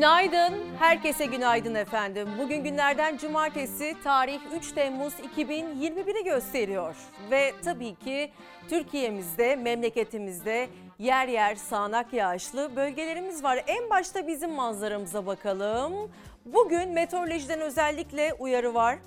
[0.00, 2.28] Günaydın, herkese günaydın efendim.
[2.38, 6.96] Bugün günlerden cumartesi, tarih 3 Temmuz 2021'i gösteriyor.
[7.30, 8.32] Ve tabii ki
[8.68, 10.68] Türkiye'mizde, memleketimizde
[10.98, 13.64] yer yer sağanak yağışlı bölgelerimiz var.
[13.66, 16.10] En başta bizim manzaramıza bakalım.
[16.46, 18.98] Bugün meteorolojiden özellikle uyarı var.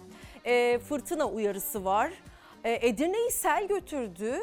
[0.45, 2.11] Ee, fırtına uyarısı var.
[2.63, 4.39] Ee, Edirne'yi sel götürdü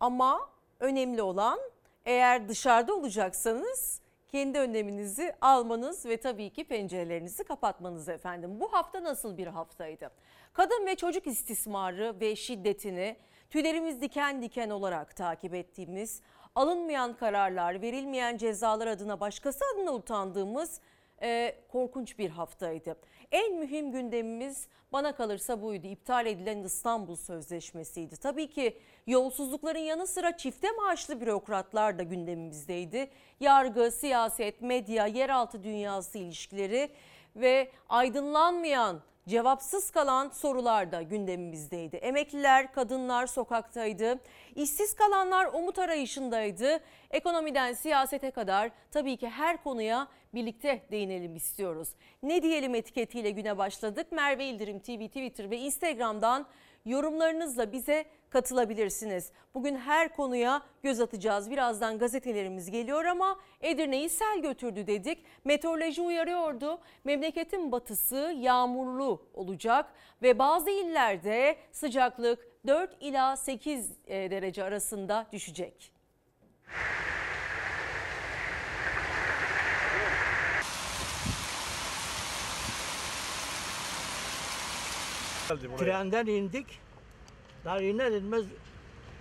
[0.00, 0.40] ama
[0.80, 1.58] önemli olan
[2.04, 4.05] eğer dışarıda olacaksanız
[4.36, 8.60] kendi önleminizi almanız ve tabii ki pencerelerinizi kapatmanız efendim.
[8.60, 10.10] Bu hafta nasıl bir haftaydı?
[10.52, 13.16] Kadın ve çocuk istismarı ve şiddetini
[13.50, 16.22] tüylerimiz diken diken olarak takip ettiğimiz,
[16.54, 20.80] alınmayan kararlar, verilmeyen cezalar adına başkası adına utandığımız
[21.22, 22.96] e, korkunç bir haftaydı.
[23.32, 25.86] En mühim gündemimiz bana kalırsa buydu.
[25.86, 28.16] İptal edilen İstanbul Sözleşmesi'ydi.
[28.16, 33.10] Tabii ki yolsuzlukların yanı sıra çifte maaşlı bürokratlar da gündemimizdeydi.
[33.40, 36.90] Yargı, siyaset, medya, yeraltı dünyası ilişkileri
[37.36, 41.96] ve aydınlanmayan Cevapsız kalan sorular da gündemimizdeydi.
[41.96, 44.20] Emekliler, kadınlar sokaktaydı.
[44.56, 46.80] İşsiz kalanlar umut arayışındaydı.
[47.10, 51.88] Ekonomiden siyasete kadar tabii ki her konuya birlikte değinelim istiyoruz.
[52.22, 54.12] Ne diyelim etiketiyle güne başladık.
[54.12, 56.46] Merve İldirim TV, Twitter ve Instagram'dan
[56.84, 59.32] yorumlarınızla bize katılabilirsiniz.
[59.54, 61.50] Bugün her konuya göz atacağız.
[61.50, 65.24] Birazdan gazetelerimiz geliyor ama Edirne'yi sel götürdü dedik.
[65.44, 66.78] Meteoroloji uyarıyordu.
[67.04, 69.86] Memleketin batısı yağmurlu olacak
[70.22, 75.92] ve bazı illerde sıcaklık 4 ila 8 e, derece arasında düşecek.
[85.78, 86.85] Trenden indik.
[87.66, 88.44] Daha iner inmez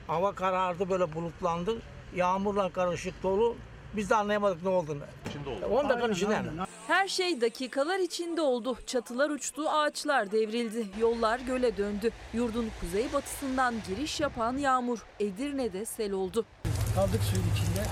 [0.07, 1.75] hava karardı böyle bulutlandı.
[2.15, 3.55] Yağmurla karışık dolu.
[3.95, 4.99] Biz de anlayamadık ne olduğunu.
[5.33, 5.65] Şimdi oldu.
[5.65, 6.33] 10 dakikanın içinde.
[6.33, 6.47] yani.
[6.87, 8.77] Her şey dakikalar içinde oldu.
[8.85, 12.11] Çatılar uçtu, ağaçlar devrildi, yollar göle döndü.
[12.33, 16.45] Yurdun kuzeybatısından giriş yapan yağmur Edirne'de sel oldu.
[16.95, 17.85] Kaldık suyun içinde.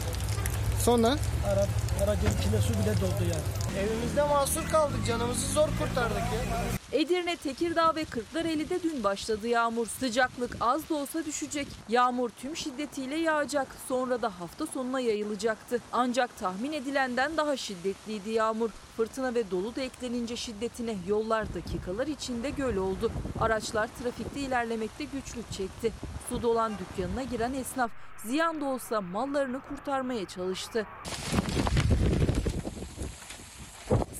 [0.83, 1.07] Sonra
[1.47, 1.65] Ara,
[2.03, 3.62] aracın içinde su bile doldu yani.
[3.79, 5.05] Evimizde mahsur kaldık.
[5.07, 6.99] Canımızı zor kurtardık ya.
[6.99, 9.87] Edirne, Tekirdağ ve Kırklareli'de dün başladı yağmur.
[9.87, 11.67] Sıcaklık az da olsa düşecek.
[11.89, 13.67] Yağmur tüm şiddetiyle yağacak.
[13.87, 15.79] Sonra da hafta sonuna yayılacaktı.
[15.91, 18.69] Ancak tahmin edilenden daha şiddetliydi yağmur.
[18.97, 23.11] Fırtına ve dolu da eklenince şiddetine yollar dakikalar içinde göl oldu.
[23.39, 25.93] Araçlar trafikte ilerlemekte güçlük çekti.
[26.29, 27.91] Su dolan dükkanına giren esnaf
[28.25, 30.85] ziyan da olsa mallarını kurtarmaya çalıştı.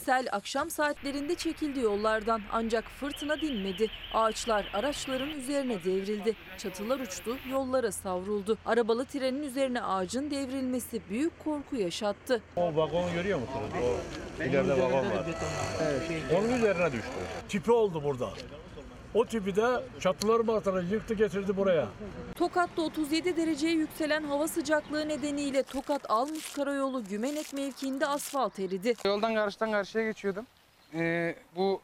[0.06, 3.88] Sel akşam saatlerinde çekildi yollardan ancak fırtına dinmedi.
[4.14, 6.36] Ağaçlar araçların üzerine devrildi.
[6.58, 8.58] Çatılar uçtu, yollara savruldu.
[8.66, 12.42] Arabalı trenin üzerine ağacın devrilmesi büyük korku yaşattı.
[12.56, 13.70] O vagonu görüyor musunuz?
[14.40, 15.26] O ileride vagon var.
[16.38, 17.08] Onun üzerine düştü.
[17.50, 18.30] Tipi oldu burada.
[19.14, 21.88] O tipi de çatıları martaları yıktı getirdi buraya.
[22.36, 28.94] Tokat'ta 37 dereceye yükselen hava sıcaklığı nedeniyle Tokat Almus Karayolu Gümenek mevkiinde asfalt eridi.
[29.06, 30.46] Yoldan karşıdan karşıya geçiyordum.
[30.94, 31.82] Ee, bu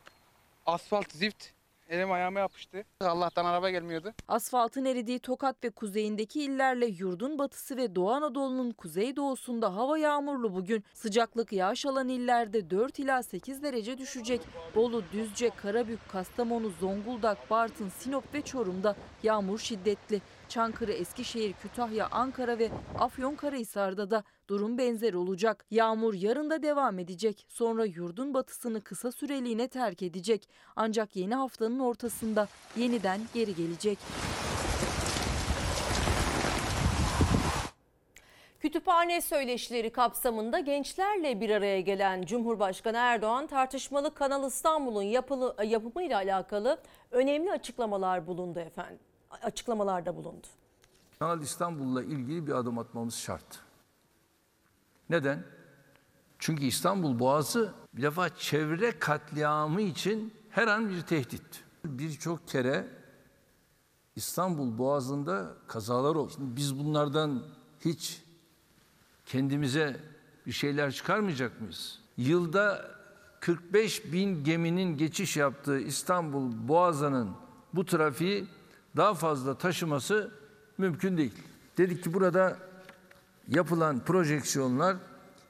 [0.65, 1.45] asfalt zift
[1.89, 2.85] elim ayağıma yapıştı.
[3.01, 4.13] Allah'tan araba gelmiyordu.
[4.27, 10.83] Asfaltın eridiği Tokat ve kuzeyindeki illerle yurdun batısı ve Doğu Anadolu'nun kuzeydoğusunda hava yağmurlu bugün.
[10.93, 14.41] Sıcaklık yağış alan illerde 4 ila 8 derece düşecek.
[14.75, 20.21] Bolu, Düzce, Karabük, Kastamonu, Zonguldak, Bartın, Sinop ve Çorum'da yağmur şiddetli.
[20.49, 25.65] Çankırı, Eskişehir, Kütahya, Ankara ve Afyonkarahisar'da da durum benzer olacak.
[25.71, 27.45] Yağmur yarın da devam edecek.
[27.49, 30.49] Sonra yurdun batısını kısa süreliğine terk edecek.
[30.75, 33.97] Ancak yeni haftanın ortasında yeniden geri gelecek.
[38.59, 45.03] Kütüphane söyleşileri kapsamında gençlerle bir araya gelen Cumhurbaşkanı Erdoğan tartışmalı Kanal İstanbul'un
[45.63, 46.81] yapımıyla alakalı
[47.11, 49.08] önemli açıklamalar bulundu efendim.
[49.29, 50.47] Açıklamalarda bulundu.
[51.19, 53.59] Kanal İstanbul'la ilgili bir adım atmamız şart.
[55.09, 55.43] Neden?
[56.39, 61.63] Çünkü İstanbul Boğazı bir defa çevre katliamı için her an bir tehdit.
[61.85, 62.87] Birçok kere
[64.15, 66.31] İstanbul Boğazı'nda kazalar oldu.
[66.35, 67.43] Şimdi biz bunlardan
[67.85, 68.23] hiç
[69.25, 69.99] kendimize
[70.45, 71.99] bir şeyler çıkarmayacak mıyız?
[72.17, 72.91] Yılda
[73.39, 77.31] 45 bin geminin geçiş yaptığı İstanbul Boğazı'nın
[77.73, 78.47] bu trafiği
[78.97, 80.31] daha fazla taşıması
[80.77, 81.33] mümkün değil.
[81.77, 82.57] Dedik ki burada
[83.47, 84.97] yapılan projeksiyonlar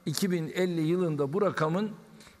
[0.06, 1.90] 2050 yılında bu rakamın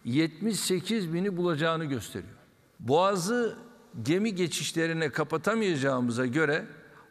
[0.04, 2.34] 78 bini bulacağını gösteriyor.
[2.80, 3.56] Boğazı
[4.02, 6.66] gemi geçişlerine kapatamayacağımıza göre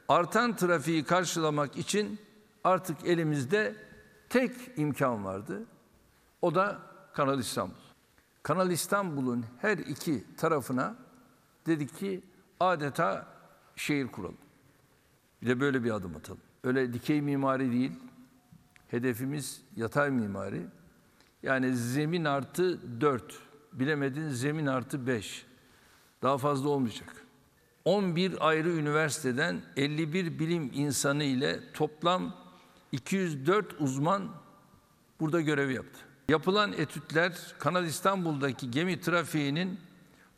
[0.07, 2.19] artan trafiği karşılamak için
[2.63, 3.75] artık elimizde
[4.29, 5.63] tek imkan vardı.
[6.41, 6.79] O da
[7.13, 7.73] Kanal İstanbul.
[8.43, 10.95] Kanal İstanbul'un her iki tarafına
[11.65, 12.23] dedik ki
[12.59, 13.27] adeta
[13.79, 14.37] şehir kuralım.
[15.41, 16.41] Bir de böyle bir adım atalım.
[16.63, 17.91] Öyle dikey mimari değil.
[18.87, 20.61] Hedefimiz yatay mimari.
[21.43, 23.39] Yani zemin artı 4.
[23.73, 25.45] Bilemedin zemin artı 5.
[26.21, 27.25] Daha fazla olmayacak.
[27.85, 32.35] 11 ayrı üniversiteden 51 bilim insanı ile toplam
[32.91, 34.29] 204 uzman
[35.19, 35.99] burada görev yaptı.
[36.29, 39.79] Yapılan etütler Kanal İstanbul'daki gemi trafiğinin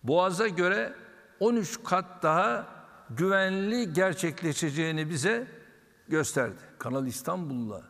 [0.04, 0.94] Boğaz'a göre
[1.40, 2.81] 13 kat daha
[3.18, 5.48] güvenli gerçekleşeceğini bize
[6.08, 6.62] gösterdi.
[6.80, 7.84] Kanal İstanbul'la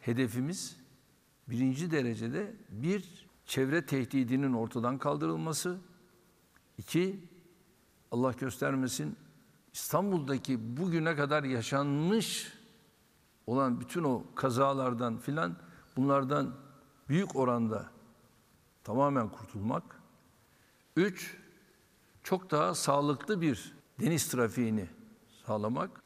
[0.00, 0.76] hedefimiz
[1.48, 5.78] birinci derecede bir çevre tehdidinin ortadan kaldırılması,
[6.78, 7.28] iki
[8.10, 9.16] Allah göstermesin
[9.72, 12.52] İstanbul'daki bugüne kadar yaşanmış
[13.46, 15.56] olan bütün o kazalardan filan
[15.96, 16.54] bunlardan
[17.08, 17.90] büyük oranda
[18.84, 20.00] tamamen kurtulmak.
[20.96, 21.36] Üç,
[22.22, 24.86] çok daha sağlıklı bir deniz trafiğini
[25.46, 26.04] sağlamak.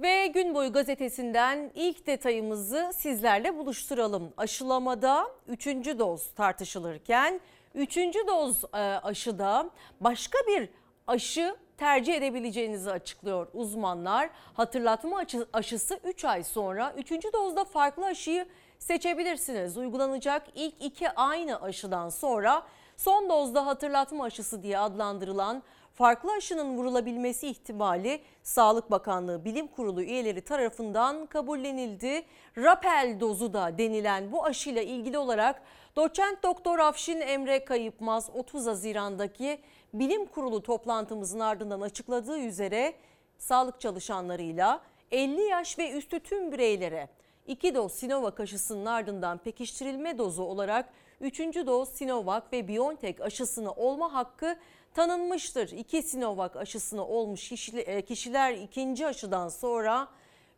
[0.00, 4.32] Ve gün boyu gazetesinden ilk detayımızı sizlerle buluşturalım.
[4.36, 5.66] Aşılamada 3.
[5.98, 7.40] doz tartışılırken
[7.74, 7.96] 3.
[8.28, 10.68] doz e, aşıda başka bir
[11.06, 14.30] aşı tercih edebileceğinizi açıklıyor uzmanlar.
[14.54, 17.10] Hatırlatma aşı- aşısı 3 ay sonra 3.
[17.32, 18.46] dozda farklı aşıyı
[18.78, 19.76] seçebilirsiniz.
[19.76, 22.62] Uygulanacak ilk iki aynı aşıdan sonra
[23.00, 25.62] son dozda hatırlatma aşısı diye adlandırılan
[25.94, 32.22] farklı aşının vurulabilmesi ihtimali Sağlık Bakanlığı Bilim Kurulu üyeleri tarafından kabullenildi.
[32.56, 35.62] Rapel dozu da denilen bu aşıyla ilgili olarak
[35.96, 39.60] doçent doktor Afşin Emre Kayıpmaz 30 Haziran'daki
[39.94, 42.94] Bilim Kurulu toplantımızın ardından açıkladığı üzere
[43.38, 44.80] sağlık çalışanlarıyla
[45.10, 47.08] 50 yaş ve üstü tüm bireylere
[47.46, 50.88] 2 doz Sinovac aşısının ardından pekiştirilme dozu olarak
[51.20, 51.38] 3.
[51.66, 54.56] doz Sinovac ve BioNTech aşısını olma hakkı
[54.94, 55.70] tanınmıştır.
[55.70, 60.08] 2 Sinovac aşısını olmuş e, kişiler ikinci aşıdan sonra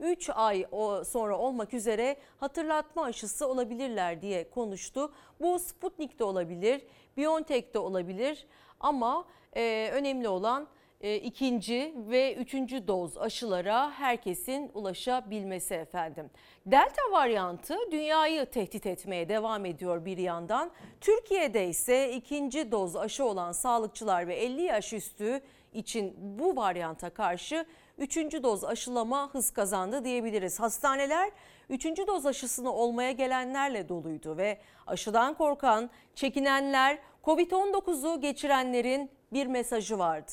[0.01, 0.67] 3 ay
[1.05, 5.13] sonra olmak üzere hatırlatma aşısı olabilirler diye konuştu.
[5.41, 6.83] Bu Sputnik de olabilir,
[7.17, 8.47] BioNTech de olabilir
[8.81, 9.25] ama
[9.57, 10.69] e, önemli olan
[11.03, 16.31] e, ikinci ve üçüncü doz aşılara herkesin ulaşabilmesi efendim.
[16.67, 20.71] Delta varyantı dünyayı tehdit etmeye devam ediyor bir yandan.
[21.01, 25.41] Türkiye'de ise ikinci doz aşı olan sağlıkçılar ve 50 yaş üstü
[25.73, 27.67] için bu varyanta karşı
[27.99, 30.61] üçüncü doz aşılama hız kazandı diyebiliriz.
[30.61, 31.31] Hastaneler
[31.69, 40.33] üçüncü doz aşısını olmaya gelenlerle doluydu ve aşıdan korkan, çekinenler, Covid-19'u geçirenlerin bir mesajı vardı.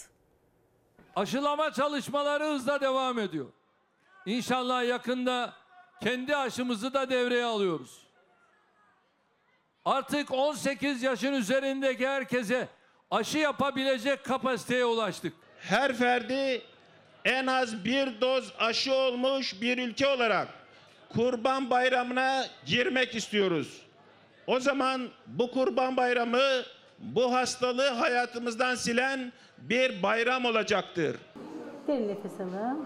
[1.19, 3.45] Aşılama çalışmaları hızla devam ediyor.
[4.25, 5.54] İnşallah yakında
[6.04, 7.98] kendi aşımızı da devreye alıyoruz.
[9.86, 12.68] Artık 18 yaşın üzerindeki herkese
[13.12, 15.33] aşı yapabilecek kapasiteye ulaştık.
[15.60, 16.62] her ferdi
[17.25, 20.48] en az bir doz aşı olmuş bir ülke olarak
[21.10, 23.82] Kurban Bayramı'na girmek istiyoruz.
[24.48, 26.63] O zaman bu Kurban Bayramı
[27.00, 31.18] bu hastalığı hayatımızdan silen bir bayram olacaktır.
[31.88, 32.86] Derin nefes alın.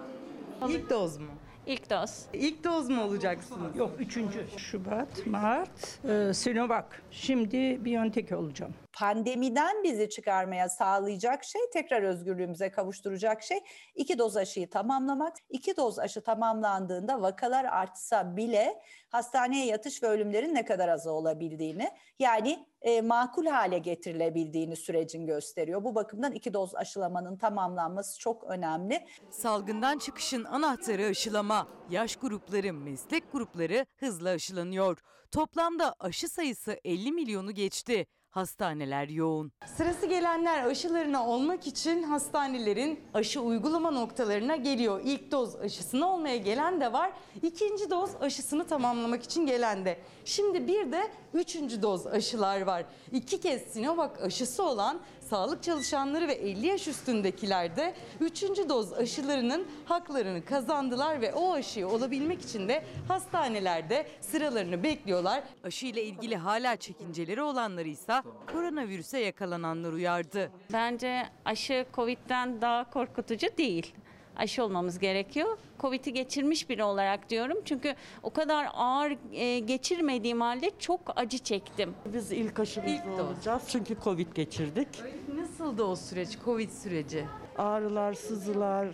[0.69, 1.27] İlk doz mu?
[1.67, 2.25] İlk doz.
[2.33, 3.75] İlk doz mu olacaksınız?
[3.77, 4.45] Yok üçüncü.
[4.57, 6.85] Şubat, Mart, e, Sinovac.
[7.11, 8.73] Şimdi Biontech olacağım.
[8.93, 13.59] Pandemiden bizi çıkarmaya sağlayacak şey, tekrar özgürlüğümüze kavuşturacak şey
[13.95, 15.37] iki doz aşıyı tamamlamak.
[15.49, 21.89] İki doz aşı tamamlandığında vakalar artsa bile hastaneye yatış ve ölümlerin ne kadar az olabildiğini
[22.19, 25.83] yani e, makul hale getirilebildiğini sürecin gösteriyor.
[25.83, 29.07] Bu bakımdan iki doz aşılamanın tamamlanması çok önemli.
[29.31, 31.67] Salgından çıkışın anahtarı aşılama.
[31.89, 34.97] Yaş grupları, meslek grupları hızla aşılanıyor.
[35.31, 38.05] Toplamda aşı sayısı 50 milyonu geçti.
[38.33, 39.51] Hastaneler yoğun.
[39.77, 45.01] Sırası gelenler aşılarına olmak için hastanelerin aşı uygulama noktalarına geliyor.
[45.03, 47.11] İlk doz aşısını olmaya gelen de var.
[47.41, 49.97] İkinci doz aşısını tamamlamak için gelen de.
[50.25, 52.85] Şimdi bir de üçüncü doz aşılar var.
[53.11, 54.99] İki kez Sinovac aşısı olan
[55.29, 61.87] sağlık çalışanları ve 50 yaş üstündekiler de üçüncü doz aşılarının haklarını kazandılar ve o aşıyı
[61.87, 65.43] olabilmek için de hastanelerde sıralarını bekliyorlar.
[65.63, 68.13] Aşı ile ilgili hala çekinceleri olanları ise
[68.51, 70.51] koronavirüse yakalananlar uyardı.
[70.73, 73.93] Bence aşı Covid'den daha korkutucu değil.
[74.35, 75.57] Aşı olmamız gerekiyor.
[75.79, 77.57] Covid'i geçirmiş biri olarak diyorum.
[77.65, 81.93] Çünkü o kadar ağır e, geçirmediğim halde çok acı çektim.
[82.13, 83.19] Biz ilk doz.
[83.19, 84.87] olacağız çünkü Covid geçirdik.
[85.35, 87.25] Nasıldı o süreç, Covid süreci?
[87.57, 88.87] Ağrılar, sızılar,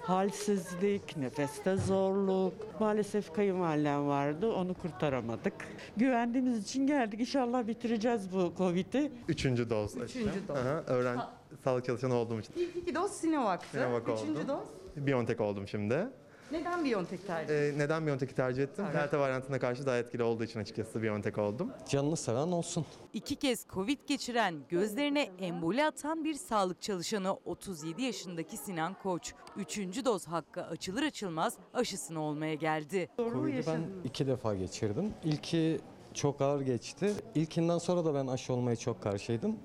[0.00, 2.80] Halsizlik, nefeste zorluk.
[2.80, 5.54] Maalesef kayınvalidem vardı, onu kurtaramadık.
[5.96, 7.20] Güvendiğimiz için geldik.
[7.20, 9.12] İnşallah bitireceğiz bu Covid'i.
[9.28, 9.96] Üçüncü doz.
[9.96, 10.56] Üçüncü doz.
[10.56, 11.18] Aha, öğren
[11.64, 12.54] sağlık çalışanı olduğum için.
[12.56, 13.66] İlk iki doz Sinovac'tı.
[13.78, 14.48] Sinovac Üçüncü oldu.
[14.48, 14.83] doz.
[14.96, 16.08] Biontech oldum şimdi.
[16.52, 18.84] Neden Biontech tercih Ee, neden Biontech'i tercih ettim?
[18.94, 21.70] Delta varyantına karşı daha etkili olduğu için açıkçası Biontech oldum.
[21.88, 22.86] Canını seven olsun.
[23.12, 29.34] İki kez Covid geçiren, gözlerine emboli atan bir sağlık çalışanı 37 yaşındaki Sinan Koç.
[29.56, 33.08] Üçüncü doz hakkı açılır açılmaz aşısını olmaya geldi.
[33.16, 35.12] Covid'i ben iki defa geçirdim.
[35.24, 35.80] İlki
[36.14, 37.12] çok ağır geçti.
[37.34, 39.56] İlkinden sonra da ben aşı olmaya çok karşıydım.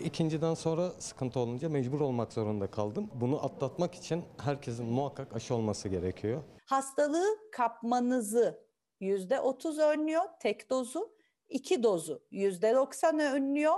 [0.00, 3.10] İkinciden sonra sıkıntı olunca mecbur olmak zorunda kaldım.
[3.14, 6.42] Bunu atlatmak için herkesin muhakkak aşı olması gerekiyor.
[6.66, 8.68] hastalığı kapmanızı
[9.00, 11.12] yüzde otuz önlüyor tek dozu,
[11.48, 13.74] iki dozu yüzde doksan önlüyor.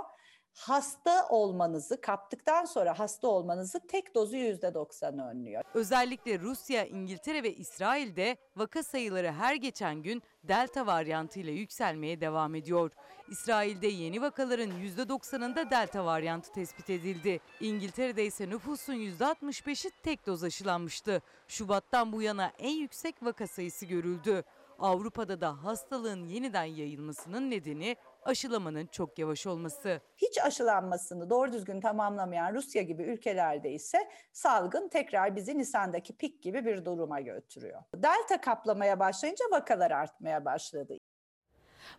[0.53, 5.63] Hasta olmanızı kaptıktan sonra hasta olmanızı tek dozu yüzde doksan önlüyor.
[5.73, 12.91] Özellikle Rusya, İngiltere ve İsrail'de vaka sayıları her geçen gün delta varyantıyla yükselmeye devam ediyor.
[13.29, 17.39] İsrail'de yeni vakaların %90'ında delta varyantı tespit edildi.
[17.59, 21.21] İngiltere'de ise nüfusun %65'i tek doz aşılanmıştı.
[21.47, 24.43] Şubattan bu yana en yüksek vaka sayısı görüldü.
[24.79, 30.01] Avrupa'da da hastalığın yeniden yayılmasının nedeni aşılamanın çok yavaş olması.
[30.17, 33.97] Hiç aşılanmasını doğru düzgün tamamlamayan Rusya gibi ülkelerde ise
[34.31, 37.81] salgın tekrar bizi Nisan'daki pik gibi bir duruma götürüyor.
[37.95, 40.97] Delta kaplamaya başlayınca vakalar artmaya başladı.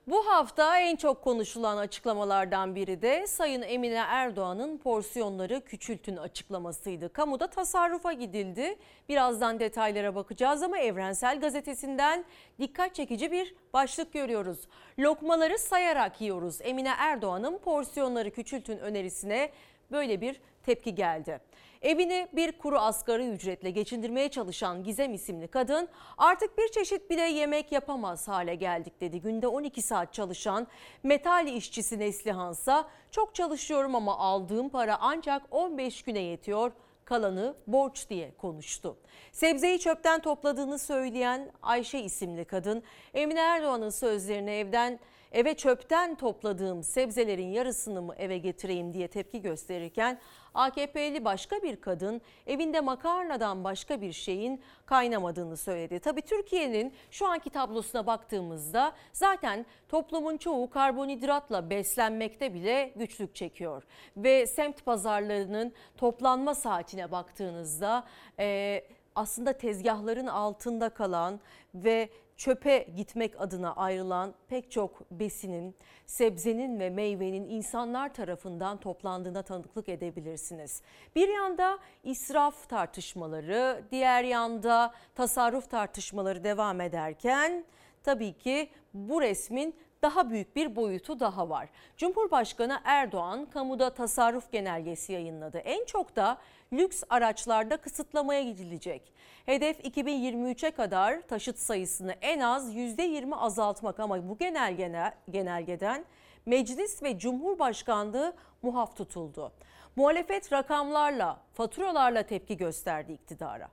[0.07, 7.13] Bu hafta en çok konuşulan açıklamalardan biri de Sayın Emine Erdoğan'ın porsiyonları küçültün açıklamasıydı.
[7.13, 8.79] Kamuda tasarrufa gidildi.
[9.09, 12.25] Birazdan detaylara bakacağız ama Evrensel Gazetesi'nden
[12.61, 14.69] dikkat çekici bir başlık görüyoruz.
[14.99, 16.59] Lokmaları sayarak yiyoruz.
[16.61, 19.51] Emine Erdoğan'ın porsiyonları küçültün önerisine
[19.91, 21.41] böyle bir tepki geldi.
[21.83, 27.73] Evini bir kuru asgari ücretle geçindirmeye çalışan Gizem isimli kadın artık bir çeşit bile yemek
[27.73, 29.21] yapamaz hale geldik dedi.
[29.21, 30.67] Günde 12 saat çalışan
[31.03, 36.73] metal işçisi Neslihansa çok çalışıyorum ama aldığım para ancak 15 güne yetiyor
[37.05, 38.97] kalanı borç diye konuştu.
[39.33, 42.83] Sebzeyi çöpten topladığını söyleyen Ayşe isimli kadın
[43.15, 44.99] Emine Erdoğan'ın sözlerine evden
[45.33, 50.21] eve çöpten topladığım sebzelerin yarısını mı eve getireyim diye tepki gösterirken
[50.55, 56.01] AKP'li başka bir kadın evinde makarnadan başka bir şeyin kaynamadığını söyledi.
[56.01, 63.83] Tabii Türkiye'nin şu anki tablosuna baktığımızda zaten toplumun çoğu karbonhidratla beslenmekte bile güçlük çekiyor.
[64.17, 68.05] Ve semt pazarlarının toplanma saatine baktığınızda
[68.39, 68.81] e,
[69.15, 71.41] aslında tezgahların altında kalan
[71.75, 72.09] ve
[72.43, 80.83] çöpe gitmek adına ayrılan pek çok besinin, sebzenin ve meyvenin insanlar tarafından toplandığına tanıklık edebilirsiniz.
[81.17, 87.65] Bir yanda israf tartışmaları, diğer yanda tasarruf tartışmaları devam ederken
[88.03, 91.69] tabii ki bu resmin daha büyük bir boyutu daha var.
[91.97, 95.59] Cumhurbaşkanı Erdoğan kamuda tasarruf genelgesi yayınladı.
[95.59, 96.39] En çok da
[96.73, 99.13] lüks araçlarda kısıtlamaya gidilecek.
[99.47, 106.05] Hedef 2023'e kadar taşıt sayısını en az %20 azaltmak ama bu genelgene, genelgeden
[106.47, 108.33] meclis ve cumhurbaşkanlığı
[108.63, 109.53] muhaf tutuldu.
[109.97, 113.69] Muhalefet rakamlarla, faturalarla tepki gösterdi iktidara.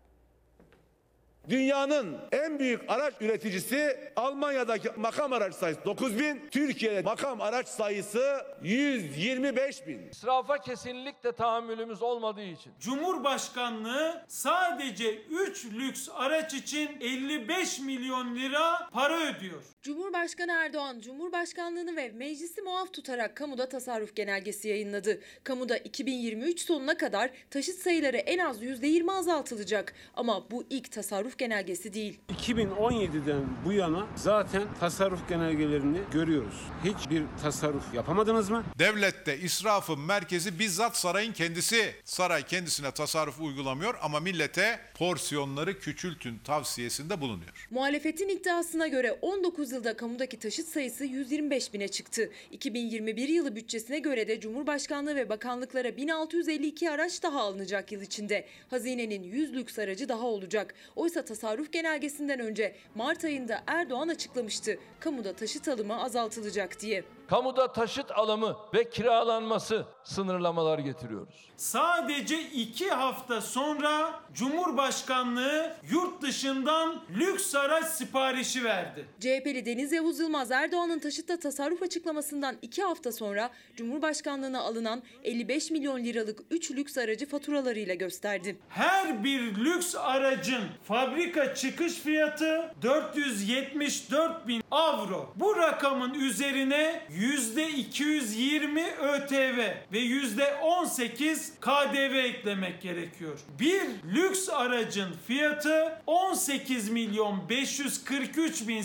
[1.50, 9.88] Dünyanın en büyük araç üreticisi Almanya'daki makam araç sayısı 9000, Türkiye'de makam araç sayısı 125
[9.88, 10.10] bin.
[10.12, 12.74] İsrafa kesinlikle tahammülümüz olmadığı için.
[12.79, 19.63] Cumhurbaşkanlığı sadece 3 lüks araç için 55 milyon lira para ödüyor.
[19.81, 25.21] Cumhurbaşkanı Erdoğan, Cumhurbaşkanlığını ve meclisi muaf tutarak kamuda tasarruf genelgesi yayınladı.
[25.43, 29.93] Kamuda 2023 sonuna kadar taşıt sayıları en az %20 azaltılacak.
[30.15, 32.19] Ama bu ilk tasarruf genelgesi değil.
[32.29, 36.62] 2017'den bu yana zaten tasarruf genelgelerini görüyoruz.
[36.83, 38.63] Hiçbir tasarruf yapamadınız mı?
[38.79, 41.93] Devlette israfın merkezi bizzat sarayın kendisi.
[42.05, 47.67] Saray kendisine tasarruf uygulamıyor ama millete porsiyonları küçültün tavsiyesinde bulunuyor.
[47.71, 52.29] Muhalefetin iddiasına göre 19 yılda kamudaki taşıt sayısı 125 bine çıktı.
[52.51, 58.45] 2021 yılı bütçesine göre de Cumhurbaşkanlığı ve bakanlıklara 1652 araç daha alınacak yıl içinde.
[58.69, 60.75] Hazinenin 100 lüks aracı daha olacak.
[60.95, 64.79] Oysa tasarruf genelgesinden önce Mart ayında Erdoğan açıklamıştı.
[64.99, 67.03] Kamuda taşıt alımı azaltılacak diye.
[67.29, 71.51] Kamuda taşıt alımı ve kiralanması sınırlamalar getiriyoruz.
[71.57, 79.05] Sadece 2 hafta sonra Cumhurbaşkanlığı yurt dışından lüks araç siparişi verdi.
[79.19, 85.72] CHP'li lideri Deniz Yavuz Yılmaz Erdoğan'ın taşıtta tasarruf açıklamasından iki hafta sonra Cumhurbaşkanlığına alınan 55
[85.72, 88.58] milyon liralık 3 lüks aracı faturalarıyla gösterdi.
[88.70, 95.34] Her bir lüks aracın fabrika çıkış fiyatı 474 bin avro.
[95.36, 99.60] Bu rakamın üzerine yüzde 220 ÖTV
[99.92, 103.39] ve yüzde 18 KDV eklemek gerekiyor.
[103.60, 103.82] Bir
[104.16, 108.82] lüks aracın fiyatı 18 milyon 543 bin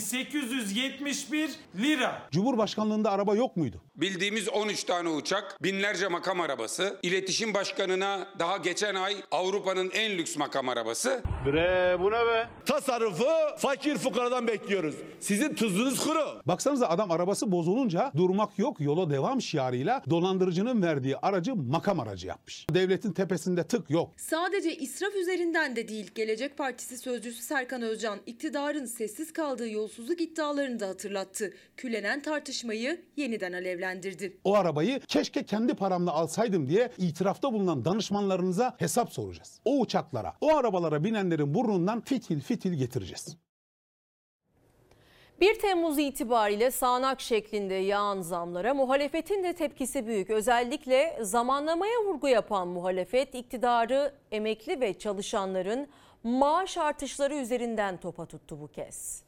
[0.65, 2.21] 871 lira.
[2.31, 3.81] Cumhurbaşkanlığında araba yok muydu?
[3.97, 10.37] Bildiğimiz 13 tane uçak, binlerce makam arabası, iletişim başkanına daha geçen ay Avrupa'nın en lüks
[10.37, 11.21] makam arabası.
[11.45, 12.47] Bre bu ne be?
[12.65, 13.25] Tasarrufu
[13.57, 14.95] fakir fukaradan bekliyoruz.
[15.19, 16.41] Sizin tuzunuz kuru.
[16.45, 22.67] Baksanıza adam arabası bozulunca durmak yok yola devam şiarıyla dolandırıcının verdiği aracı makam aracı yapmış.
[22.73, 24.13] Devletin tepesinde tık yok.
[24.17, 30.79] Sadece israf üzerinden de değil Gelecek Partisi sözcüsü Serkan Özcan iktidarın sessiz kaldığı yolsuzluk iddialarını
[30.79, 31.53] da hatırlattı.
[31.77, 33.53] Külenen tartışmayı yeniden
[33.85, 34.37] alevlendirdi.
[34.43, 39.59] O arabayı keşke kendi paramla alsaydım diye itirafta bulunan danışmanlarınıza hesap soracağız.
[39.65, 43.37] O uçaklara, o arabalara binenlerin burnundan fitil fitil getireceğiz.
[45.41, 50.29] 1 Temmuz itibariyle sağanak şeklinde yağan zamlara muhalefetin de tepkisi büyük.
[50.29, 55.87] Özellikle zamanlamaya vurgu yapan muhalefet iktidarı emekli ve çalışanların
[56.23, 59.23] maaş artışları üzerinden topa tuttu bu kez.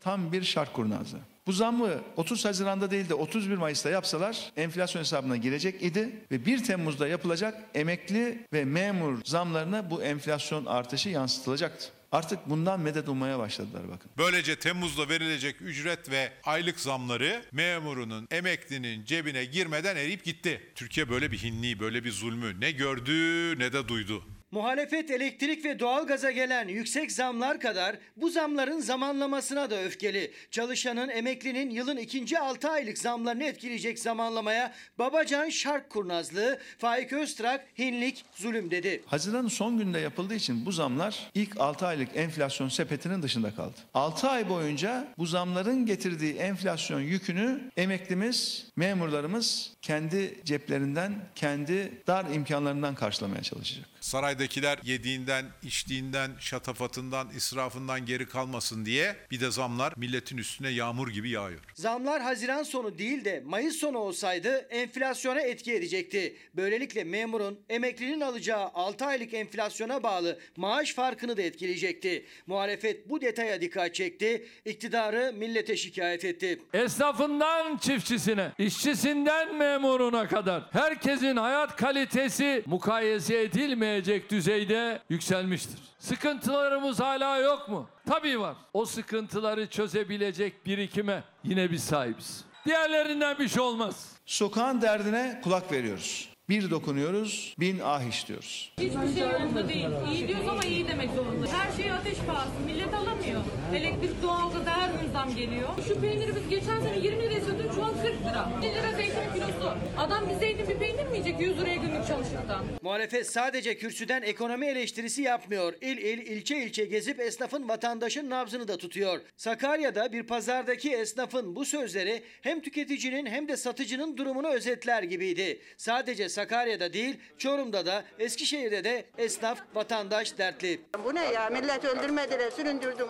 [0.00, 1.18] Tam bir şark kurnazı.
[1.46, 6.64] Bu zammı 30 Haziran'da değil de 31 Mayıs'ta yapsalar enflasyon hesabına girecek idi ve 1
[6.64, 11.88] Temmuz'da yapılacak emekli ve memur zamlarına bu enflasyon artışı yansıtılacaktı.
[12.12, 14.10] Artık bundan medet ummaya başladılar bakın.
[14.18, 20.72] Böylece Temmuz'da verilecek ücret ve aylık zamları memurunun, emeklinin cebine girmeden eriyip gitti.
[20.74, 24.24] Türkiye böyle bir hinliği, böyle bir zulmü ne gördü ne de duydu.
[24.52, 30.30] Muhalefet elektrik ve doğalgaza gelen yüksek zamlar kadar bu zamların zamanlamasına da öfkeli.
[30.50, 38.24] Çalışanın, emeklinin yılın ikinci 6 aylık zamlarını etkileyecek zamanlamaya Babacan şark kurnazlığı, Faik Öztrak hinlik,
[38.34, 39.02] zulüm dedi.
[39.06, 43.76] Haziran'ın son günde yapıldığı için bu zamlar ilk 6 aylık enflasyon sepetinin dışında kaldı.
[43.94, 52.94] 6 ay boyunca bu zamların getirdiği enflasyon yükünü emeklimiz, memurlarımız kendi ceplerinden, kendi dar imkanlarından
[52.94, 53.91] karşılamaya çalışacak.
[54.02, 61.30] Saraydakiler yediğinden, içtiğinden, şatafatından, israfından geri kalmasın diye bir de zamlar milletin üstüne yağmur gibi
[61.30, 61.60] yağıyor.
[61.74, 66.36] Zamlar Haziran sonu değil de Mayıs sonu olsaydı enflasyona etki edecekti.
[66.56, 72.26] Böylelikle memurun, emeklinin alacağı 6 aylık enflasyona bağlı maaş farkını da etkileyecekti.
[72.46, 76.60] Muhalefet bu detaya dikkat çekti, iktidarı millete şikayet etti.
[76.72, 83.42] Esnafından çiftçisine, işçisinden memuruna kadar herkesin hayat kalitesi mukayese
[83.92, 85.78] edilmeyecek düzeyde yükselmiştir.
[85.98, 87.88] Sıkıntılarımız hala yok mu?
[88.06, 88.56] Tabii var.
[88.72, 92.44] O sıkıntıları çözebilecek birikime yine biz sahibiz.
[92.66, 94.12] Diğerlerinden bir şey olmaz.
[94.26, 96.31] Sokağın derdine kulak veriyoruz.
[96.48, 98.72] Bir dokunuyoruz, bin ah istiyoruz.
[98.78, 99.86] Hiçbir şey yolunda değil.
[100.12, 101.46] İyi diyoruz ama iyi demek zorunda.
[101.46, 102.50] Her şey ateş pahası.
[102.66, 103.40] Millet alamıyor.
[103.74, 105.68] Elektrik, doğalgaz her gün zam geliyor.
[105.88, 107.74] Şu peyniri biz geçen sene 20 liraya satıyorduk.
[107.74, 108.50] Şu an 40 lira.
[108.62, 109.74] 1 lira zeytin kilosu.
[109.98, 112.64] Adam bir zeytin bir peynir mi yiyecek 100 liraya günlük çalışırdan?
[112.82, 115.74] Muhalefet sadece kürsüden ekonomi eleştirisi yapmıyor.
[115.80, 119.20] İl il, ilçe ilçe gezip esnafın vatandaşın nabzını da tutuyor.
[119.36, 125.60] Sakarya'da bir pazardaki esnafın bu sözleri hem tüketicinin hem de satıcının durumunu özetler gibiydi.
[125.76, 130.80] Sadece Sakarya'da değil, Çorum'da da, Eskişehir'de de esnaf, vatandaş dertli.
[131.04, 131.50] Bu ne ya?
[131.50, 133.08] Millet öldürmediler, süründürdünüz.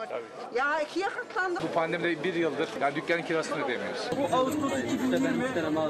[0.54, 1.60] Ya ikiye katlandı.
[1.62, 4.08] Bu pandemide bir yıldır yani dükkanın kirasını ödemiyoruz.
[4.16, 5.44] Bu Ağustos 2020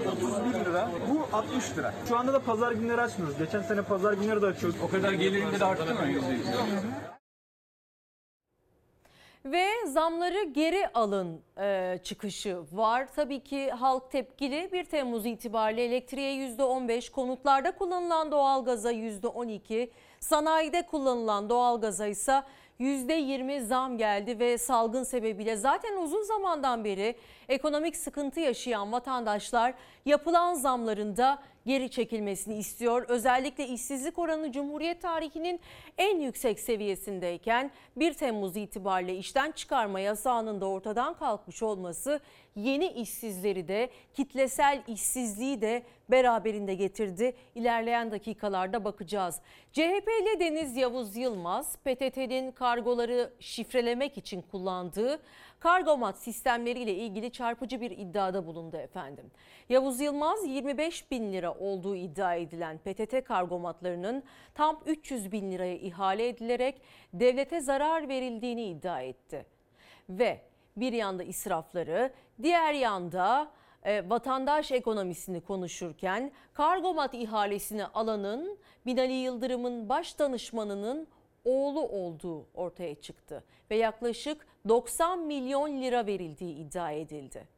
[0.07, 1.95] 31 lira, bu 60 lira.
[2.09, 3.39] Şu anda da pazar günleri açmıyoruz.
[3.39, 4.81] Geçen sene pazar günleri de açıyoruz.
[4.83, 6.01] O kadar gelirinde de arttı mı?
[9.45, 13.09] Ve zamları geri alın e, çıkışı var.
[13.17, 21.51] Tabii ki halk tepkili 1 Temmuz itibariyle elektriğe %15, konutlarda kullanılan doğalgaza %12, sanayide kullanılan
[21.51, 22.43] doğalgaza ise
[22.81, 27.15] %20 zam geldi ve salgın sebebiyle zaten uzun zamandan beri
[27.49, 29.75] ekonomik sıkıntı yaşayan vatandaşlar
[30.07, 33.05] yapılan zamlarında geri çekilmesini istiyor.
[33.09, 35.61] Özellikle işsizlik oranı Cumhuriyet tarihinin
[35.99, 42.21] en yüksek seviyesindeyken 1 Temmuz itibariyle işten çıkarma yasağının da ortadan kalkmış olması
[42.57, 47.37] yeni işsizleri de kitlesel işsizliği de beraberinde getirdi.
[47.55, 49.41] İlerleyen dakikalarda bakacağız.
[49.73, 55.21] CHP'li Deniz Yavuz Yılmaz PTT'nin kargoları şifrelemek için kullandığı
[55.63, 59.31] kargomat sistemleriyle ilgili çarpıcı bir iddiada bulundu efendim.
[59.69, 64.23] Yavuz Yılmaz 25 bin lira olduğu iddia edilen PTT kargomatlarının
[64.55, 66.83] tam 300 bin liraya ihale edilerek
[67.15, 69.47] devlete zarar verildiğini iddia etti.
[70.09, 70.41] Ve
[70.77, 73.51] bir yanda israfları, diğer yanda
[73.85, 81.09] e, vatandaş ekonomisini konuşurken Kargomat ihalesini alanın Binali Yıldırım'ın baş danışmanının
[81.45, 87.49] oğlu olduğu ortaya çıktı ve yaklaşık 90 milyon lira verildiği iddia edildi.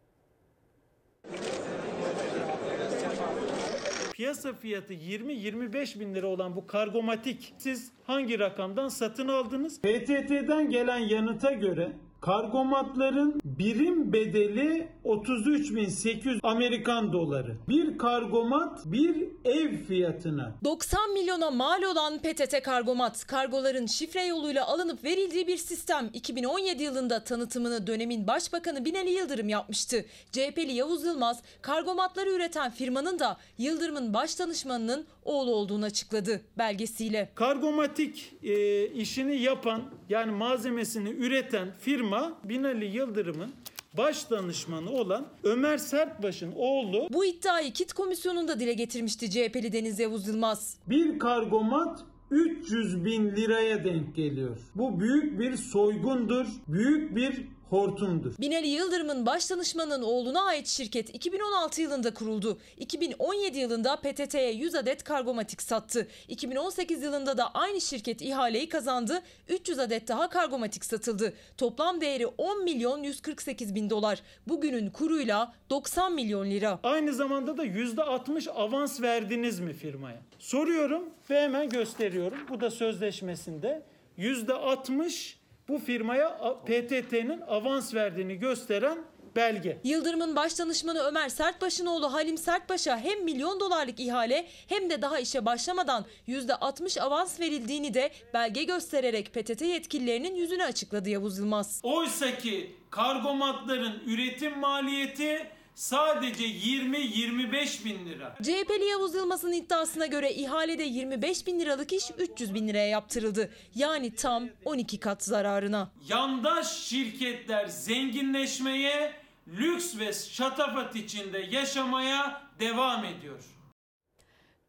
[4.15, 9.81] Piyasa fiyatı 20-25 bin lira olan bu kargomatik siz hangi rakamdan satın aldınız?
[9.81, 17.57] PTT'den gelen yanıta göre kargomatların birim bedeli 33.800 Amerikan doları.
[17.69, 20.55] Bir kargomat bir ev fiyatına.
[20.65, 26.11] 90 milyona mal olan PTT Kargomat, kargoların şifre yoluyla alınıp verildiği bir sistem.
[26.13, 30.05] 2017 yılında tanıtımını dönemin Başbakanı Binali Yıldırım yapmıştı.
[30.33, 37.31] CHP'li Yavuz Yılmaz, kargomatları üreten firmanın da Yıldırım'ın baş danışmanının oğlu olduğunu açıkladı belgesiyle.
[37.35, 43.53] Kargomatik e, işini yapan yani malzemesini üreten firma Binali Yıldırım'ın
[43.97, 47.09] baş danışmanı olan Ömer Sertbaş'ın oğlu.
[47.11, 50.79] Bu iddiayı KİT komisyonunda dile getirmişti CHP'li Deniz Yavuz Yılmaz.
[50.87, 54.57] Bir kargomat 300 bin liraya denk geliyor.
[54.75, 58.35] Bu büyük bir soygundur, büyük bir hortumdur.
[58.39, 62.59] Binali Yıldırım'ın baş danışmanının oğluna ait şirket 2016 yılında kuruldu.
[62.77, 66.09] 2017 yılında PTT'ye 100 adet kargomatik sattı.
[66.29, 69.23] 2018 yılında da aynı şirket ihaleyi kazandı.
[69.49, 71.33] 300 adet daha kargomatik satıldı.
[71.57, 74.23] Toplam değeri 10 milyon 148 bin dolar.
[74.49, 76.81] Bugünün kuruyla 90 milyon lira.
[76.83, 80.23] Aynı zamanda da %60 avans verdiniz mi firmaya?
[80.39, 82.39] Soruyorum ve hemen gösteriyorum.
[82.49, 83.83] Bu da sözleşmesinde
[84.19, 85.35] %60
[85.69, 88.99] bu firmaya PTT'nin avans verdiğini gösteren
[89.37, 89.81] belge.
[89.85, 95.19] Yıldırım'ın baş danışmanı Ömer Sertbaş'ın oğlu Halim Sertbaş'a hem milyon dolarlık ihale hem de daha
[95.19, 101.81] işe başlamadan %60 avans verildiğini de belge göstererek PTT yetkililerinin yüzüne açıkladı Yavuz Yılmaz.
[101.83, 108.37] Oysa ki kargomatların üretim maliyeti sadece 20-25 bin lira.
[108.43, 113.51] CHP'li Yavuz Yılmaz'ın iddiasına göre ihalede 25 bin liralık iş 300 bin liraya yaptırıldı.
[113.75, 115.91] Yani tam 12 kat zararına.
[116.09, 119.13] Yandaş şirketler zenginleşmeye,
[119.49, 123.45] lüks ve şatafat içinde yaşamaya devam ediyor.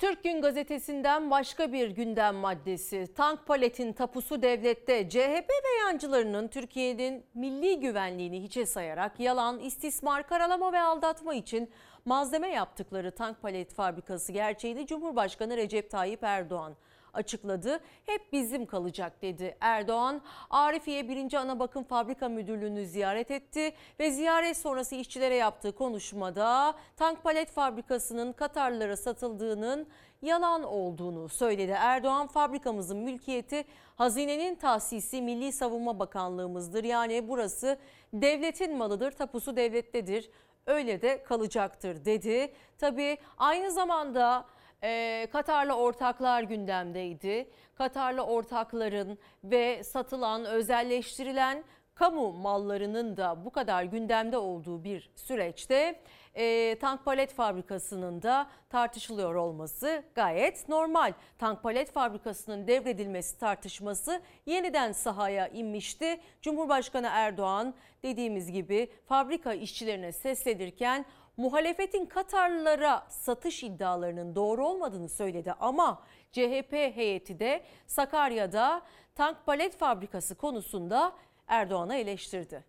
[0.06, 3.08] Türk Gün Gazetesi'nden başka bir gündem maddesi.
[3.16, 10.74] Tank paletin tapusu devlette CHP ve yancılarının Türkiye'nin milli güvenliğini hiçe sayarak yalan, istismar, karalama
[10.74, 11.70] ve aldatma için
[12.06, 16.76] malzeme yaptıkları tank palet fabrikası gerçeğini Cumhurbaşkanı Recep Tayyip Erdoğan
[17.16, 17.80] açıkladı.
[18.06, 19.58] Hep bizim kalacak dedi.
[19.62, 21.34] Erdoğan, Arifiye 1.
[21.34, 28.34] Ana Bakım Fabrika Müdürlüğü'nü ziyaret etti ve ziyaret sonrası işçilere yaptığı konuşmada tank palet fabrikasının
[28.34, 29.88] Katarlılara satıldığının
[30.22, 31.72] yalan olduğunu söyledi.
[31.78, 36.84] Erdoğan fabrikamızın mülkiyeti hazinenin tahsisi Milli Savunma Bakanlığımızdır.
[36.84, 37.78] Yani burası
[38.14, 40.30] devletin malıdır, tapusu devlettedir.
[40.66, 42.54] Öyle de kalacaktır dedi.
[42.78, 44.46] Tabii aynı zamanda
[44.86, 47.50] ee, Katarlı ortaklar gündemdeydi.
[47.76, 51.64] Katarlı ortakların ve satılan, özelleştirilen
[51.96, 56.00] kamu mallarının da bu kadar gündemde olduğu bir süreçte
[56.36, 61.14] e, tank palet fabrikasının da tartışılıyor olması gayet normal.
[61.38, 66.20] Tank palet fabrikasının devredilmesi tartışması yeniden sahaya inmişti.
[66.42, 71.06] Cumhurbaşkanı Erdoğan dediğimiz gibi fabrika işçilerine seslenirken
[71.38, 78.82] muhalefetin Katarlılara satış iddialarının doğru olmadığını söyledi ama CHP heyeti de Sakarya'da
[79.16, 81.16] tank palet fabrikası konusunda
[81.48, 82.64] Erdoğan'a eleştirdi.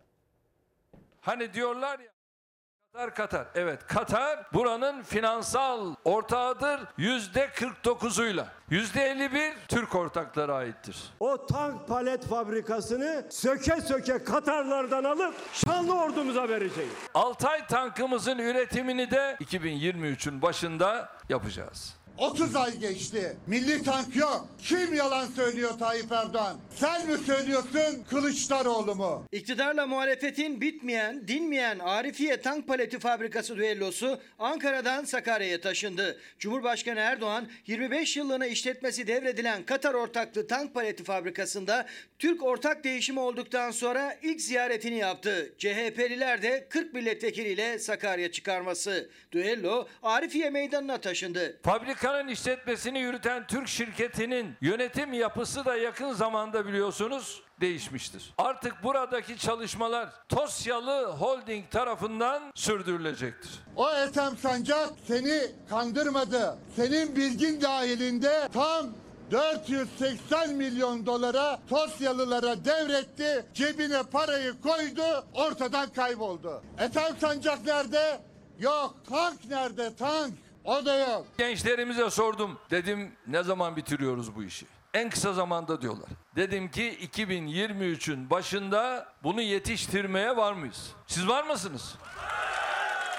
[1.21, 2.16] Hani diyorlar ya
[2.93, 3.47] Katar Katar.
[3.55, 8.45] Evet Katar buranın finansal ortağıdır yüzde 49'uyla.
[8.69, 10.97] Yüzde 51 Türk ortaklara aittir.
[11.19, 16.91] O tank palet fabrikasını söke söke Katarlardan alıp şanlı ordumuza vereceğiz.
[17.13, 21.96] Altay tankımızın üretimini de 2023'ün başında yapacağız.
[22.17, 23.37] 30 ay geçti.
[23.47, 24.47] Milli tank yok.
[24.63, 26.57] Kim yalan söylüyor Tayyip Erdoğan?
[26.75, 29.25] Sen mi söylüyorsun Kılıçdaroğlu mu?
[29.31, 36.19] İktidarla muhalefetin bitmeyen, dinmeyen Arifiye Tank Paleti Fabrikası düellosu Ankara'dan Sakarya'ya taşındı.
[36.39, 41.85] Cumhurbaşkanı Erdoğan 25 yıllığına işletmesi devredilen Katar ortaklı tank paleti fabrikasında
[42.19, 45.53] Türk ortak değişimi olduktan sonra ilk ziyaretini yaptı.
[45.57, 49.09] CHP'liler de 40 milletvekiliyle Sakarya çıkarması.
[49.31, 51.59] Düello Arifiye Meydanı'na taşındı.
[51.63, 58.33] Fabrika Fabrikanın işletmesini yürüten Türk şirketinin yönetim yapısı da yakın zamanda biliyorsunuz değişmiştir.
[58.37, 63.51] Artık buradaki çalışmalar Tosyalı Holding tarafından sürdürülecektir.
[63.75, 66.57] O Ethem Sancak seni kandırmadı.
[66.75, 68.85] Senin bilgin dahilinde tam
[69.31, 73.45] 480 milyon dolara Tosyalılara devretti.
[73.53, 75.25] Cebine parayı koydu.
[75.33, 76.63] Ortadan kayboldu.
[76.79, 78.19] Ethem Sancak nerede?
[78.59, 78.95] Yok.
[79.09, 79.95] Tank nerede?
[79.95, 80.33] Tank.
[80.67, 81.27] O da yok.
[81.37, 82.59] Gençlerimize sordum.
[82.71, 84.65] Dedim ne zaman bitiriyoruz bu işi?
[84.93, 86.09] En kısa zamanda diyorlar.
[86.35, 90.91] Dedim ki 2023'ün başında bunu yetiştirmeye var mıyız?
[91.07, 91.95] Siz var mısınız?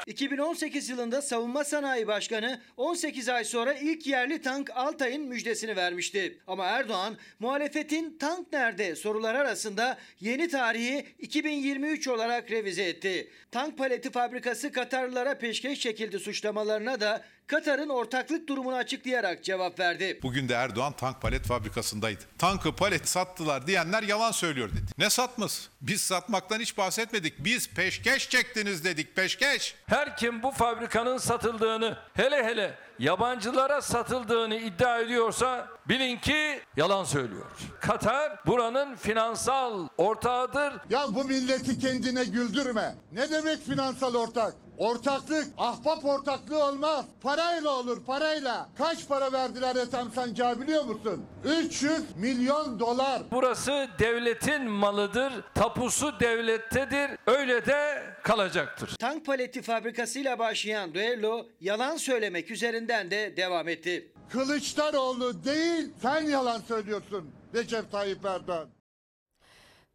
[0.06, 6.38] 2018 yılında Savunma Sanayi Başkanı 18 ay sonra ilk yerli tank Altay'ın müjdesini vermişti.
[6.46, 13.30] Ama Erdoğan muhalefetin tank nerede sorular arasında yeni tarihi 2023 olarak revize etti.
[13.50, 20.20] Tank paleti fabrikası Katarlılara peşkeş çekildi suçlamalarına da Katar'ın ortaklık durumunu açıklayarak cevap verdi.
[20.22, 22.20] Bugün de Erdoğan tank palet fabrikasındaydı.
[22.38, 24.92] Tankı palet sattılar diyenler yalan söylüyor dedi.
[24.98, 25.68] Ne satması?
[25.80, 27.44] Biz satmaktan hiç bahsetmedik.
[27.44, 29.74] Biz peşkeş çektiniz dedik peşkeş.
[29.86, 37.46] Her kim bu fabrikanın satıldığını, hele hele yabancılara satıldığını iddia ediyorsa bilin ki yalan söylüyor.
[37.80, 40.72] Katar buranın finansal ortağıdır.
[40.90, 42.94] Ya bu milleti kendine güldürme.
[43.12, 44.54] Ne demek finansal ortak?
[44.78, 47.04] Ortaklık, ahbap ortaklığı olmaz.
[47.22, 48.68] Parayla olur, parayla.
[48.78, 51.26] Kaç para verdiler Ethem Sancağı biliyor musun?
[51.44, 53.22] 300 milyon dolar.
[53.30, 58.96] Burası devletin malıdır, tapusu devlettedir, öyle de kalacaktır.
[58.98, 64.12] Tank paleti fabrikasıyla başlayan düello yalan söylemek üzerinden de devam etti.
[64.30, 68.68] Kılıçdaroğlu değil, sen yalan söylüyorsun Recep Tayyip Erdoğan.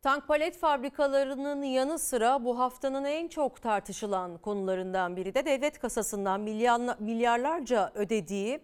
[0.04, 6.42] Tank palet fabrikalarının yanı sıra bu haftanın en çok tartışılan konularından biri de devlet kasasından
[6.42, 8.60] milyar- milyarlarca ödediği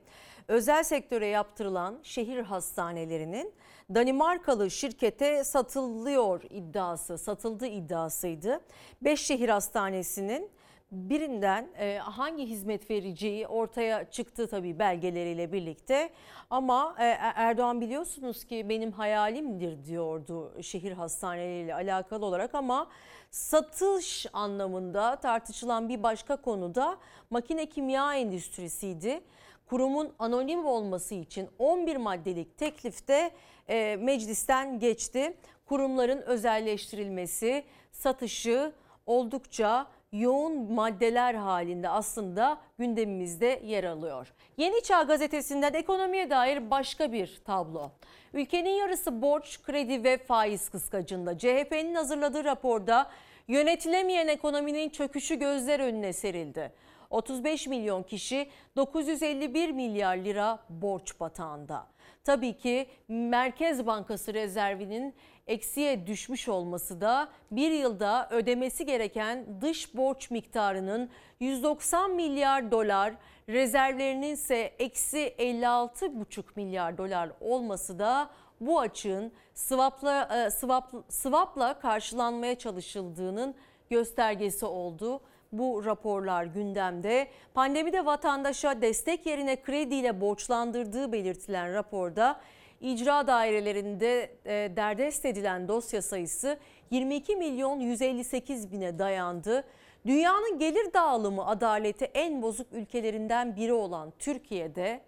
[0.48, 3.54] özel sektöre yaptırılan şehir hastanelerinin
[3.96, 8.62] Danimarkalı şirkete satılıyor iddiası, satıldı iddiasıydı.
[9.02, 10.52] Beş şehir hastanesinin
[10.92, 16.10] birinden e, hangi hizmet vereceği ortaya çıktı tabii belgeleriyle birlikte.
[16.50, 17.04] Ama e,
[17.36, 22.88] Erdoğan biliyorsunuz ki benim hayalimdir diyordu şehir hastaneleriyle alakalı olarak ama
[23.32, 26.98] satış anlamında tartışılan bir başka konu da
[27.30, 29.22] makine kimya endüstrisiydi.
[29.66, 33.32] Kurumun anonim olması için 11 maddelik teklifte
[33.68, 35.38] e, meclisten geçti.
[35.66, 38.74] Kurumların özelleştirilmesi, satışı
[39.06, 44.34] oldukça yoğun maddeler halinde aslında gündemimizde yer alıyor.
[44.58, 47.92] Yeni Çağ gazetesinden ekonomiye dair başka bir tablo.
[48.34, 51.38] Ülkenin yarısı borç, kredi ve faiz kıskacında.
[51.38, 53.10] CHP'nin hazırladığı raporda
[53.48, 56.72] yönetilemeyen ekonominin çöküşü gözler önüne serildi.
[57.10, 61.88] 35 milyon kişi 951 milyar lira borç batağında.
[62.24, 65.14] Tabii ki Merkez Bankası rezervinin
[65.50, 71.10] eksiye düşmüş olması da bir yılda ödemesi gereken dış borç miktarının
[71.40, 73.14] 190 milyar dolar,
[73.50, 78.30] rezervlerinin ise eksi 56,5 milyar dolar olması da
[78.62, 83.56] bu açığın swapla, e, swap, swapla karşılanmaya çalışıldığının
[83.90, 85.22] göstergesi oldu.
[85.52, 87.28] Bu raporlar gündemde.
[87.54, 92.40] Pandemide vatandaşa destek yerine krediyle borçlandırdığı belirtilen raporda
[92.82, 96.58] icra dairelerinde e, derdest edilen dosya sayısı
[96.92, 99.64] 22 milyon 158 bine dayandı.
[100.06, 105.02] Dünyanın gelir dağılımı adaleti en bozuk ülkelerinden biri olan Türkiye'de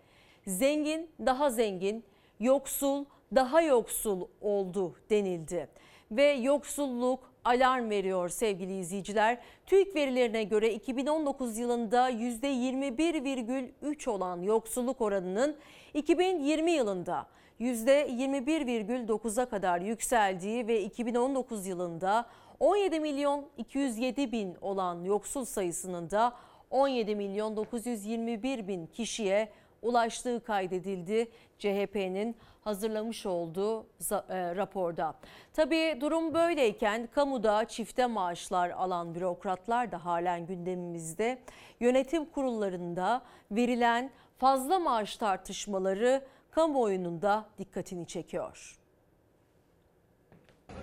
[0.47, 2.03] zengin daha zengin,
[2.39, 3.05] yoksul
[3.35, 5.67] daha yoksul oldu denildi.
[6.11, 9.37] Ve yoksulluk alarm veriyor sevgili izleyiciler.
[9.65, 15.57] TÜİK verilerine göre 2019 yılında %21,3 olan yoksulluk oranının
[15.93, 17.27] 2020 yılında
[17.61, 22.25] %21,9'a kadar yükseldiği ve 2019 yılında
[22.59, 26.33] 17 milyon 207 bin olan yoksul sayısının da
[26.69, 29.49] 17 milyon 921 bin kişiye
[29.81, 31.31] ulaştığı kaydedildi.
[31.59, 33.85] CHP'nin hazırlamış olduğu
[34.31, 35.13] raporda.
[35.53, 41.41] Tabii durum böyleyken kamuda çifte maaşlar alan bürokratlar da halen gündemimizde.
[41.79, 43.21] Yönetim kurullarında
[43.51, 48.77] verilen fazla maaş tartışmaları kamuoyunun da dikkatini çekiyor.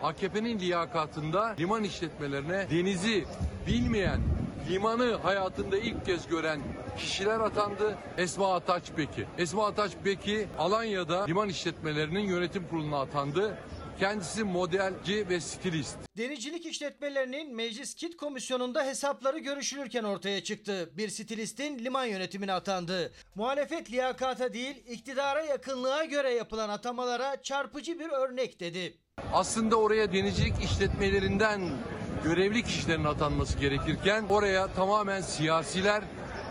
[0.03, 3.25] AKP'nin liyakatında liman işletmelerine denizi
[3.67, 4.21] bilmeyen,
[4.71, 6.61] limanı hayatında ilk kez gören
[6.99, 7.99] kişiler atandı.
[8.19, 9.27] Esma Ataçbeki.
[9.39, 13.59] Esma Ataçbeki Alanya'da liman işletmelerinin yönetim kuruluna atandı.
[14.01, 15.99] Kendisi modelci ve stilist.
[16.17, 20.91] Denizcilik işletmelerinin Meclis Kit Komisyonu'nda hesapları görüşülürken ortaya çıktı.
[20.97, 23.13] Bir stilistin liman yönetimine atandı.
[23.35, 28.99] Muhalefet liyakata değil iktidara yakınlığa göre yapılan atamalara çarpıcı bir örnek dedi.
[29.33, 31.61] Aslında oraya denizcilik işletmelerinden
[32.25, 36.03] görevli kişilerin atanması gerekirken oraya tamamen siyasiler,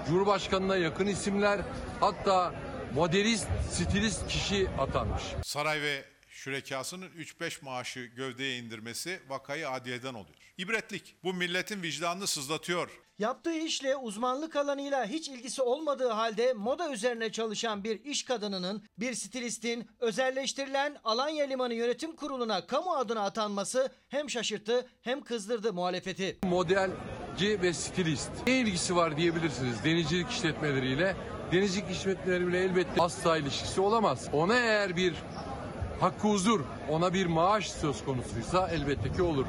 [0.07, 1.59] Cumhurbaşkanına yakın isimler
[1.99, 2.53] hatta
[2.95, 5.23] Modelist, stilist kişi atanmış.
[5.43, 6.16] Saray ve
[6.47, 10.53] şürekasının 3-5 maaşı gövdeye indirmesi vakayı adiyeden oluyor.
[10.57, 11.15] İbretlik.
[11.23, 12.89] Bu milletin vicdanını sızlatıyor.
[13.19, 19.13] Yaptığı işle uzmanlık alanıyla hiç ilgisi olmadığı halde moda üzerine çalışan bir iş kadınının, bir
[19.13, 26.37] stilistin özelleştirilen Alanya Limanı Yönetim Kurulu'na kamu adına atanması hem şaşırttı hem kızdırdı muhalefeti.
[26.43, 28.31] Modelci ve stilist.
[28.47, 31.15] Ne ilgisi var diyebilirsiniz denizcilik işletmeleriyle.
[31.51, 34.29] Denizcilik işletmeleriyle elbette asla ilişkisi olamaz.
[34.33, 35.13] Ona eğer bir
[35.99, 39.45] hakkı huzur, ona bir maaş söz konusuysa elbette ki olur.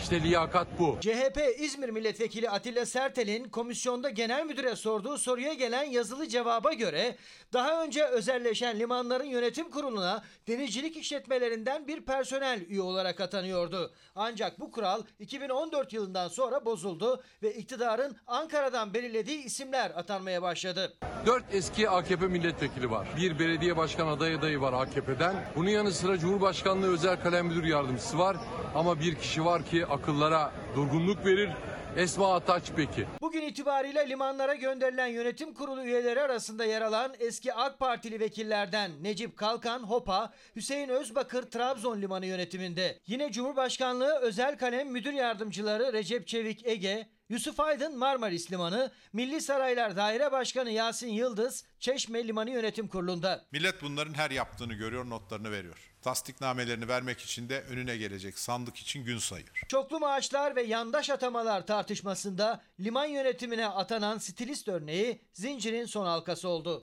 [0.00, 0.98] İşte liyakat bu.
[1.00, 7.16] CHP İzmir Milletvekili Atilla Sertel'in komisyonda genel müdüre sorduğu soruya gelen yazılı cevaba göre
[7.52, 13.92] daha önce özelleşen limanların yönetim kuruluna denizcilik işletmelerinden bir personel üye olarak atanıyordu.
[14.14, 20.92] Ancak bu kural 2014 yılından sonra bozuldu ve iktidarın Ankara'dan belirlediği isimler atanmaya başladı.
[21.26, 23.08] Dört eski AKP milletvekili var.
[23.16, 25.34] Bir belediye başkan adayı adayı var AKP'den.
[25.56, 28.36] Bunun yanı sıra Cumhurbaşkanlığı özel kalem müdür yardımcısı var.
[28.74, 31.50] Ama bir kişi var ki akıllara durgunluk verir.
[31.96, 33.06] Esma Ataç peki.
[33.20, 39.36] Bugün itibariyle limanlara gönderilen yönetim kurulu üyeleri arasında yer alan eski AK Partili vekillerden Necip
[39.36, 42.98] Kalkan Hopa, Hüseyin Özbakır Trabzon Limanı yönetiminde.
[43.06, 49.96] Yine Cumhurbaşkanlığı Özel Kalem Müdür Yardımcıları Recep Çevik Ege, Yusuf Aydın Marmaris Limanı, Milli Saraylar
[49.96, 53.44] Daire Başkanı Yasin Yıldız Çeşme Limanı Yönetim Kurulu'nda.
[53.52, 55.95] Millet bunların her yaptığını görüyor, notlarını veriyor.
[56.06, 59.62] Tasdiknamelerini vermek için de önüne gelecek sandık için gün sayıyor.
[59.68, 66.82] Çoklu maaşlar ve yandaş atamalar tartışmasında liman yönetimine atanan stilist örneği zincirin son halkası oldu.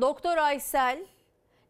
[0.00, 1.06] Doktor Aysel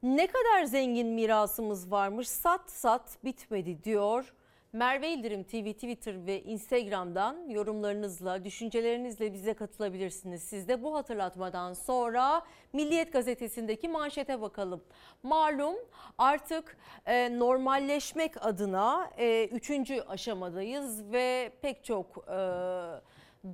[0.03, 4.33] ne kadar zengin mirasımız varmış sat sat bitmedi diyor.
[4.73, 10.43] Merve İldirim TV Twitter ve Instagram'dan yorumlarınızla, düşüncelerinizle bize katılabilirsiniz.
[10.43, 14.85] Siz de bu hatırlatmadan sonra Milliyet Gazetesi'ndeki manşete bakalım.
[15.23, 15.75] Malum
[16.19, 22.39] artık e, normalleşmek adına e, üçüncü aşamadayız ve pek çok e,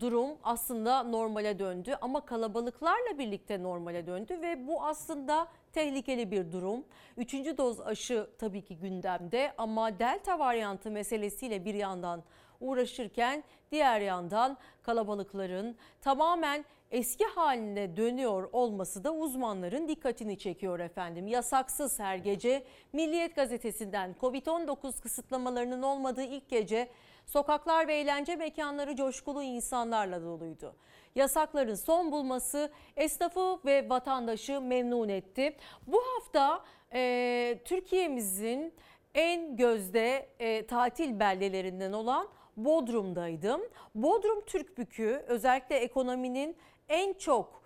[0.00, 6.84] durum aslında normale döndü ama kalabalıklarla birlikte normale döndü ve bu aslında tehlikeli bir durum.
[7.16, 12.22] Üçüncü doz aşı tabii ki gündemde ama delta varyantı meselesiyle bir yandan
[12.60, 21.26] uğraşırken diğer yandan kalabalıkların tamamen eski haline dönüyor olması da uzmanların dikkatini çekiyor efendim.
[21.26, 26.88] Yasaksız her gece Milliyet gazetesinden Covid-19 kısıtlamalarının olmadığı ilk gece
[27.26, 30.76] Sokaklar ve eğlence mekanları coşkulu insanlarla doluydu.
[31.16, 35.56] Yasakların son bulması esnafı ve vatandaşı memnun etti.
[35.86, 38.74] Bu hafta e, Türkiye'mizin
[39.14, 43.60] en gözde e, tatil beldelerinden olan Bodrum'daydım.
[43.94, 46.56] Bodrum Türkbükü özellikle ekonominin
[46.88, 47.62] en çok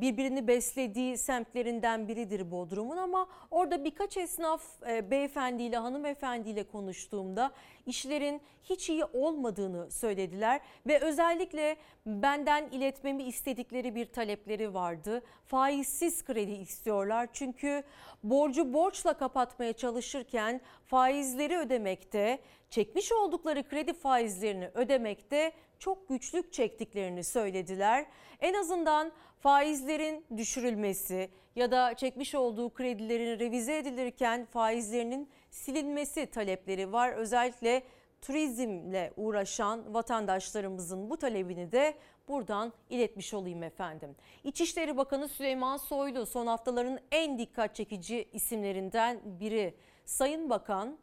[0.00, 7.52] birbirini beslediği semtlerinden biridir Bodrum'un ama orada birkaç esnaf e, beyefendiyle hanımefendiyle konuştuğumda
[7.86, 15.22] işlerin hiç iyi olmadığını söylediler ve özellikle benden iletmemi istedikleri bir talepleri vardı.
[15.46, 17.82] Faizsiz kredi istiyorlar çünkü
[18.22, 22.38] borcu borçla kapatmaya çalışırken faizleri ödemekte,
[22.70, 28.06] çekmiş oldukları kredi faizlerini ödemekte çok güçlük çektiklerini söylediler.
[28.40, 37.12] En azından faizlerin düşürülmesi ya da çekmiş olduğu kredilerin revize edilirken faizlerinin silinmesi talepleri var.
[37.12, 37.82] Özellikle
[38.22, 41.94] turizmle uğraşan vatandaşlarımızın bu talebini de
[42.28, 44.16] buradan iletmiş olayım efendim.
[44.44, 49.74] İçişleri Bakanı Süleyman Soylu son haftaların en dikkat çekici isimlerinden biri.
[50.04, 50.98] Sayın Bakan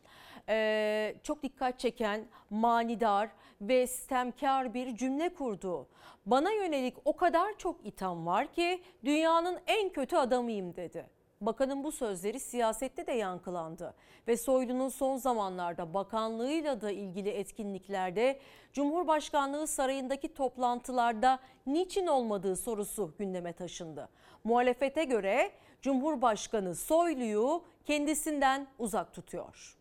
[0.50, 3.30] e, çok dikkat çeken manidar
[3.62, 5.88] ve sistemkar bir cümle kurdu.
[6.26, 11.18] Bana yönelik o kadar çok itham var ki dünyanın en kötü adamıyım dedi.
[11.42, 13.94] Bakanın bu sözleri siyasette de yankılandı
[14.28, 18.40] ve Soylu'nun son zamanlarda bakanlığıyla da ilgili etkinliklerde
[18.74, 24.10] Cumhurbaşkanlığı sarayındaki toplantılarda niçin olmadığı sorusu gündeme taşındı.
[24.44, 29.77] Muhalefete göre Cumhurbaşkanı Soylu'yu kendisinden uzak tutuyor.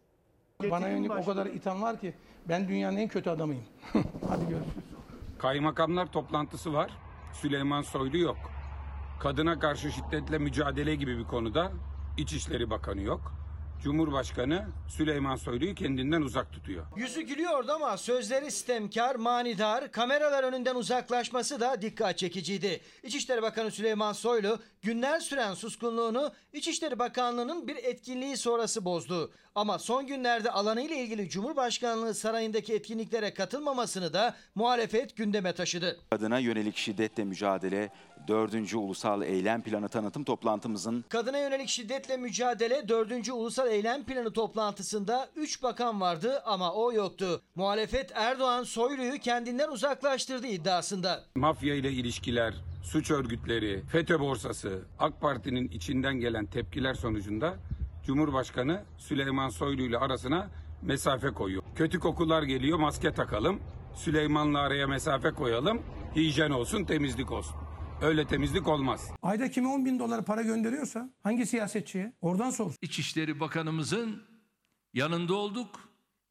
[0.62, 2.14] Bana yönelik o kadar itham var ki
[2.48, 3.64] ben dünyanın en kötü adamıyım.
[4.28, 4.84] Hadi görüşürüz.
[5.38, 6.90] Kaymakamlar toplantısı var.
[7.32, 8.36] Süleyman Soylu yok.
[9.20, 11.72] Kadına karşı şiddetle mücadele gibi bir konuda
[12.16, 13.32] İçişleri Bakanı yok.
[13.82, 16.86] Cumhurbaşkanı Süleyman Soylu'yu kendinden uzak tutuyor.
[16.96, 22.80] Yüzü gülüyordu ama sözleri sistemkar, manidar, kameralar önünden uzaklaşması da dikkat çekiciydi.
[23.02, 29.32] İçişleri Bakanı Süleyman Soylu günler süren suskunluğunu İçişleri Bakanlığı'nın bir etkinliği sonrası bozdu.
[29.54, 36.00] Ama son günlerde alanıyla ilgili Cumhurbaşkanlığı sarayındaki etkinliklere katılmamasını da muhalefet gündeme taşıdı.
[36.10, 37.90] Kadına yönelik şiddetle mücadele
[38.28, 38.74] 4.
[38.74, 43.28] Ulusal Eylem Planı tanıtım toplantımızın Kadına yönelik şiddetle mücadele 4.
[43.28, 47.42] Ulusal Eylem Planı toplantısında 3 bakan vardı ama o yoktu.
[47.54, 51.24] Muhalefet Erdoğan Soylu'yu kendinden uzaklaştırdı iddiasında.
[51.34, 57.54] Mafya ile ilişkiler, suç örgütleri, FETÖ borsası, AK Parti'nin içinden gelen tepkiler sonucunda
[58.06, 60.48] Cumhurbaşkanı Süleyman Soylu ile arasına
[60.82, 61.62] mesafe koyuyor.
[61.76, 63.60] Kötü kokular geliyor, maske takalım.
[63.94, 65.82] Süleyman'la araya mesafe koyalım.
[66.16, 67.65] Hijyen olsun, temizlik olsun.
[68.02, 69.00] Öyle temizlik olmaz.
[69.22, 72.12] Ayda kime 10 bin dolar para gönderiyorsa hangi siyasetçiye?
[72.20, 72.72] Oradan sor.
[72.82, 74.22] İçişleri Bakanımızın
[74.94, 75.68] yanında olduk,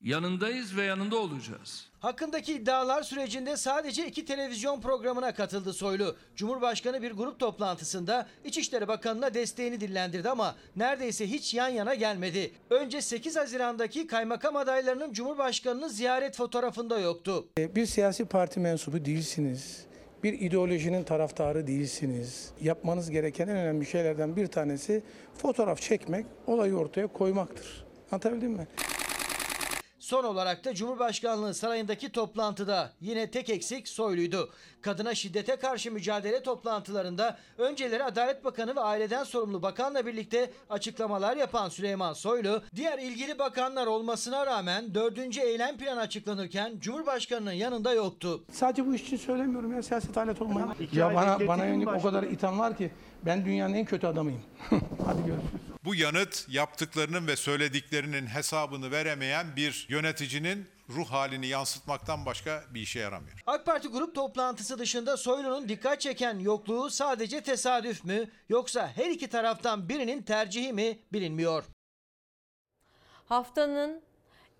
[0.01, 1.89] yanındayız ve yanında olacağız.
[1.99, 6.15] Hakkındaki iddialar sürecinde sadece iki televizyon programına katıldı Soylu.
[6.35, 12.51] Cumhurbaşkanı bir grup toplantısında İçişleri Bakanı'na desteğini dillendirdi ama neredeyse hiç yan yana gelmedi.
[12.69, 17.45] Önce 8 Haziran'daki kaymakam adaylarının Cumhurbaşkanı'nı ziyaret fotoğrafında yoktu.
[17.59, 19.85] E, Bir siyasi parti mensubu değilsiniz.
[20.25, 22.51] Bir ideolojinin taraftarı değilsiniz.
[22.61, 25.03] Yapmanız gereken en önemli şeylerden bir tanesi
[25.37, 27.85] fotoğraf çekmek, olayı ortaya koymaktır.
[28.11, 28.67] Anlatabildim mi?
[30.05, 34.49] Son olarak da Cumhurbaşkanlığı sarayındaki toplantıda yine tek eksik Soylu'ydu.
[34.81, 41.69] Kadına şiddete karşı mücadele toplantılarında önceleri Adalet Bakanı ve aileden sorumlu bakanla birlikte açıklamalar yapan
[41.69, 45.37] Süleyman Soylu, diğer ilgili bakanlar olmasına rağmen 4.
[45.37, 48.43] eylem planı açıklanırken Cumhurbaşkanı'nın yanında yoktu.
[48.51, 50.69] Sadece bu iş için söylemiyorum ya siyaset alet olmayın.
[50.91, 52.91] Ya bana, bana yönelik o kadar itham var ki
[53.25, 54.41] ben dünyanın en kötü adamıyım.
[55.05, 55.74] Hadi görüşürüz.
[55.85, 62.99] Bu yanıt yaptıklarının ve söylediklerinin hesabını veremeyen bir yöneticinin ruh halini yansıtmaktan başka bir işe
[62.99, 63.39] yaramıyor.
[63.45, 69.27] AK Parti grup toplantısı dışında Soylu'nun dikkat çeken yokluğu sadece tesadüf mü yoksa her iki
[69.27, 71.63] taraftan birinin tercihi mi bilinmiyor.
[73.25, 74.01] Haftanın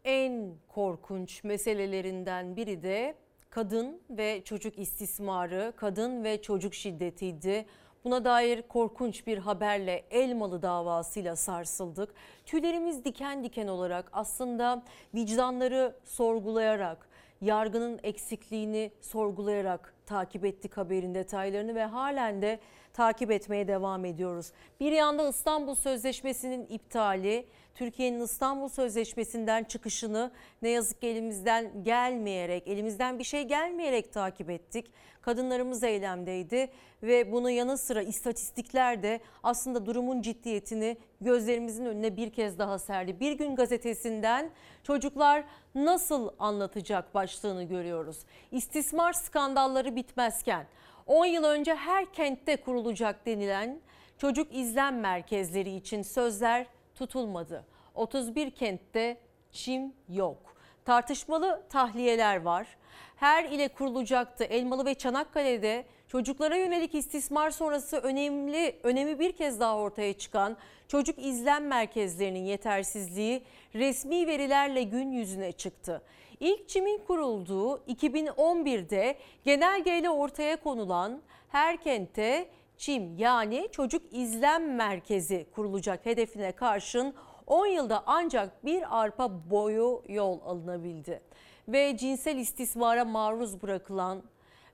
[0.03, 3.15] en korkunç meselelerinden biri de
[3.49, 7.65] kadın ve çocuk istismarı, kadın ve çocuk şiddetiydi.
[8.05, 12.13] Buna dair korkunç bir haberle Elmalı davasıyla sarsıldık.
[12.45, 14.83] Tüylerimiz diken diken olarak aslında
[15.15, 17.09] vicdanları sorgulayarak,
[17.41, 22.59] yargının eksikliğini sorgulayarak takip ettik haberin detaylarını ve halen de
[22.93, 24.51] takip etmeye devam ediyoruz.
[24.79, 27.45] Bir yanda İstanbul Sözleşmesi'nin iptali,
[27.76, 34.91] Türkiye'nin İstanbul Sözleşmesi'nden çıkışını ne yazık ki elimizden gelmeyerek, elimizden bir şey gelmeyerek takip ettik.
[35.21, 36.71] Kadınlarımız eylemdeydi
[37.03, 43.19] ve bunun yanı sıra istatistikler de aslında durumun ciddiyetini gözlerimizin önüne bir kez daha serdi.
[43.19, 44.49] Bir gün gazetesinden
[44.84, 45.43] çocuklar
[45.76, 48.17] nasıl anlatacak başlığını görüyoruz.
[48.51, 50.67] İstismar skandalları bitmezken
[51.07, 53.80] 10 yıl önce her kentte kurulacak denilen
[54.17, 57.65] çocuk izlem merkezleri için sözler tutulmadı.
[57.95, 59.17] 31 kentte
[59.51, 60.55] çim yok.
[60.85, 62.67] Tartışmalı tahliyeler var.
[63.15, 64.43] Her ile kurulacaktı.
[64.43, 71.19] Elmalı ve Çanakkale'de çocuklara yönelik istismar sonrası önemli önemi bir kez daha ortaya çıkan çocuk
[71.19, 73.43] izlem merkezlerinin yetersizliği
[73.75, 76.01] resmi verilerle gün yüzüne çıktı.
[76.39, 86.05] İlk çimin kurulduğu 2011'de genelgeyle ortaya konulan her kente çim yani çocuk izlem merkezi kurulacak
[86.05, 87.13] hedefine karşın
[87.47, 91.21] 10 yılda ancak bir arpa boyu yol alınabildi.
[91.67, 94.23] Ve cinsel istismara maruz bırakılan,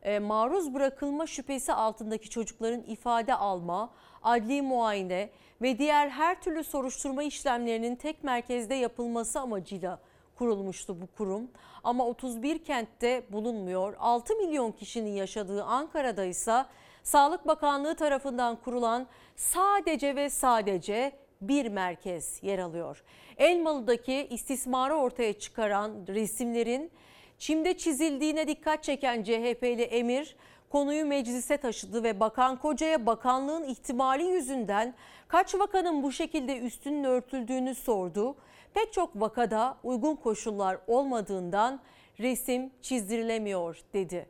[0.04, 3.93] e, maruz bırakılma şüphesi altındaki çocukların ifade alma,
[4.24, 5.30] adli muayene
[5.62, 9.99] ve diğer her türlü soruşturma işlemlerinin tek merkezde yapılması amacıyla
[10.36, 11.52] kurulmuştu bu kurum.
[11.84, 13.93] Ama 31 kentte bulunmuyor.
[13.99, 16.66] 6 milyon kişinin yaşadığı Ankara'da ise
[17.04, 23.04] Sağlık Bakanlığı tarafından kurulan sadece ve sadece bir merkez yer alıyor.
[23.38, 26.91] Elmalı'daki istismarı ortaya çıkaran resimlerin
[27.38, 30.36] çimde çizildiğine dikkat çeken CHP'li Emir
[30.70, 34.93] konuyu meclise taşıdı ve Bakan Koca'ya bakanlığın ihtimali yüzünden
[35.28, 38.36] kaç vakanın bu şekilde üstünün örtüldüğünü sordu.
[38.74, 41.80] Pek çok vakada uygun koşullar olmadığından
[42.20, 44.30] resim çizdirilemiyor dedi.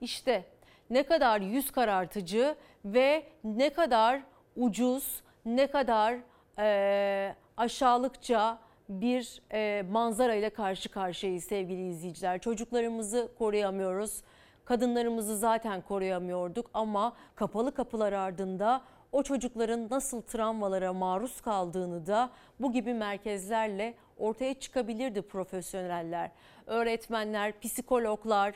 [0.00, 0.44] İşte
[0.90, 4.20] ne kadar yüz karartıcı ve ne kadar
[4.56, 6.16] ucuz, ne kadar
[6.58, 8.58] e, aşağılıkça
[8.88, 12.40] bir e, manzara ile karşı karşıyayız sevgili izleyiciler.
[12.40, 14.22] Çocuklarımızı koruyamıyoruz.
[14.64, 18.82] Kadınlarımızı zaten koruyamıyorduk ama kapalı kapılar ardında
[19.12, 22.30] o çocukların nasıl travmalara maruz kaldığını da
[22.60, 26.30] bu gibi merkezlerle ortaya çıkabilirdi profesyoneller,
[26.66, 28.54] öğretmenler, psikologlar.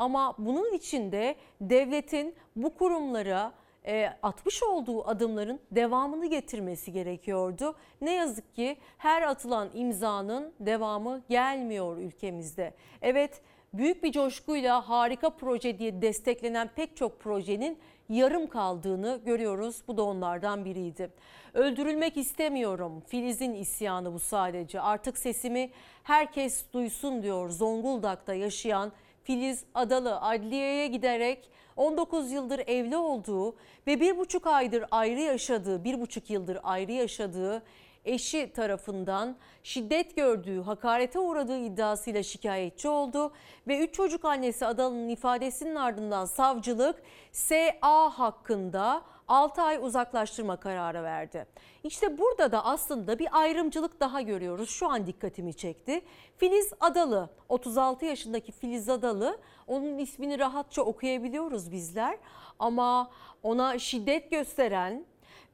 [0.00, 3.52] Ama bunun içinde devletin bu kurumlara
[3.86, 7.74] e, atmış olduğu adımların devamını getirmesi gerekiyordu.
[8.00, 12.74] Ne yazık ki her atılan imzanın devamı gelmiyor ülkemizde.
[13.02, 13.42] Evet
[13.74, 17.78] büyük bir coşkuyla harika proje diye desteklenen pek çok projenin
[18.08, 19.82] yarım kaldığını görüyoruz.
[19.88, 21.10] Bu da onlardan biriydi.
[21.54, 23.02] Öldürülmek istemiyorum.
[23.06, 24.80] Filiz'in isyanı bu sadece.
[24.80, 25.70] Artık sesimi
[26.02, 28.92] herkes duysun diyor Zonguldak'ta yaşayan
[29.30, 33.56] Filiz Adalı adliyeye giderek 19 yıldır evli olduğu
[33.86, 37.62] ve bir buçuk aydır ayrı yaşadığı, bir buçuk yıldır ayrı yaşadığı
[38.04, 43.32] eşi tarafından şiddet gördüğü, hakarete uğradığı iddiasıyla şikayetçi oldu
[43.68, 47.02] ve 3 çocuk annesi Adalı'nın ifadesinin ardından savcılık
[47.32, 51.46] SA hakkında 6 ay uzaklaştırma kararı verdi.
[51.84, 54.70] İşte burada da aslında bir ayrımcılık daha görüyoruz.
[54.70, 56.00] Şu an dikkatimi çekti.
[56.36, 62.18] Filiz Adalı, 36 yaşındaki Filiz Adalı, onun ismini rahatça okuyabiliyoruz bizler.
[62.58, 63.10] Ama
[63.42, 65.04] ona şiddet gösteren,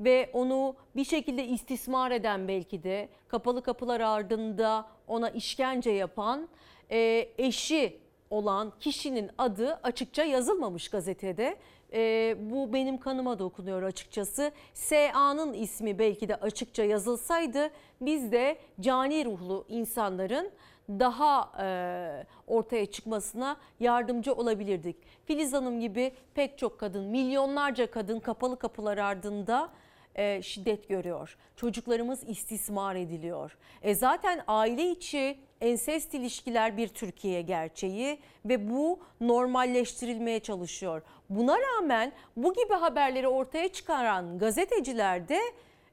[0.00, 6.48] ve onu bir şekilde istismar eden belki de kapalı kapılar ardında ona işkence yapan
[6.90, 8.00] e, eşi
[8.30, 11.56] olan kişinin adı açıkça yazılmamış gazetede.
[11.92, 14.52] E, bu benim kanıma dokunuyor açıkçası.
[14.74, 17.70] SA'nın ismi belki de açıkça yazılsaydı
[18.00, 20.50] biz de cani ruhlu insanların
[20.88, 21.66] daha e,
[22.46, 24.96] ortaya çıkmasına yardımcı olabilirdik.
[25.24, 29.70] Filiz Hanım gibi pek çok kadın, milyonlarca kadın kapalı kapılar ardında
[30.16, 31.36] e, şiddet görüyor.
[31.56, 33.56] Çocuklarımız istismar ediliyor.
[33.82, 41.02] E zaten aile içi ensest ilişkiler bir Türkiye gerçeği ve bu normalleştirilmeye çalışıyor.
[41.30, 45.40] Buna rağmen bu gibi haberleri ortaya çıkaran gazeteciler de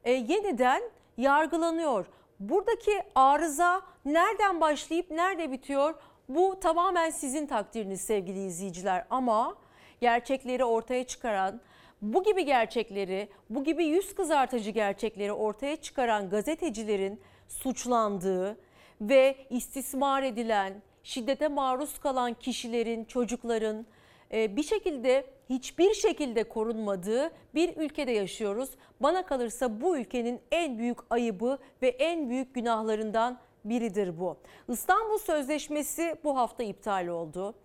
[0.03, 0.81] e, yeniden
[1.17, 2.05] yargılanıyor.
[2.39, 5.95] Buradaki arıza nereden başlayıp nerede bitiyor?
[6.29, 9.55] Bu tamamen sizin takdiriniz sevgili izleyiciler ama
[10.01, 11.61] gerçekleri ortaya çıkaran
[12.03, 18.57] bu gibi gerçekleri, bu gibi yüz kızartıcı gerçekleri ortaya çıkaran gazetecilerin suçlandığı
[19.01, 23.85] ve istismar edilen, şiddete maruz kalan kişilerin, çocukların
[24.33, 28.69] e, bir şekilde hiçbir şekilde korunmadığı bir ülkede yaşıyoruz.
[28.99, 34.37] Bana kalırsa bu ülkenin en büyük ayıbı ve en büyük günahlarından biridir bu.
[34.67, 37.55] İstanbul Sözleşmesi bu hafta iptal oldu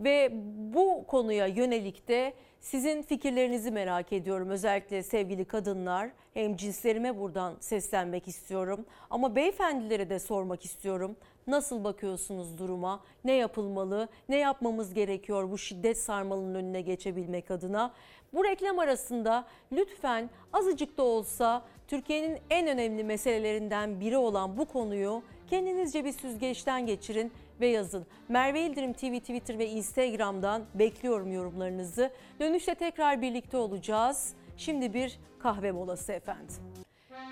[0.00, 4.50] ve bu konuya yönelik de sizin fikirlerinizi merak ediyorum.
[4.50, 8.84] Özellikle sevgili kadınlar, hem cinslerime buradan seslenmek istiyorum.
[9.10, 11.16] Ama beyefendilere de sormak istiyorum.
[11.46, 13.00] Nasıl bakıyorsunuz duruma?
[13.24, 14.08] Ne yapılmalı?
[14.28, 17.94] Ne yapmamız gerekiyor bu şiddet sarmalının önüne geçebilmek adına?
[18.34, 25.22] Bu reklam arasında lütfen azıcık da olsa Türkiye'nin en önemli meselelerinden biri olan bu konuyu
[25.50, 28.06] kendinizce bir süzgeçten geçirin ve yazın.
[28.28, 32.10] Merve İldirim TV, Twitter ve Instagram'dan bekliyorum yorumlarınızı.
[32.40, 34.34] Dönüşte tekrar birlikte olacağız.
[34.56, 36.54] Şimdi bir kahve molası efendim.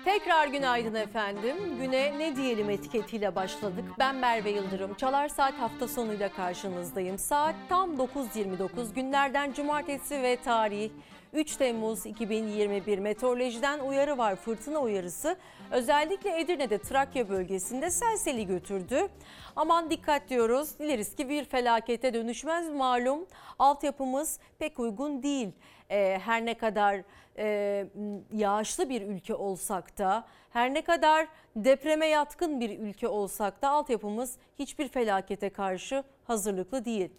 [0.05, 1.55] Tekrar günaydın efendim.
[1.81, 3.85] Güne ne diyelim etiketiyle başladık.
[3.99, 4.93] Ben Merve Yıldırım.
[4.93, 7.17] Çalar Saat hafta sonuyla karşınızdayım.
[7.17, 8.93] Saat tam 9.29.
[8.93, 10.89] Günlerden cumartesi ve tarih
[11.33, 15.37] 3 Temmuz 2021 meteorolojiden uyarı var fırtına uyarısı.
[15.71, 19.07] Özellikle Edirne'de Trakya bölgesinde selseli götürdü.
[19.55, 20.79] Aman dikkat diyoruz.
[20.79, 23.25] Dileriz ki bir felakete dönüşmez malum.
[23.59, 25.49] Altyapımız pek uygun değil.
[25.91, 27.01] Ee, her ne kadar
[27.37, 27.85] e,
[28.33, 34.37] yağışlı bir ülke olsak da her ne kadar depreme yatkın bir ülke olsak da altyapımız
[34.59, 37.09] hiçbir felakete karşı hazırlıklı değil.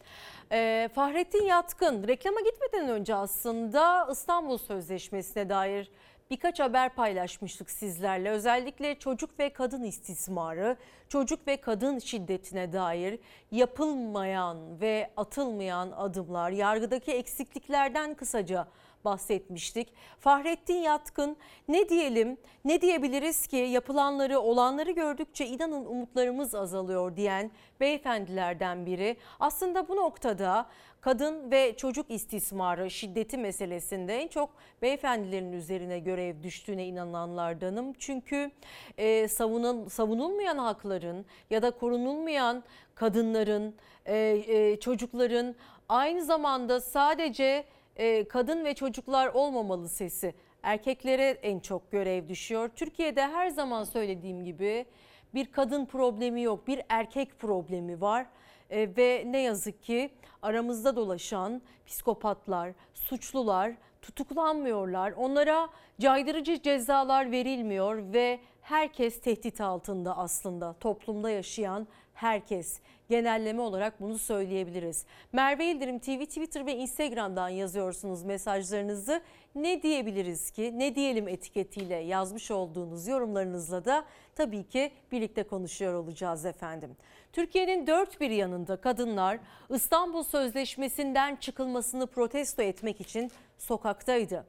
[0.53, 5.91] Ee, Fahrettin Yatkın reklama gitmeden önce aslında İstanbul Sözleşmesi'ne dair
[6.31, 8.31] birkaç haber paylaşmıştık sizlerle.
[8.31, 10.77] Özellikle çocuk ve kadın istismarı,
[11.09, 13.19] çocuk ve kadın şiddetine dair
[13.51, 18.69] yapılmayan ve atılmayan adımlar, yargıdaki eksikliklerden kısaca
[19.05, 19.89] bahsetmiştik.
[20.21, 21.37] Fahrettin Yatkın
[21.69, 29.17] ne diyelim ne diyebiliriz ki yapılanları olanları gördükçe inanın umutlarımız azalıyor diyen beyefendilerden biri.
[29.41, 30.67] Aslında bu noktada
[31.01, 34.51] kadın ve çocuk istismarı şiddeti meselesinde en çok
[34.83, 37.93] beyefendilerin üzerine görev düştüğüne inananlardanım.
[37.99, 38.51] Çünkü
[38.99, 43.75] e, savunul, savunulmayan hakların ya da korunulmayan kadınların,
[44.07, 44.17] e,
[44.49, 45.55] e, çocukların
[45.89, 47.65] aynı zamanda sadece
[47.99, 50.35] e, kadın ve çocuklar olmamalı sesi.
[50.63, 52.71] Erkeklere en çok görev düşüyor.
[52.77, 54.87] Türkiye'de her zaman söylediğim gibi
[55.35, 58.27] bir kadın problemi yok, bir erkek problemi var.
[58.71, 60.11] E, ve ne yazık ki
[60.43, 63.73] aramızda dolaşan psikopatlar, suçlular
[64.03, 65.13] tutuklanmıyorlar.
[65.13, 65.69] Onlara
[66.01, 71.89] caydırıcı cezalar verilmiyor ve herkes tehdit altında aslında toplumda yaşayan
[72.19, 72.79] herkes.
[73.09, 75.05] Genelleme olarak bunu söyleyebiliriz.
[75.33, 79.23] Merve İldirim TV, Twitter ve Instagram'dan yazıyorsunuz mesajlarınızı.
[79.55, 80.79] Ne diyebiliriz ki?
[80.79, 84.05] Ne diyelim etiketiyle yazmış olduğunuz yorumlarınızla da
[84.35, 86.97] tabii ki birlikte konuşuyor olacağız efendim.
[87.33, 89.39] Türkiye'nin dört bir yanında kadınlar
[89.71, 94.47] İstanbul Sözleşmesi'nden çıkılmasını protesto etmek için sokaktaydı.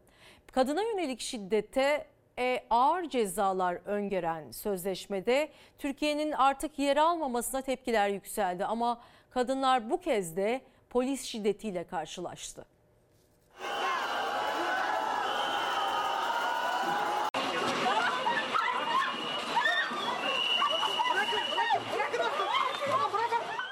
[0.52, 2.08] Kadına yönelik şiddete
[2.40, 10.38] e, ağır cezalar öngören sözleşmede Türkiye'nin artık yer almamasına tepkiler yükseldi ama kadınlar bu kez
[10.38, 12.66] de polis şiddetiyle karşılaştı.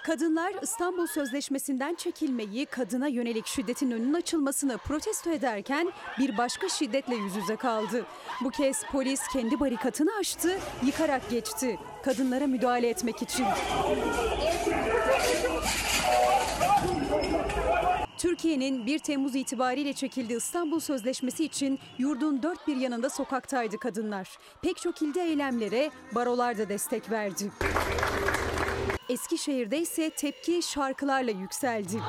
[0.08, 7.36] Kadınlar İstanbul Sözleşmesi'nden çekilmeyi, kadına yönelik şiddetin önünün açılmasını protesto ederken bir başka şiddetle yüz
[7.36, 8.06] yüze kaldı.
[8.44, 11.80] Bu kez polis kendi barikatını aştı, yıkarak geçti.
[12.04, 13.46] Kadınlara müdahale etmek için.
[18.18, 24.38] Türkiye'nin 1 Temmuz itibariyle çekildiği İstanbul Sözleşmesi için yurdun dört bir yanında sokaktaydı kadınlar.
[24.62, 27.52] Pek çok ilde eylemlere barolar da destek verdi.
[29.10, 32.02] Eskişehir'de ise tepki şarkılarla yükseldi.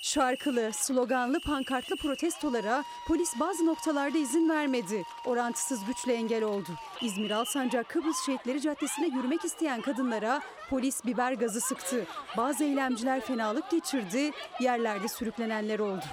[0.00, 5.04] Şarkılı, sloganlı, pankartlı protestolara polis bazı noktalarda izin vermedi.
[5.24, 6.68] Orantısız güçle engel oldu.
[7.00, 12.06] İzmir Alsancak Kıbrıs Şehitleri Caddesi'ne yürümek isteyen kadınlara polis biber gazı sıktı.
[12.36, 14.30] Bazı eylemciler fenalık geçirdi,
[14.60, 16.04] yerlerde sürüklenenler oldu.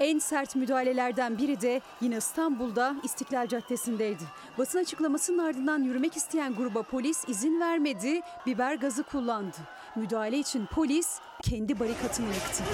[0.00, 4.22] En sert müdahalelerden biri de yine İstanbul'da İstiklal Caddesi'ndeydi.
[4.58, 9.56] Basın açıklamasının ardından yürümek isteyen gruba polis izin vermedi, biber gazı kullandı.
[9.96, 12.64] Müdahale için polis kendi barikatını yıktı.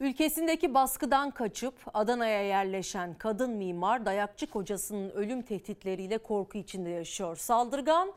[0.00, 7.36] Ülkesindeki baskıdan kaçıp Adana'ya yerleşen kadın mimar dayakçı kocasının ölüm tehditleriyle korku içinde yaşıyor.
[7.36, 8.12] Saldırgan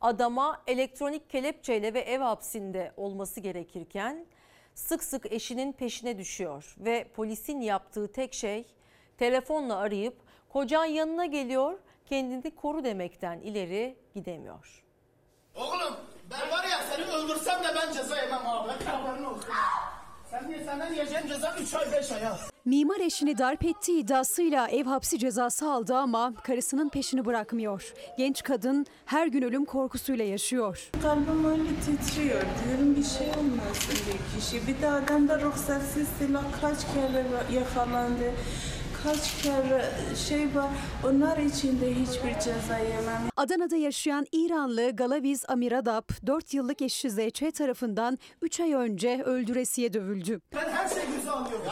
[0.00, 4.26] adama elektronik kelepçeyle ve ev hapsinde olması gerekirken
[4.74, 8.66] sık sık eşinin peşine düşüyor ve polisin yaptığı tek şey
[9.18, 10.16] telefonla arayıp
[10.48, 14.84] kocan yanına geliyor kendini koru demekten ileri gidemiyor.
[15.54, 15.96] Oğlum
[16.30, 18.84] ben var ya seni öldürsem de ben ceza yemem abi.
[18.84, 19.50] Haberin olsun.
[20.30, 22.53] Sen diye senden yiyeceğin ceza 3 ay 5 ay ha.
[22.64, 27.92] Mimar eşini darp ettiği iddiasıyla ev hapsi cezası aldı ama karısının peşini bırakmıyor.
[28.18, 30.90] Genç kadın her gün ölüm korkusuyla yaşıyor.
[31.02, 32.40] Kalbim öyle titriyor.
[32.66, 34.66] Diyorum bir şey olmasın bir kişi.
[34.66, 38.32] Bir de adam da ruhsatsız silah kaç kere yakalandı.
[39.02, 39.84] Kaç kere
[40.28, 40.70] şey var.
[41.04, 43.22] Onlar için de hiçbir ceza yemem.
[43.36, 50.40] Adana'da yaşayan İranlı Galaviz Amiradap 4 yıllık eşi ZÇ tarafından 3 ay önce öldüresiye dövüldü.
[50.56, 51.66] Ben her şeyi göze alıyorum.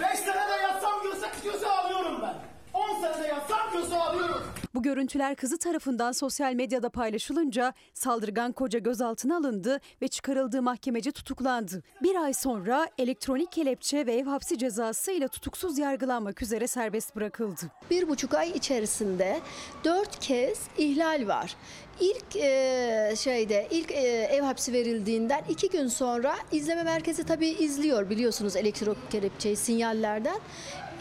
[0.00, 2.34] 5 sene de yatsam göze, göze alıyorum ben.
[2.80, 4.42] 10 sene de yatsam göze alıyorum.
[4.76, 11.82] Bu görüntüler kızı tarafından sosyal medyada paylaşılınca saldırgan koca gözaltına alındı ve çıkarıldığı mahkemece tutuklandı.
[12.02, 17.60] Bir ay sonra elektronik kelepçe ve ev hapsi cezası ile tutuksuz yargılanmak üzere serbest bırakıldı.
[17.90, 19.40] Bir buçuk ay içerisinde
[19.84, 21.56] dört kez ihlal var.
[22.00, 28.10] İlk e, şeyde ilk e, ev hapsi verildiğinden iki gün sonra izleme merkezi tabii izliyor
[28.10, 30.40] biliyorsunuz elektrik kelepçeyi sinyallerden.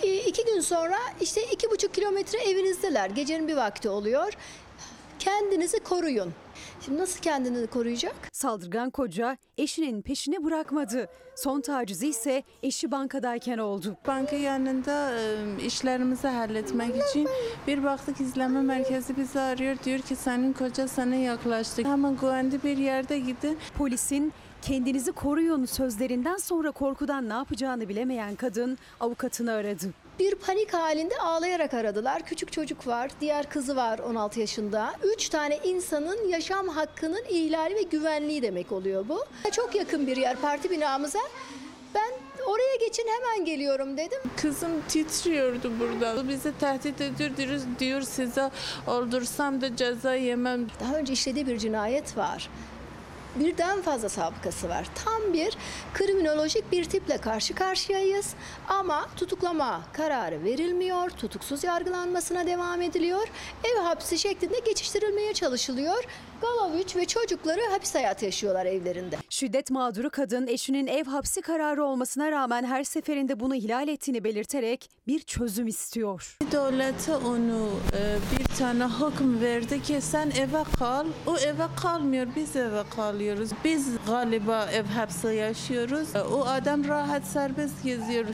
[0.03, 3.09] İki gün sonra işte iki buçuk kilometre evinizdeler.
[3.09, 4.33] Gecenin bir vakti oluyor.
[5.19, 6.33] Kendinizi koruyun.
[6.81, 8.15] Şimdi nasıl kendini koruyacak?
[8.31, 11.09] Saldırgan koca eşinin peşini bırakmadı.
[11.35, 13.97] Son tacizi ise eşi bankadayken oldu.
[14.07, 17.27] Banka yanında e, işlerimizi halletmek için
[17.67, 19.75] bir baktık izleme merkezi bizi arıyor.
[19.85, 21.83] Diyor ki senin koca sana yaklaştı.
[21.83, 23.57] Hemen güvenli bir yerde gidin.
[23.77, 24.33] Polisin
[24.65, 29.85] kendinizi koruyun sözlerinden sonra korkudan ne yapacağını bilemeyen kadın avukatını aradı.
[30.19, 32.25] Bir panik halinde ağlayarak aradılar.
[32.25, 34.93] Küçük çocuk var, diğer kızı var 16 yaşında.
[35.15, 39.25] Üç tane insanın yaşam hakkının ihlali ve güvenliği demek oluyor bu.
[39.51, 41.19] Çok yakın bir yer parti binamıza.
[41.95, 42.11] Ben
[42.47, 44.19] oraya geçin hemen geliyorum dedim.
[44.37, 46.29] Kızım titriyordu burada.
[46.29, 48.51] Bizi tehdit ediyor diyor, diyor size
[48.87, 50.67] öldürsem de ceza yemem.
[50.79, 52.49] Daha önce işlediği bir cinayet var
[53.35, 54.87] birden fazla sabıkası var.
[55.05, 55.57] Tam bir
[55.93, 58.33] kriminolojik bir tiple karşı karşıyayız
[58.67, 63.27] ama tutuklama kararı verilmiyor, tutuksuz yargılanmasına devam ediliyor.
[63.63, 66.03] Ev hapsi şeklinde geçiştirilmeye çalışılıyor.
[66.41, 69.17] Galaviç ve çocukları hapis hayatı yaşıyorlar evlerinde.
[69.29, 74.89] Şiddet mağduru kadın eşinin ev hapsi kararı olmasına rağmen her seferinde bunu ihlal ettiğini belirterek
[75.07, 76.37] bir çözüm istiyor.
[76.51, 81.07] Devlete onu e, bir tane hüküm verdi ki sen eve kal.
[81.27, 83.49] O eve kalmıyor, biz eve kalıyoruz.
[83.63, 86.15] Biz galiba ev hapsi yaşıyoruz.
[86.15, 88.25] E, O adam rahat serbest geziyor.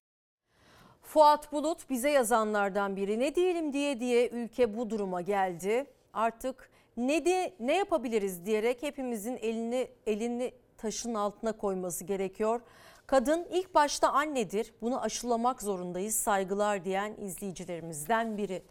[1.03, 3.19] Fuat Bulut bize yazanlardan biri.
[3.19, 5.85] Ne diyelim diye diye ülke bu duruma geldi.
[6.13, 12.61] Artık ne de ne yapabiliriz diyerek hepimizin elini elini taşın altına koyması gerekiyor.
[13.07, 14.73] Kadın ilk başta annedir.
[14.81, 16.15] Bunu aşılamak zorundayız.
[16.15, 18.63] Saygılar diyen izleyicilerimizden biri.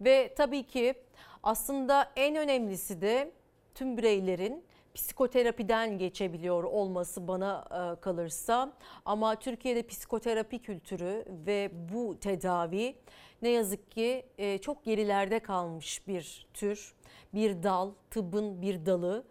[0.00, 0.94] Ve tabii ki
[1.42, 3.32] aslında en önemlisi de
[3.74, 4.64] tüm bireylerin
[4.94, 8.72] psikoterapiden geçebiliyor olması bana e, kalırsa
[9.04, 12.96] ama Türkiye'de psikoterapi kültürü ve bu tedavi
[13.42, 16.94] ne yazık ki e, çok gerilerde kalmış bir tür,
[17.34, 19.24] bir dal, tıbbın bir dalı.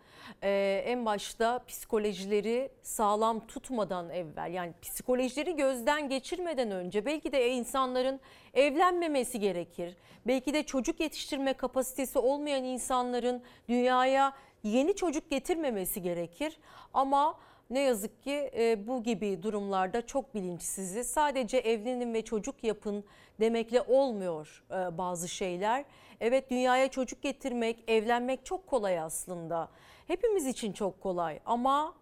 [0.44, 8.20] E, en başta psikolojileri sağlam tutmadan evvel yani psikolojileri gözden geçirmeden önce belki de insanların
[8.54, 9.96] evlenmemesi gerekir.
[10.28, 14.34] Belki de çocuk yetiştirme kapasitesi olmayan insanların dünyaya
[14.64, 16.58] yeni çocuk getirmemesi gerekir.
[16.94, 17.38] Ama
[17.70, 21.08] ne yazık ki e, bu gibi durumlarda çok bilinçsiziz.
[21.08, 23.04] Sadece evlenin ve çocuk yapın
[23.40, 25.86] demekle olmuyor e, bazı şeyler.
[26.24, 29.70] Evet dünyaya çocuk getirmek, evlenmek çok kolay aslında.
[30.08, 31.94] Hepimiz için çok kolay ama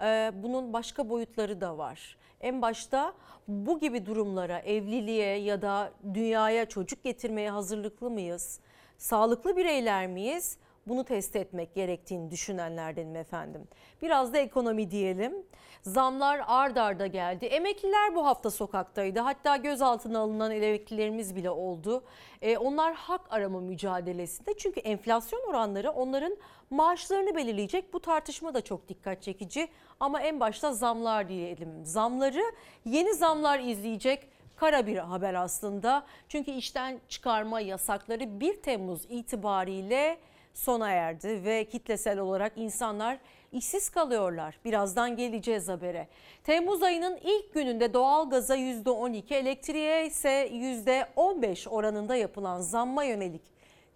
[0.00, 2.16] e, bunun başka boyutları da var.
[2.40, 3.12] En başta
[3.48, 8.60] bu gibi durumlara, evliliğe ya da dünyaya çocuk getirmeye hazırlıklı mıyız?
[8.98, 10.58] Sağlıklı bireyler miyiz?
[10.86, 13.68] Bunu test etmek gerektiğini düşünenlerdenim efendim.
[14.02, 15.34] Biraz da ekonomi diyelim.
[15.82, 17.46] Zamlar ard arda geldi.
[17.46, 19.20] Emekliler bu hafta sokaktaydı.
[19.20, 22.04] Hatta gözaltına alınan emeklilerimiz bile oldu.
[22.42, 24.54] E, onlar hak arama mücadelesinde.
[24.58, 26.36] Çünkü enflasyon oranları onların
[26.70, 27.92] maaşlarını belirleyecek.
[27.92, 29.68] Bu tartışma da çok dikkat çekici.
[30.00, 31.84] Ama en başta zamlar diyelim.
[31.84, 32.42] Zamları
[32.84, 36.06] yeni zamlar izleyecek kara bir haber aslında.
[36.28, 40.18] Çünkü işten çıkarma yasakları 1 Temmuz itibariyle
[40.54, 43.18] sona erdi ve kitlesel olarak insanlar
[43.52, 44.58] işsiz kalıyorlar.
[44.64, 46.08] Birazdan geleceğiz habere.
[46.44, 53.42] Temmuz ayının ilk gününde doğalgaza %12, elektriğe ise %15 oranında yapılan zamma yönelik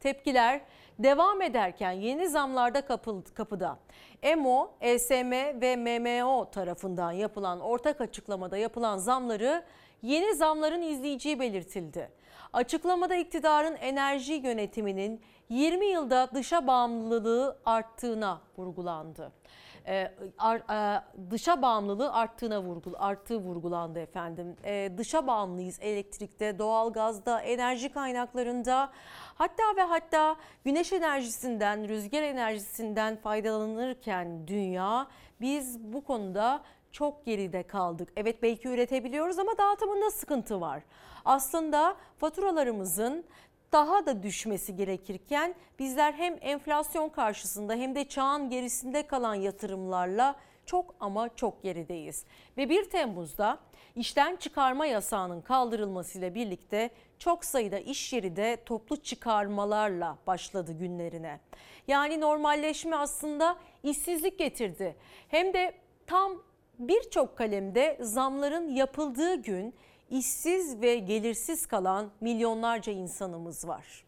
[0.01, 0.61] tepkiler
[0.99, 3.79] devam ederken yeni zamlarda kapıldı, kapıda.
[4.23, 9.65] EMO, ESM ve MMO tarafından yapılan ortak açıklamada yapılan zamları
[10.03, 12.11] yeni zamların izleyeceği belirtildi.
[12.53, 19.33] Açıklamada iktidarın enerji yönetiminin 20 yılda dışa bağımlılığı arttığına vurgulandı.
[19.87, 24.57] Ee, ar, e, dışa bağımlılığı arttığına vurgul, arttığı vurgulandı efendim.
[24.65, 28.91] Ee, dışa bağımlıyız elektrikte, doğalgazda, enerji kaynaklarında.
[29.35, 35.07] Hatta ve hatta güneş enerjisinden, rüzgar enerjisinden faydalanırken dünya
[35.41, 38.09] biz bu konuda çok geride kaldık.
[38.16, 40.82] Evet belki üretebiliyoruz ama dağıtımında sıkıntı var.
[41.24, 43.24] Aslında faturalarımızın
[43.72, 50.36] daha da düşmesi gerekirken bizler hem enflasyon karşısında hem de çağın gerisinde kalan yatırımlarla
[50.66, 52.24] çok ama çok gerideyiz.
[52.57, 53.59] Ve 1 Temmuz'da
[53.97, 61.41] işten çıkarma yasağının kaldırılmasıyla birlikte çok sayıda iş yeri de toplu çıkarmalarla başladı günlerine.
[61.89, 64.97] Yani normalleşme aslında işsizlik getirdi.
[65.28, 65.74] Hem de
[66.07, 66.43] tam
[66.79, 69.74] birçok kalemde zamların yapıldığı gün
[70.11, 74.05] işsiz ve gelirsiz kalan milyonlarca insanımız var.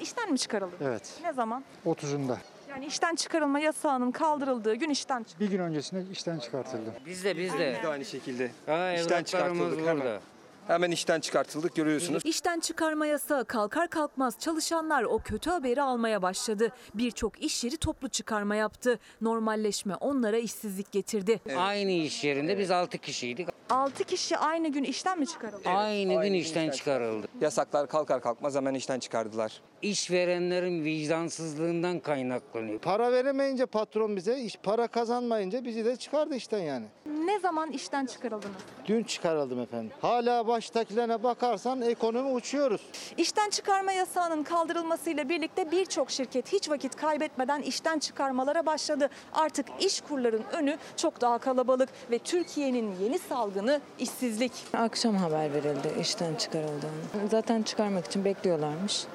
[0.00, 0.74] İşten mi çıkarıldı?
[0.80, 1.20] Evet.
[1.22, 1.64] Ne zaman?
[1.86, 2.36] 30'unda.
[2.70, 5.40] Yani işten çıkarılma yasağının kaldırıldığı gün işten çık.
[5.40, 6.92] Bir gün öncesinde işten çıkartıldı.
[7.06, 7.74] Biz de biz de.
[7.76, 8.50] Biz de aynı şekilde.
[8.66, 10.20] Ha, işten çıkartıldık hemen.
[10.68, 12.22] Hemen işten çıkartıldık görüyorsunuz.
[12.24, 16.72] İşten çıkarma yasağı kalkar kalkmaz çalışanlar o kötü haberi almaya başladı.
[16.94, 18.98] Birçok iş yeri toplu çıkarma yaptı.
[19.20, 21.40] Normalleşme onlara işsizlik getirdi.
[21.56, 23.48] Aynı iş yerinde biz 6 kişiydik.
[23.70, 25.68] 6 kişi aynı gün işten mi çıkarıldı?
[25.68, 27.26] Aynı gün işten çıkarıldı.
[27.40, 29.60] Yasaklar kalkar kalkmaz hemen işten çıkardılar.
[29.82, 32.78] İşverenlerin vicdansızlığından kaynaklanıyor.
[32.78, 36.86] Para veremeyince patron bize, iş para kazanmayınca bizi de çıkardı işten yani.
[37.24, 38.56] Ne zaman işten çıkarıldınız?
[38.86, 39.92] Dün çıkarıldım efendim.
[40.00, 42.80] Hala baştakilerine bakarsan ekonomi uçuyoruz.
[43.16, 49.10] İşten çıkarma yasağının kaldırılmasıyla birlikte birçok şirket hiç vakit kaybetmeden işten çıkarmalara başladı.
[49.32, 54.52] Artık iş kurların önü çok daha kalabalık ve Türkiye'nin yeni salgını işsizlik.
[54.74, 57.28] Akşam haber verildi işten çıkarıldığını.
[57.30, 59.06] Zaten çıkarmak için bekliyorlarmış.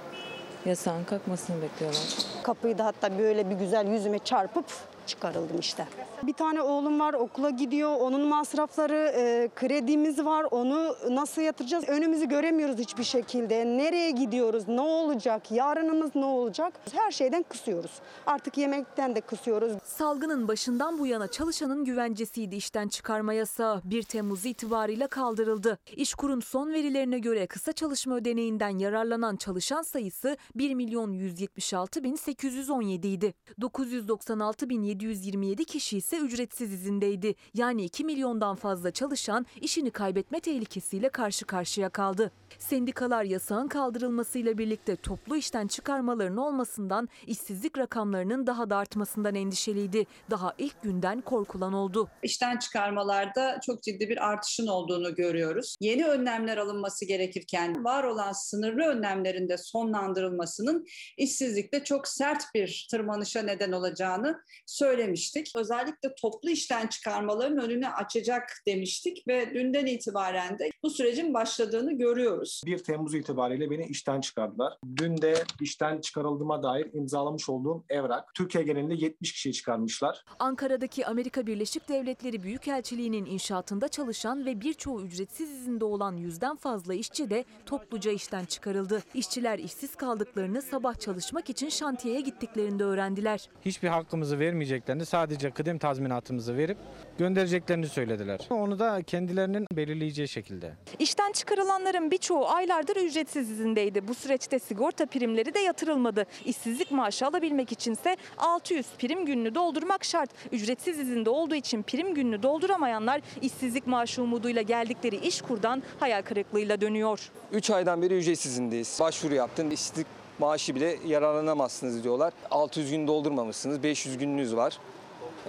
[0.65, 2.03] Yasağın kalkmasını bekliyorlar.
[2.43, 4.65] Kapıyı da hatta böyle bir güzel yüzüme çarpıp
[5.07, 5.87] çıkarıldım işte.
[6.27, 7.95] Bir tane oğlum var okula gidiyor.
[7.99, 10.45] Onun masrafları, e, kredimiz var.
[10.51, 11.89] Onu nasıl yatıracağız?
[11.89, 13.65] Önümüzü göremiyoruz hiçbir şekilde.
[13.65, 14.67] Nereye gidiyoruz?
[14.67, 15.51] Ne olacak?
[15.51, 16.73] Yarınımız ne olacak?
[16.91, 17.91] Her şeyden kısıyoruz.
[18.25, 19.73] Artık yemekten de kısıyoruz.
[19.83, 23.81] Salgının başından bu yana çalışanın güvencesiydi işten çıkarma yasağı.
[23.83, 25.79] 1 Temmuz itibariyle kaldırıldı.
[25.95, 33.07] İşkur'un son verilerine göre kısa çalışma ödeneğinden yararlanan çalışan sayısı 1 milyon 176 bin 817
[33.07, 33.33] idi.
[33.61, 37.35] 996 bin 727 kişi ise ücretsiz izindeydi.
[37.53, 42.31] Yani 2 milyondan fazla çalışan işini kaybetme tehlikesiyle karşı karşıya kaldı.
[42.59, 50.05] Sendikalar yasağın kaldırılmasıyla birlikte toplu işten çıkarmaların olmasından, işsizlik rakamlarının daha da artmasından endişeliydi.
[50.29, 52.07] Daha ilk günden korkulan oldu.
[52.23, 55.75] İşten çıkarmalarda çok ciddi bir artışın olduğunu görüyoruz.
[55.79, 60.85] Yeni önlemler alınması gerekirken var olan sınırlı önlemlerin de sonlandırılmasının
[61.17, 65.51] işsizlikte çok sert bir tırmanışa neden olacağını söylemiştik.
[65.55, 72.61] Özellikle toplu işten çıkarmaların önünü açacak demiştik ve dünden itibaren de bu sürecin başladığını görüyoruz.
[72.65, 74.77] 1 Temmuz itibariyle beni işten çıkardılar.
[74.97, 78.33] Dün de işten çıkarıldığıma dair imzalamış olduğum evrak.
[78.33, 80.25] Türkiye genelinde 70 kişiyi çıkarmışlar.
[80.39, 87.29] Ankara'daki Amerika Birleşik Devletleri Büyükelçiliği'nin inşaatında çalışan ve birçoğu ücretsiz izinde olan yüzden fazla işçi
[87.29, 89.03] de topluca işten çıkarıldı.
[89.13, 93.49] İşçiler işsiz kaldıklarını sabah çalışmak için şantiyeye gittiklerinde öğrendiler.
[93.65, 96.77] Hiçbir hakkımızı vermeyeceklerini sadece kıdem tazminatımızı verip
[97.17, 98.39] göndereceklerini söylediler.
[98.49, 100.73] Onu da kendilerinin belirleyeceği şekilde.
[100.99, 104.07] İşten çıkarılanların birçoğu aylardır ücretsiz izindeydi.
[104.07, 106.25] Bu süreçte sigorta primleri de yatırılmadı.
[106.45, 110.29] İşsizlik maaşı alabilmek içinse 600 prim gününü doldurmak şart.
[110.51, 116.81] Ücretsiz izinde olduğu için prim gününü dolduramayanlar işsizlik maaşı umuduyla geldikleri iş kurdan hayal kırıklığıyla
[116.81, 117.31] dönüyor.
[117.51, 118.97] 3 aydan beri ücretsiz izindeyiz.
[118.99, 120.07] Başvuru yaptın, işsizlik
[120.39, 122.33] maaşı bile yararlanamazsınız diyorlar.
[122.51, 124.77] 600 gün doldurmamışsınız, 500 gününüz var.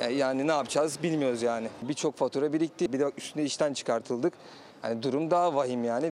[0.00, 1.68] E, Yani ne yapacağız bilmiyoruz yani.
[1.82, 2.92] Birçok fatura birikti.
[2.92, 4.34] Bir de üstüne işten çıkartıldık.
[4.84, 6.10] Yani durum daha vahim yani.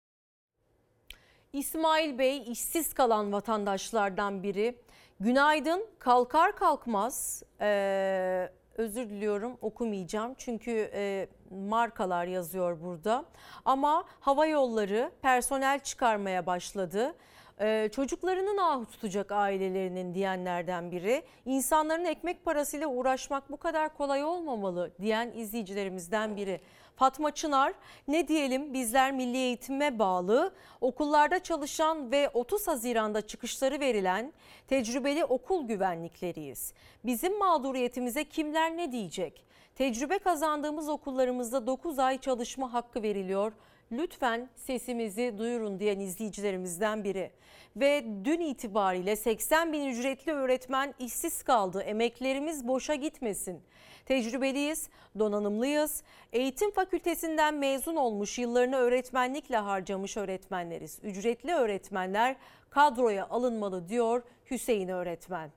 [1.54, 4.76] İsmail Bey işsiz kalan vatandaşlardan biri.
[5.20, 13.26] Günaydın kalkar kalkmaz eee, özür diliyorum okumayacağım çünkü eee, markalar yazıyor burada.
[13.66, 17.16] Ama hava yolları personel çıkarmaya başladı.
[17.60, 21.24] Eee, çocuklarının ahı tutacak ailelerinin diyenlerden biri.
[21.46, 26.62] İnsanların ekmek parasıyla uğraşmak bu kadar kolay olmamalı diyen izleyicilerimizden biri.
[26.96, 27.74] Fatma Çınar
[28.08, 34.34] ne diyelim bizler milli eğitime bağlı okullarda çalışan ve 30 Haziran'da çıkışları verilen
[34.68, 36.74] tecrübeli okul güvenlikleriyiz.
[37.06, 39.46] Bizim mağduriyetimize kimler ne diyecek?
[39.76, 43.52] Tecrübe kazandığımız okullarımızda 9 ay çalışma hakkı veriliyor.
[43.92, 47.32] Lütfen sesimizi duyurun diyen izleyicilerimizden biri.
[47.76, 51.82] Ve dün itibariyle 80 bin ücretli öğretmen işsiz kaldı.
[51.82, 53.62] Emeklerimiz boşa gitmesin.
[54.06, 56.04] Tecrübeliyiz, donanımlıyız.
[56.34, 61.00] Eğitim fakültesinden mezun olmuş yıllarını öğretmenlikle harcamış öğretmenleriz.
[61.04, 62.36] Ücretli öğretmenler
[62.70, 65.52] kadroya alınmalı diyor Hüseyin öğretmen.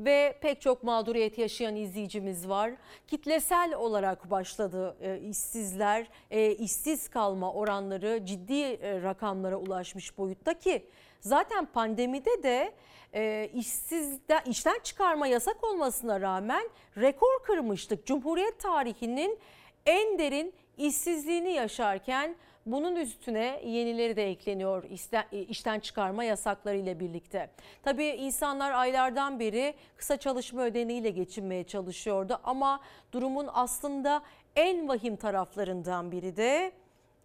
[0.00, 2.72] Ve pek çok mağduriyet yaşayan izleyicimiz var.
[3.06, 10.86] Kitlesel olarak başladı e, işsizler, e, işsiz kalma oranları ciddi e, rakamlara ulaşmış boyutta ki
[11.20, 12.72] zaten pandemide de
[13.14, 18.06] e, işsizden, işten çıkarma yasak olmasına rağmen rekor kırmıştık.
[18.06, 19.38] Cumhuriyet tarihinin
[19.86, 22.36] en derin işsizliğini yaşarken
[22.66, 27.50] bunun üstüne yenileri de ekleniyor iste- işten çıkarma yasakları ile birlikte.
[27.82, 32.80] Tabii insanlar aylardan beri kısa çalışma ödeneğiyle geçinmeye çalışıyordu ama
[33.12, 34.22] durumun aslında
[34.56, 36.72] en vahim taraflarından biri de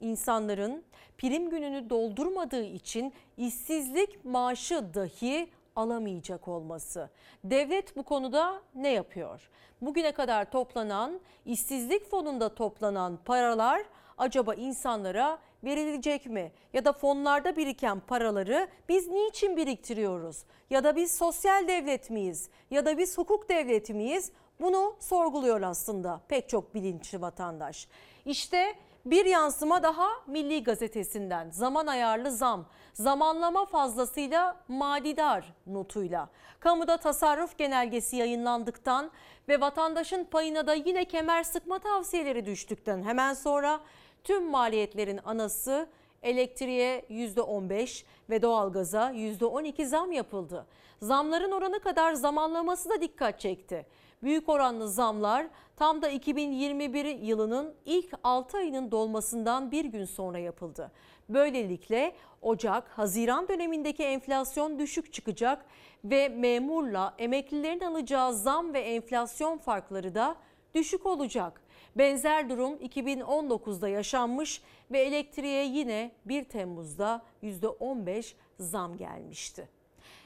[0.01, 0.83] insanların
[1.17, 7.09] prim gününü doldurmadığı için işsizlik maaşı dahi alamayacak olması.
[7.43, 9.49] Devlet bu konuda ne yapıyor?
[9.81, 13.81] Bugüne kadar toplanan işsizlik fonunda toplanan paralar
[14.19, 16.51] acaba insanlara verilecek mi?
[16.73, 20.43] Ya da fonlarda biriken paraları biz niçin biriktiriyoruz?
[20.69, 22.49] Ya da biz sosyal devlet miyiz?
[22.71, 24.31] Ya da biz hukuk devleti miyiz?
[24.61, 27.87] Bunu sorguluyor aslında pek çok bilinçli vatandaş.
[28.25, 36.29] İşte bir yansıma daha Milli Gazetesi'nden zaman ayarlı zam, zamanlama fazlasıyla madidar notuyla.
[36.59, 39.11] Kamuda tasarruf genelgesi yayınlandıktan
[39.49, 43.79] ve vatandaşın payına da yine kemer sıkma tavsiyeleri düştükten hemen sonra
[44.23, 45.87] tüm maliyetlerin anası
[46.23, 50.65] elektriğe %15 ve doğalgaza %12 zam yapıldı.
[51.01, 53.85] Zamların oranı kadar zamanlaması da dikkat çekti.
[54.23, 60.91] Büyük oranlı zamlar tam da 2021 yılının ilk 6 ayının dolmasından bir gün sonra yapıldı.
[61.29, 65.65] Böylelikle Ocak, Haziran dönemindeki enflasyon düşük çıkacak
[66.03, 70.35] ve memurla emeklilerin alacağı zam ve enflasyon farkları da
[70.73, 71.61] düşük olacak.
[71.99, 79.69] Benzer durum 2019'da yaşanmış ve elektriğe yine 1 Temmuz'da %15 zam gelmişti.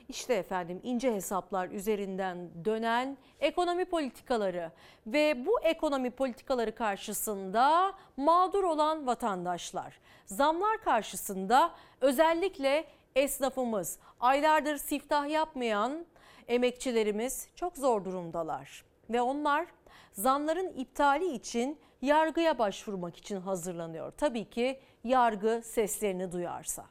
[0.10, 4.72] İşte efendim ince hesaplar üzerinden dönen ekonomi politikaları
[5.08, 10.00] ve bu ekonomi politikaları karşısında mağdur olan vatandaşlar.
[10.26, 11.72] Zamlar karşısında
[12.02, 16.06] özellikle esnafımız, aylardır siftah yapmayan
[16.48, 18.84] emekçilerimiz çok zor durumdalar.
[19.10, 19.68] Ve onlar
[20.14, 24.12] zamların iptali için yargıya başvurmak için hazırlanıyor.
[24.18, 26.86] Tabii ki yargı seslerini duyarsa.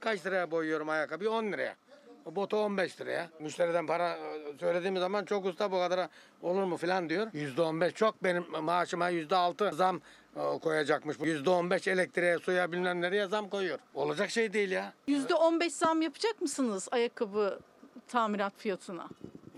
[0.00, 1.30] Kaç liraya boyuyorum ayakkabıyı?
[1.30, 1.76] 10 liraya.
[2.24, 3.30] O botu 15 liraya.
[3.40, 6.08] Müşteriden para e, söylediğimiz zaman çok usta bu kadar
[6.42, 7.26] olur mu falan diyor.
[7.26, 10.00] %15 çok benim maaşıma %6 zam
[10.36, 11.16] e, koyacakmış.
[11.16, 13.78] %15 elektriğe, suya bilmem nereye zam koyuyor.
[13.94, 14.92] Olacak şey değil ya.
[15.08, 17.60] %15 zam yapacak mısınız ayakkabı
[18.08, 19.08] tamirat fiyatına?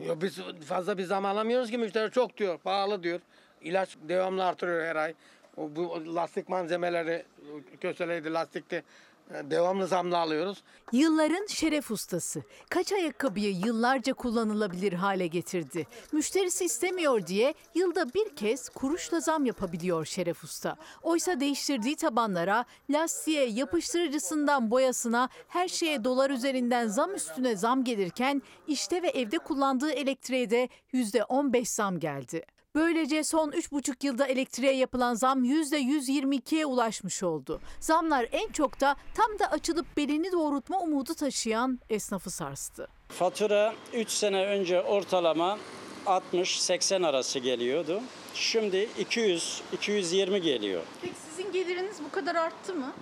[0.07, 3.21] Yo, biz fazla bir zam alamıyoruz ki müşteri çok diyor, pahalı diyor.
[3.63, 5.15] İlaç devamlı artırıyor her ay.
[5.57, 7.25] O, bu lastik malzemeleri,
[7.81, 8.85] köseleydi, lastikti.
[9.35, 10.63] E, Devamlı zamla alıyoruz.
[10.93, 12.43] Yılların şeref ustası.
[12.71, 15.87] Kaç ayakkabıyı yıllarca kullanılabilir hale getirdi.
[16.13, 20.77] Müşterisi istemiyor diye yılda bir kez kuruşla zam yapabiliyor şeref usta.
[21.03, 29.03] Oysa değiştirdiği tabanlara, lastiğe, yapıştırıcısından boyasına her şeye dolar üzerinden zam üstüne zam gelirken işte
[29.03, 32.47] ve evde kullandığı elektriğe de %15 zam geldi.
[32.83, 37.61] Böylece son 3,5 yılda elektriğe yapılan zam %122'ye ulaşmış oldu.
[37.81, 42.89] Zamlar en çok da tam da açılıp belini doğrultma umudu taşıyan esnafı sarstı.
[43.09, 45.59] Fatura 3 sene önce ortalama
[46.07, 48.01] 60-80 arası geliyordu.
[48.35, 50.83] Şimdi 200-220 geliyor.
[51.03, 52.93] Peki sizin geliriniz bu kadar arttı mı?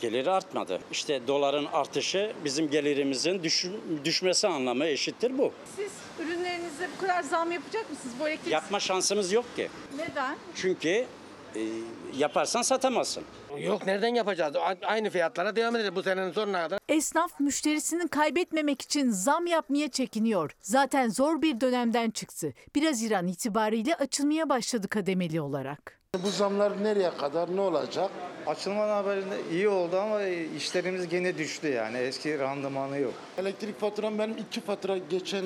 [0.00, 0.80] Geliri artmadı.
[0.92, 3.66] İşte doların artışı bizim gelirimizin düş-
[4.04, 5.52] düşmesi anlamı eşittir bu.
[5.76, 8.14] Siz ürünlerinize bu kadar zam yapacak mısınız?
[8.20, 9.68] Bu elektrik Yapma şansımız yok ki.
[9.96, 10.36] neden?
[10.54, 11.60] Çünkü e,
[12.16, 13.22] yaparsan satamazsın.
[13.58, 14.56] Yok nereden yapacağız?
[14.56, 16.78] A- Aynı fiyatlara devam edeceğiz bu senenin sonuna kadar.
[16.88, 20.50] Esnaf müşterisini kaybetmemek için zam yapmaya çekiniyor.
[20.60, 22.52] Zaten zor bir dönemden çıktı.
[22.74, 25.96] 1 Haziran itibariyle açılmaya başladı kademeli olarak.
[26.24, 28.10] Bu zamlar nereye kadar ne olacak?
[28.46, 30.22] Açılmanın haberinde iyi oldu ama
[30.56, 31.98] işlerimiz gene düştü yani.
[31.98, 33.14] Eski randımanı yok.
[33.38, 35.44] Elektrik faturam benim iki fatura geçen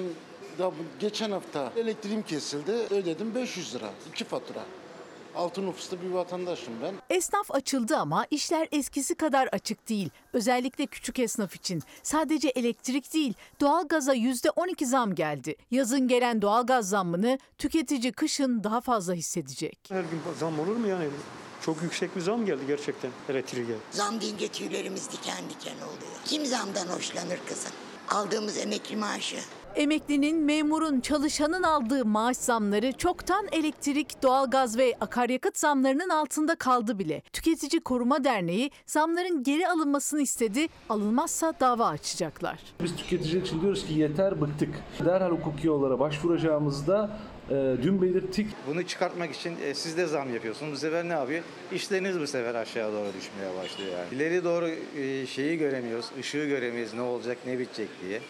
[0.61, 2.73] da geçen hafta elektriğim kesildi.
[2.73, 3.91] Ödedim 500 lira.
[4.11, 4.65] iki fatura.
[5.37, 6.95] Altı nüfuslu bir vatandaşım ben.
[7.17, 10.11] Esnaf açıldı ama işler eskisi kadar açık değil.
[10.33, 11.83] Özellikle küçük esnaf için.
[12.03, 15.57] Sadece elektrik değil, doğalgaza %12 zam geldi.
[15.71, 19.79] Yazın gelen doğalgaz zammını tüketici kışın daha fazla hissedecek.
[19.89, 21.09] Her gün zam olur mu yani?
[21.63, 23.77] Çok yüksek bir zam geldi gerçekten elektriğe.
[23.91, 26.13] Zam deyince tüylerimiz diken diken oluyor.
[26.25, 27.73] Kim zamdan hoşlanır kızım?
[28.09, 29.37] Aldığımız emekli maaşı.
[29.77, 37.23] Emeklinin, memurun, çalışanın aldığı maaş zamları çoktan elektrik, doğalgaz ve akaryakıt zamlarının altında kaldı bile.
[37.33, 40.66] Tüketici Koruma Derneği zamların geri alınmasını istedi.
[40.89, 42.59] Alınmazsa dava açacaklar.
[42.83, 44.75] Biz tüketiciler için diyoruz ki yeter bıktık.
[45.05, 47.11] Derhal hukuki yollara başvuracağımızda
[47.51, 48.47] e, dün belirttik.
[48.66, 50.73] Bunu çıkartmak için e, siz de zam yapıyorsunuz.
[50.73, 51.43] Bu sefer ne yapıyor?
[51.73, 54.14] İşleriniz bu sefer aşağı doğru düşmeye başlıyor yani.
[54.14, 54.68] İleri doğru
[54.99, 58.21] e, şeyi göremiyoruz, ışığı göremiyoruz ne olacak, ne bitecek diye.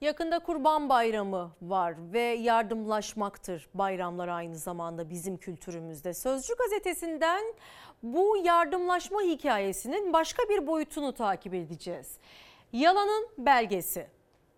[0.00, 6.14] Yakında Kurban Bayramı var ve yardımlaşmaktır bayramlar aynı zamanda bizim kültürümüzde.
[6.14, 7.44] Sözcü gazetesinden
[8.02, 12.18] bu yardımlaşma hikayesinin başka bir boyutunu takip edeceğiz.
[12.72, 14.06] Yalanın belgesi.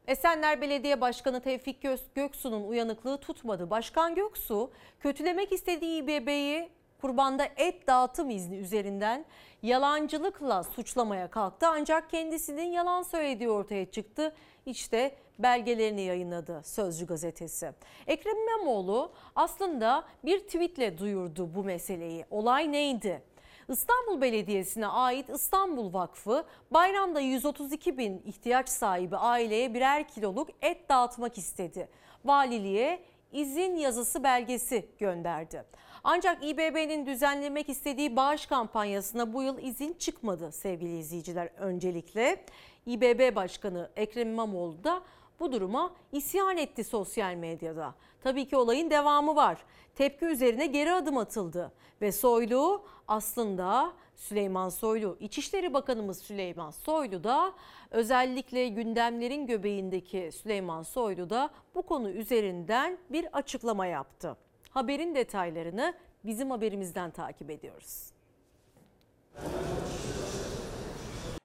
[0.07, 3.70] Esenler Belediye Başkanı Tevfik Gö- Göksu'nun uyanıklığı tutmadı.
[3.70, 4.70] Başkan Göksu
[5.01, 6.68] kötülemek istediği İBB'yi
[7.01, 9.24] kurbanda et dağıtım izni üzerinden
[9.62, 11.66] yalancılıkla suçlamaya kalktı.
[11.68, 14.34] Ancak kendisinin yalan söylediği ortaya çıktı.
[14.66, 17.72] İşte belgelerini yayınladı Sözcü gazetesi.
[18.07, 22.24] Ekrem İmamoğlu aslında bir tweetle duyurdu bu meseleyi.
[22.30, 23.22] Olay neydi?
[23.68, 31.38] İstanbul Belediyesi'ne ait İstanbul Vakfı bayramda 132 bin ihtiyaç sahibi aileye birer kiloluk et dağıtmak
[31.38, 31.88] istedi.
[32.24, 35.64] Valiliğe izin yazısı belgesi gönderdi.
[36.05, 42.45] Ancak İBB'nin düzenlemek istediği bağış kampanyasına bu yıl izin çıkmadı sevgili izleyiciler öncelikle.
[42.86, 45.03] İBB Başkanı Ekrem İmamoğlu da
[45.41, 47.95] bu duruma isyan etti sosyal medyada.
[48.22, 49.64] Tabii ki olayın devamı var.
[49.95, 57.53] Tepki üzerine geri adım atıldı ve Soylu aslında Süleyman Soylu, İçişleri Bakanımız Süleyman Soylu da
[57.91, 64.36] özellikle gündemlerin göbeğindeki Süleyman Soylu da bu konu üzerinden bir açıklama yaptı.
[64.70, 68.12] Haberin detaylarını bizim haberimizden takip ediyoruz.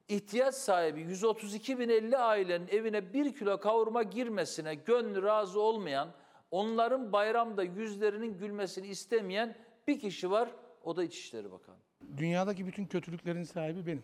[0.09, 6.09] İhtiyaç sahibi 132.050 ailenin evine bir kilo kavurma girmesine gönlü razı olmayan,
[6.51, 9.55] onların bayramda yüzlerinin gülmesini istemeyen
[9.87, 10.49] bir kişi var.
[10.83, 11.75] O da İçişleri Bakanı.
[12.17, 14.03] Dünyadaki bütün kötülüklerin sahibi benim.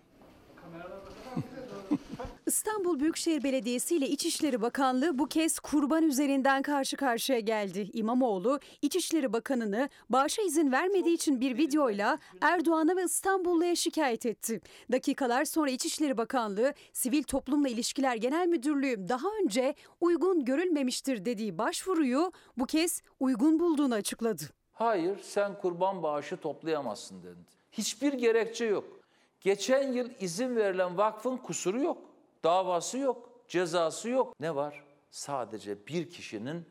[2.52, 7.90] İstanbul Büyükşehir Belediyesi ile İçişleri Bakanlığı bu kez kurban üzerinden karşı karşıya geldi.
[7.94, 14.62] İmamoğlu, İçişleri Bakanı'nı bağışa izin vermediği için bir videoyla Erdoğan'a ve İstanbullu'ya şikayet etti.
[14.92, 22.32] Dakikalar sonra İçişleri Bakanlığı, Sivil Toplumla İlişkiler Genel Müdürlüğü daha önce uygun görülmemiştir dediği başvuruyu
[22.58, 24.44] bu kez uygun bulduğunu açıkladı.
[24.72, 27.40] Hayır sen kurban bağışı toplayamazsın dedi.
[27.72, 28.86] Hiçbir gerekçe yok.
[29.42, 32.11] Geçen yıl izin verilen vakfın kusuru yok.
[32.44, 33.30] Davası yok.
[33.48, 34.34] Cezası yok.
[34.40, 34.84] Ne var?
[35.12, 36.66] Sadece bir kişinin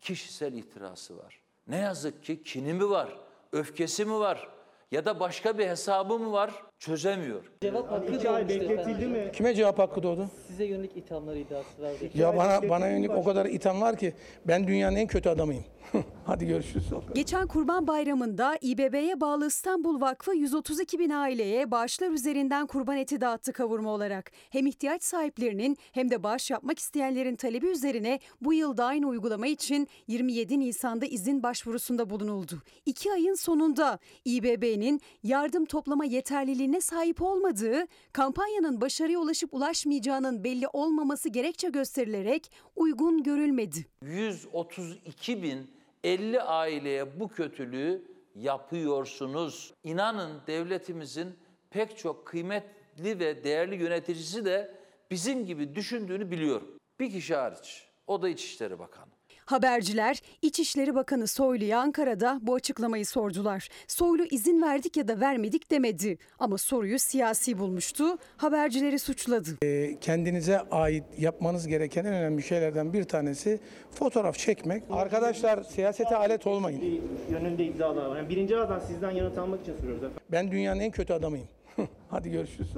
[0.00, 1.40] kişisel itirazı var.
[1.68, 3.16] Ne yazık ki kini mi var?
[3.52, 4.48] Öfkesi mi var?
[4.90, 6.50] Ya da başka bir hesabı mı var?
[6.78, 7.52] Çözemiyor.
[7.62, 9.30] Cevap hakkı İki ay bekletildi mi?
[9.32, 10.30] Kime cevap hakkı doğdu?
[10.46, 11.98] Size yönelik ithamlar iddiası vardı.
[12.14, 14.14] Ya bana bana yönelik o kadar itham var ki
[14.44, 15.64] ben dünyanın en kötü adamıyım.
[16.26, 16.84] Hadi görüşürüz.
[17.14, 23.52] Geçen Kurban Bayramı'nda İBB'ye bağlı İstanbul Vakfı 132 bin aileye bağışlar üzerinden kurban eti dağıttı
[23.52, 24.32] kavurma olarak.
[24.50, 29.46] Hem ihtiyaç sahiplerinin hem de bağış yapmak isteyenlerin talebi üzerine bu yıl da aynı uygulama
[29.46, 32.62] için 27 Nisan'da izin başvurusunda bulunuldu.
[32.86, 41.28] İki ayın sonunda İBB'nin yardım toplama yeterliliğine sahip olmadığı, kampanyanın başarıya ulaşıp ulaşmayacağının belli olmaması
[41.28, 43.86] gerekçe gösterilerek uygun görülmedi.
[44.02, 48.02] 132 bin 50 aileye bu kötülüğü
[48.34, 49.74] yapıyorsunuz.
[49.84, 51.38] İnanın devletimizin
[51.70, 54.74] pek çok kıymetli ve değerli yöneticisi de
[55.10, 56.78] bizim gibi düşündüğünü biliyorum.
[57.00, 57.88] Bir kişi hariç.
[58.06, 59.15] O da İçişleri Bakanı.
[59.46, 63.68] Haberciler İçişleri Bakanı Soylu'ya Ankara'da bu açıklamayı sordular.
[63.88, 68.04] Soylu izin verdik ya da vermedik demedi ama soruyu siyasi bulmuştu.
[68.36, 69.48] Habercileri suçladı.
[69.62, 74.82] Ee, kendinize ait yapmanız gereken en önemli şeylerden bir tanesi fotoğraf çekmek.
[74.90, 77.02] Arkadaşlar siyasete alet olmayın.
[77.30, 78.16] Yönünde iddialar var.
[78.16, 80.22] Yani birinci ağızdan sizden yanıt almak için soruyoruz efendim.
[80.32, 81.48] Ben dünyanın en kötü adamıyım.
[82.10, 82.68] Hadi görüşürüz.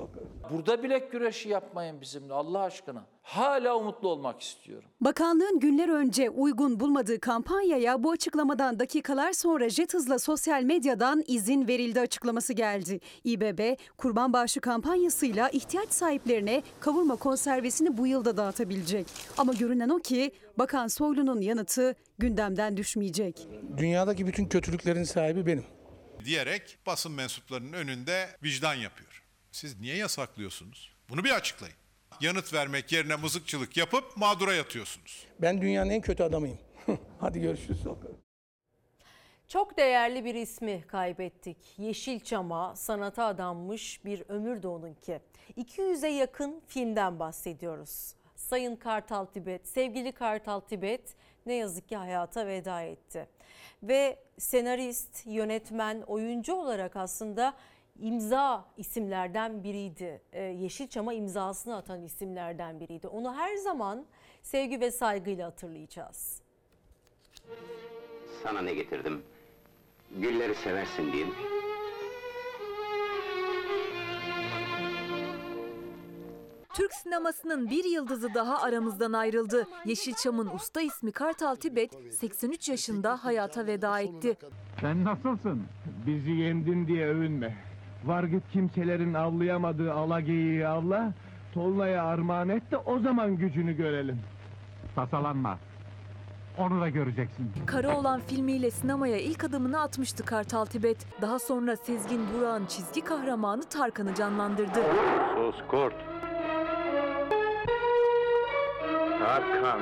[0.50, 3.04] Burada bilek güreşi yapmayın bizimle Allah aşkına.
[3.28, 4.88] Hala umutlu olmak istiyorum.
[5.00, 11.68] Bakanlığın günler önce uygun bulmadığı kampanyaya bu açıklamadan dakikalar sonra jet hızla sosyal medyadan izin
[11.68, 13.00] verildi açıklaması geldi.
[13.24, 19.06] İBB kurban bağışı kampanyasıyla ihtiyaç sahiplerine kavurma konservesini bu yılda dağıtabilecek.
[19.38, 23.48] Ama görünen o ki Bakan Soylu'nun yanıtı gündemden düşmeyecek.
[23.76, 25.64] Dünyadaki bütün kötülüklerin sahibi benim.
[26.24, 29.22] diyerek basın mensuplarının önünde vicdan yapıyor.
[29.52, 30.92] Siz niye yasaklıyorsunuz?
[31.08, 31.77] Bunu bir açıklayın.
[32.20, 35.26] Yanıt vermek yerine mızıkçılık yapıp mağdura yatıyorsunuz.
[35.38, 36.58] Ben dünyanın en kötü adamıyım.
[37.20, 37.80] Hadi görüşürüz.
[39.48, 41.56] Çok değerli bir ismi kaybettik.
[41.78, 45.20] Yeşilçam'a sanata adanmış bir ömür de onunki.
[45.58, 48.14] 200'e yakın filmden bahsediyoruz.
[48.36, 51.14] Sayın Kartal Tibet, sevgili Kartal Tibet
[51.46, 53.28] ne yazık ki hayata veda etti.
[53.82, 57.54] Ve senarist, yönetmen, oyuncu olarak aslında
[57.98, 60.20] imza isimlerden biriydi.
[60.32, 63.08] Ee, Yeşilçam'a imzasını atan isimlerden biriydi.
[63.08, 64.06] Onu her zaman
[64.42, 66.42] sevgi ve saygıyla hatırlayacağız.
[68.42, 69.22] Sana ne getirdim?
[70.16, 71.34] Gülleri seversin diyeyim.
[76.74, 79.66] Türk sinemasının bir yıldızı daha aramızdan ayrıldı.
[79.84, 84.36] Yeşilçam'ın usta ismi Kartal Tibet 83 yaşında hayata veda etti.
[84.80, 85.62] Sen nasılsın?
[86.06, 87.67] Bizi yendin diye övünme.
[88.04, 91.12] Var git kimselerin avlayamadığı alageyiği avla,
[91.54, 94.20] Tolunay'a armağan et de o zaman gücünü görelim.
[94.94, 95.58] Tasalanma.
[96.58, 97.52] Onu da göreceksin.
[97.66, 101.06] Karaoğlan filmiyle sinemaya ilk adımını atmıştı Kartal Tibet.
[101.22, 104.80] Daha sonra Sezgin Burak'ın çizgi kahramanı Tarkan'ı canlandırdı.
[105.36, 105.94] Sus kurt.
[109.18, 109.80] Tarkan.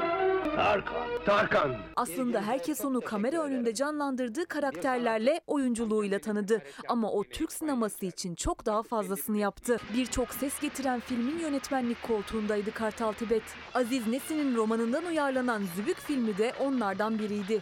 [0.57, 1.06] Tarkan.
[1.27, 1.77] Tarkan.
[1.97, 6.63] Aslında herkes onu kamera önünde canlandırdığı karakterlerle oyunculuğuyla tanıdı.
[6.89, 9.77] Ama o Türk sineması için çok daha fazlasını yaptı.
[9.95, 13.43] Birçok ses getiren filmin yönetmenlik koltuğundaydı Kartal Tibet.
[13.75, 17.61] Aziz Nesin'in romanından uyarlanan Zübük filmi de onlardan biriydi.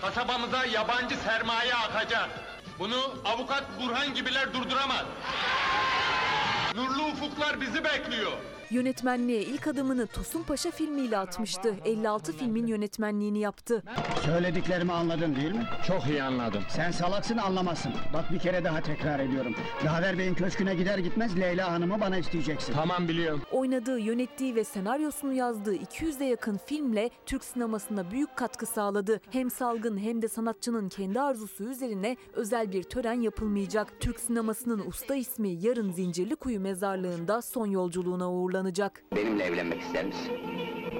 [0.00, 2.28] Kasabamıza yabancı sermaye akacak.
[2.78, 5.04] Bunu avukat Burhan gibiler durduramaz.
[6.74, 8.32] Nurlu ufuklar bizi bekliyor.
[8.70, 11.74] Yönetmenliğe ilk adımını Tosun Paşa filmiyle atmıştı.
[11.84, 13.82] 56 filmin yönetmenliğini yaptı.
[14.24, 15.64] Söylediklerimi anladın değil mi?
[15.86, 16.62] Çok iyi anladım.
[16.68, 17.92] Sen salaksın anlamazsın.
[18.14, 19.54] Bak bir kere daha tekrar ediyorum.
[19.84, 22.72] Laver Bey'in köşküne gider gitmez Leyla Hanım'ı bana isteyeceksin.
[22.72, 23.42] Tamam biliyorum.
[23.52, 29.20] Oynadığı, yönettiği ve senaryosunu yazdığı 200'e yakın filmle Türk sinemasına büyük katkı sağladı.
[29.30, 34.00] Hem salgın hem de sanatçının kendi arzusu üzerine özel bir tören yapılmayacak.
[34.00, 38.59] Türk sinemasının usta ismi yarın Zincirlikuyu mezarlığında son yolculuğuna uğurlanacak.
[39.16, 40.32] Benimle evlenmek ister misin?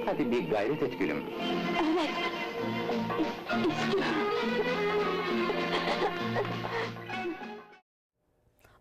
[0.05, 1.23] Hadi bir gayret et gülüm.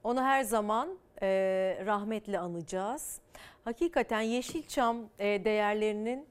[0.04, 0.88] Onu her zaman
[1.22, 1.28] e,
[1.86, 3.20] rahmetle anacağız.
[3.64, 6.26] Hakikaten Yeşilçam e, değerlerinin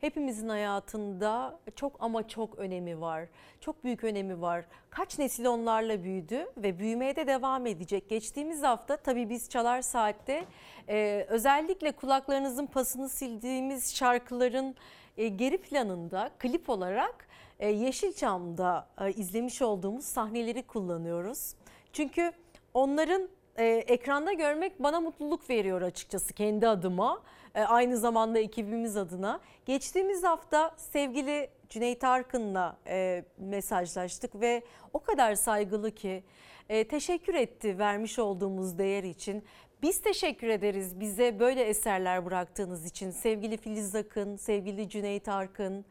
[0.00, 3.28] hepimizin hayatında çok ama çok önemi var.
[3.60, 4.64] Çok büyük önemi var.
[4.90, 8.08] Kaç nesil onlarla büyüdü ve büyümeye de devam edecek.
[8.08, 10.44] Geçtiğimiz hafta tabii biz Çalar Saat'te
[10.88, 14.74] e, özellikle kulaklarınızın pasını sildiğimiz şarkıların
[15.16, 17.28] e, geri planında klip olarak
[17.60, 21.54] e, Yeşilçam'da e, izlemiş olduğumuz sahneleri kullanıyoruz.
[21.92, 22.32] Çünkü
[22.74, 27.22] onların e, ekranda görmek bana mutluluk veriyor açıkçası kendi adıma.
[27.56, 29.40] E, aynı zamanda ekibimiz adına.
[29.66, 34.62] Geçtiğimiz hafta sevgili Cüneyt Arkın'la e, mesajlaştık ve
[34.92, 36.24] o kadar saygılı ki
[36.68, 39.44] e, teşekkür etti vermiş olduğumuz değer için.
[39.82, 43.10] Biz teşekkür ederiz bize böyle eserler bıraktığınız için.
[43.10, 45.84] Sevgili Filiz Akın, sevgili Cüneyt Arkın,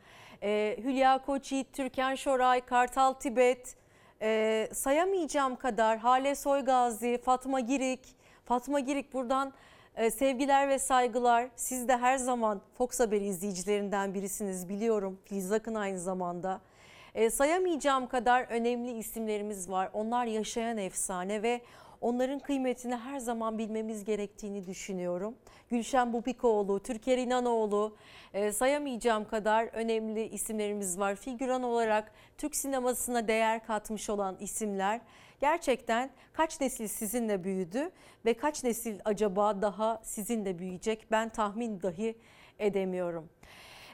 [0.43, 3.75] e, Hülya Koçyiğit, Türkan Şoray, Kartal Tibet,
[4.21, 8.15] e, sayamayacağım kadar Hale Soygazi, Fatma Girik,
[8.45, 9.53] Fatma Girik buradan
[10.11, 11.47] sevgiler ve saygılar.
[11.55, 15.19] Siz de her zaman Fox Haber izleyicilerinden birisiniz biliyorum.
[15.25, 16.61] Filiz Akın aynı zamanda.
[17.15, 19.89] E, sayamayacağım kadar önemli isimlerimiz var.
[19.93, 21.61] Onlar yaşayan efsane ve
[22.05, 25.35] onların kıymetini her zaman bilmemiz gerektiğini düşünüyorum.
[25.69, 27.95] Gülşen Bubikoğlu, Türker İnanoğlu,
[28.33, 31.15] e, sayamayacağım kadar önemli isimlerimiz var.
[31.15, 35.01] Figüran olarak Türk sinemasına değer katmış olan isimler.
[35.39, 37.91] Gerçekten kaç nesil sizinle büyüdü
[38.25, 42.17] ve kaç nesil acaba daha sizinle büyüyecek ben tahmin dahi
[42.59, 43.29] edemiyorum.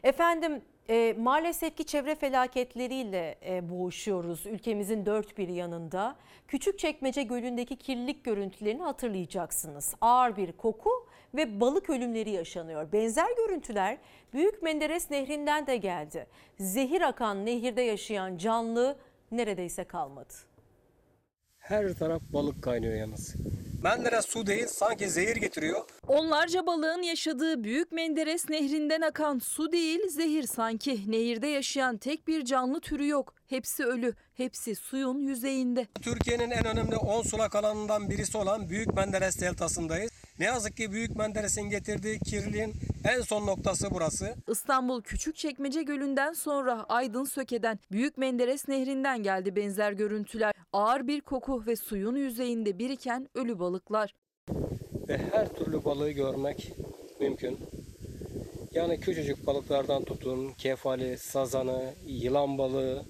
[0.03, 6.15] Efendim e, maalesef ki çevre felaketleriyle e, boğuşuyoruz ülkemizin dört bir yanında.
[6.47, 9.95] Küçükçekmece Gölü'ndeki kirlilik görüntülerini hatırlayacaksınız.
[10.01, 10.89] Ağır bir koku
[11.35, 12.91] ve balık ölümleri yaşanıyor.
[12.91, 13.97] Benzer görüntüler
[14.33, 16.27] Büyük Menderes Nehri'nden de geldi.
[16.59, 18.97] Zehir akan nehirde yaşayan canlı
[19.31, 20.33] neredeyse kalmadı.
[21.57, 23.35] Her taraf balık kaynıyor yalnız.
[23.83, 25.81] Menderes su değil sanki zehir getiriyor.
[26.07, 31.11] Onlarca balığın yaşadığı Büyük Menderes Nehri'nden akan su değil, zehir sanki.
[31.11, 33.35] Nehirde yaşayan tek bir canlı türü yok.
[33.47, 35.87] Hepsi ölü, hepsi suyun yüzeyinde.
[36.01, 40.11] Türkiye'nin en önemli 10 sulak alanından birisi olan Büyük Menderes Deltası'ndayız.
[40.39, 44.35] Ne yazık ki Büyük Menderes'in getirdiği kirliliğin en son noktası burası.
[44.47, 50.53] İstanbul Küçükçekmece Gölü'nden sonra Aydın Söke'den Büyük Menderes Nehri'nden geldi benzer görüntüler.
[50.73, 54.15] Ağır bir koku ve suyun yüzeyinde biriken ölü balıklar.
[55.07, 56.73] Ve her türlü balığı görmek
[57.19, 57.59] mümkün.
[58.71, 63.05] Yani küçücük balıklardan tutun, kefali, sazanı, yılan balığı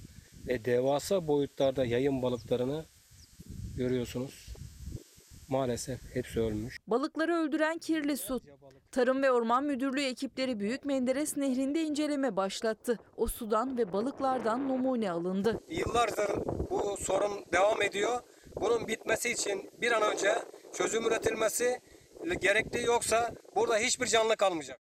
[0.48, 2.86] ve devasa boyutlarda yayın balıklarını
[3.78, 4.56] görüyorsunuz.
[5.50, 6.78] Maalesef hepsi ölmüş.
[6.88, 8.42] Balıkları öldüren kirli su.
[8.92, 13.00] Tarım ve Orman Müdürlüğü ekipleri Büyük Menderes Nehri'nde inceleme başlattı.
[13.18, 15.60] O sudan ve balıklardan numune alındı.
[15.70, 18.20] Yıllardır bu sorun devam ediyor.
[18.56, 20.36] Bunun bitmesi için bir an önce
[20.74, 21.82] çözüm üretilmesi
[22.40, 24.80] gerekli yoksa burada hiçbir canlı kalmayacak.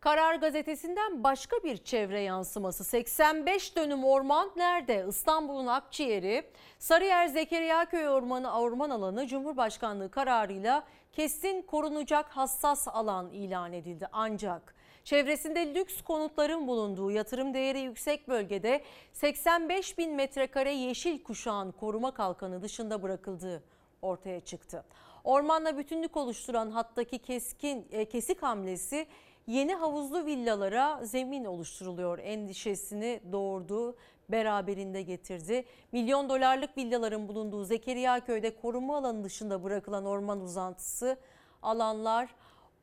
[0.00, 2.84] Karar gazetesinden başka bir çevre yansıması.
[2.84, 5.06] 85 dönüm orman nerede?
[5.08, 14.08] İstanbul'un Akciğeri, Sarıyer Zekeriyaköy Ormanı orman alanı Cumhurbaşkanlığı kararıyla kesin korunacak hassas alan ilan edildi.
[14.12, 14.74] Ancak
[15.06, 22.62] çevresinde lüks konutların bulunduğu yatırım değeri yüksek bölgede 85 bin metrekare yeşil kuşağın koruma kalkanı
[22.62, 23.62] dışında bırakıldığı
[24.02, 24.84] ortaya çıktı.
[25.24, 29.06] Ormanla bütünlük oluşturan hattaki keskin e, kesik hamlesi
[29.46, 33.96] yeni havuzlu villalara zemin oluşturuluyor endişesini doğurdu,
[34.28, 35.64] beraberinde getirdi.
[35.92, 41.16] Milyon dolarlık villaların bulunduğu Zekeriya Köy'de koruma alanı dışında bırakılan orman uzantısı
[41.62, 42.28] alanlar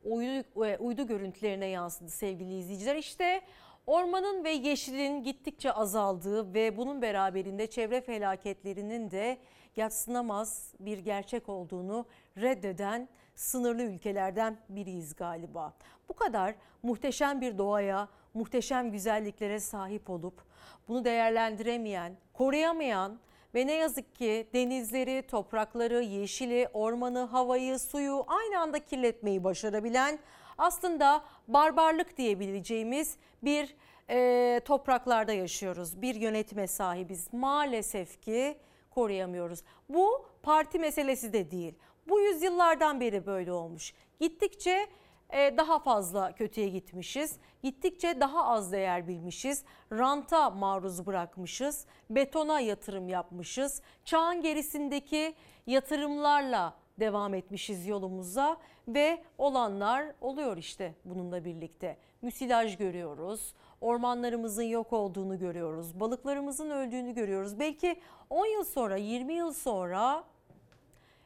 [0.04, 2.96] uydu, e, uydu görüntülerine yansıdı sevgili izleyiciler.
[2.96, 3.40] İşte
[3.86, 9.38] ormanın ve yeşilin gittikçe azaldığı ve bunun beraberinde çevre felaketlerinin de
[9.76, 12.06] yatsınamaz bir gerçek olduğunu
[12.36, 15.74] reddeden sınırlı ülkelerden biriyiz galiba.
[16.08, 20.42] Bu kadar muhteşem bir doğaya, muhteşem güzelliklere sahip olup
[20.88, 23.18] bunu değerlendiremeyen, koruyamayan
[23.54, 30.18] ve ne yazık ki denizleri, toprakları, yeşili, ormanı, havayı, suyu aynı anda kirletmeyi başarabilen
[30.58, 33.74] aslında barbarlık diyebileceğimiz bir
[34.10, 36.02] e, topraklarda yaşıyoruz.
[36.02, 37.32] Bir yönetime sahibiz.
[37.32, 38.56] Maalesef ki
[38.90, 39.62] koruyamıyoruz.
[39.88, 41.74] Bu parti meselesi de değil.
[42.08, 43.92] Bu yüzyıllardan beri böyle olmuş.
[44.20, 44.86] Gittikçe
[45.34, 47.36] daha fazla kötüye gitmişiz.
[47.62, 49.64] Gittikçe daha az değer bilmişiz.
[49.92, 51.86] Ranta maruz bırakmışız.
[52.10, 53.82] Betona yatırım yapmışız.
[54.04, 55.34] Çağın gerisindeki
[55.66, 58.56] yatırımlarla devam etmişiz yolumuza
[58.88, 61.96] ve olanlar oluyor işte bununla birlikte.
[62.22, 63.54] Müsilaj görüyoruz.
[63.80, 66.00] Ormanlarımızın yok olduğunu görüyoruz.
[66.00, 67.60] Balıklarımızın öldüğünü görüyoruz.
[67.60, 68.00] Belki
[68.30, 70.24] 10 yıl sonra, 20 yıl sonra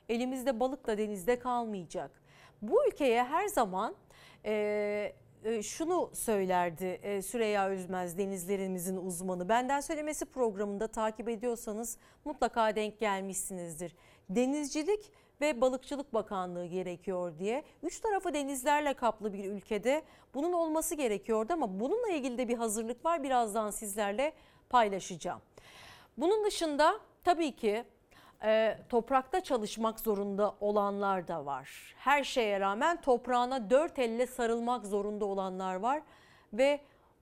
[0.08, 2.17] elimizde balık da denizde kalmayacak.
[2.62, 3.94] Bu ülkeye her zaman
[4.44, 5.12] e,
[5.44, 9.48] e, şunu söylerdi e, Süreyya Özmez denizlerimizin uzmanı.
[9.48, 13.96] Benden söylemesi programında takip ediyorsanız mutlaka denk gelmişsinizdir.
[14.30, 17.64] Denizcilik ve Balıkçılık Bakanlığı gerekiyor diye.
[17.82, 20.02] Üç tarafı denizlerle kaplı bir ülkede
[20.34, 23.22] bunun olması gerekiyordu ama bununla ilgili de bir hazırlık var.
[23.22, 24.32] Birazdan sizlerle
[24.70, 25.40] paylaşacağım.
[26.16, 27.84] Bunun dışında tabii ki
[28.44, 31.94] e, toprakta çalışmak zorunda olanlar da var.
[31.98, 36.02] Her şeye rağmen toprağına dört elle sarılmak zorunda olanlar var
[36.52, 36.80] ve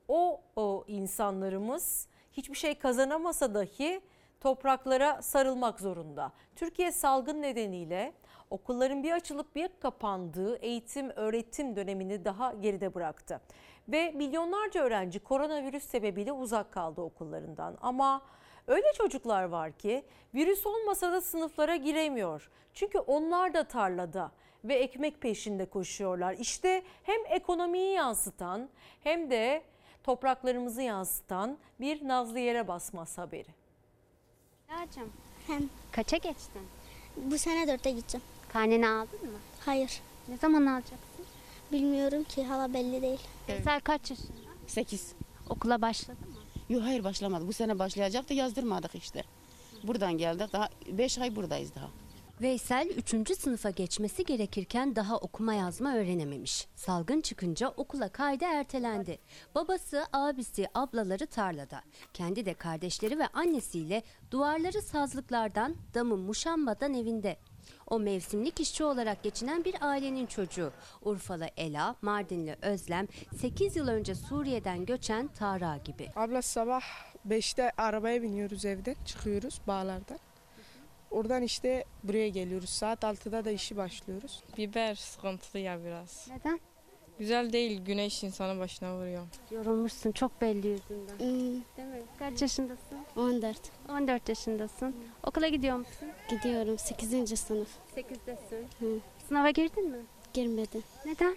[0.09, 4.01] o, o insanlarımız hiçbir şey kazanamasa dahi
[4.41, 6.33] topraklara sarılmak zorunda.
[6.57, 8.13] Türkiye salgın nedeniyle
[8.51, 13.41] okulların bir açılıp bir kapandığı eğitim öğretim dönemini daha geride bıraktı.
[13.89, 17.79] Ve milyonlarca öğrenci koronavirüs sebebiyle uzak kaldı okullarından.
[17.81, 18.23] Ama
[18.67, 22.51] öyle çocuklar var ki virüs olmasa da sınıflara giremiyor.
[22.75, 24.33] Çünkü onlar da tarlada
[24.65, 26.33] ve ekmek peşinde koşuyorlar.
[26.33, 28.69] İşte hem ekonomiyi yansıtan
[29.05, 29.63] hem de
[30.05, 33.49] topraklarımızı yansıtan bir Nazlı Yere Basmaz haberi.
[34.71, 35.13] Lacım.
[35.93, 36.63] Kaça geçtin?
[37.17, 38.25] Bu sene dörtte gideceğim.
[38.49, 39.39] Karneni aldın mı?
[39.65, 40.01] Hayır.
[40.29, 41.27] Ne zaman alacaksın?
[41.73, 43.21] Bilmiyorum ki hala belli değil.
[43.49, 44.33] Veysel kaç yaşında?
[44.67, 45.15] 8.
[45.49, 46.36] Okula başladı mı?
[46.69, 47.49] Yok hayır başlamadı.
[47.49, 49.23] Bu sene başlayacaktı yazdırmadık işte.
[49.83, 50.53] Buradan geldik.
[50.53, 51.91] Daha 5 ay buradayız daha.
[52.41, 53.39] Veysel 3.
[53.39, 56.67] sınıfa geçmesi gerekirken daha okuma yazma öğrenememiş.
[56.77, 59.19] Salgın çıkınca okula kaydı ertelendi.
[59.55, 61.83] Babası, abisi, ablaları tarlada.
[62.15, 67.37] Kendi de kardeşleri ve annesiyle duvarları sazlıklardan, damı muşambadan evinde.
[67.91, 70.73] O mevsimlik işçi olarak geçinen bir ailenin çocuğu.
[71.03, 73.09] Urfalı Ela, Mardinli Özlem,
[73.41, 76.09] 8 yıl önce Suriye'den göçen Tara gibi.
[76.17, 76.83] Abla sabah
[77.29, 80.19] 5'te arabaya biniyoruz evden çıkıyoruz bağlardan.
[81.11, 82.71] Oradan işte buraya geliyoruz.
[82.71, 84.43] Saat 6'da da işi başlıyoruz.
[84.59, 86.29] Biber sıkıntılı ya biraz.
[86.31, 86.61] Neden?
[87.19, 87.81] Güzel değil.
[87.85, 89.27] Güneş insanın başına vuruyor.
[89.51, 91.19] Yorulmuşsun çok belli yüzünden.
[91.19, 92.03] Hmm, Değil mi?
[92.19, 92.99] Kaç yaşındasın?
[93.17, 93.57] 14.
[93.89, 94.95] 14 yaşındasın.
[95.27, 96.09] Okula gidiyor musun?
[96.31, 97.39] Gidiyorum 8.
[97.41, 97.69] sınıf.
[97.97, 98.65] 8'desin.
[98.81, 98.99] Hı.
[99.29, 99.99] Sınava girdin mi?
[100.35, 100.83] Girmedim.
[101.07, 101.37] Neden?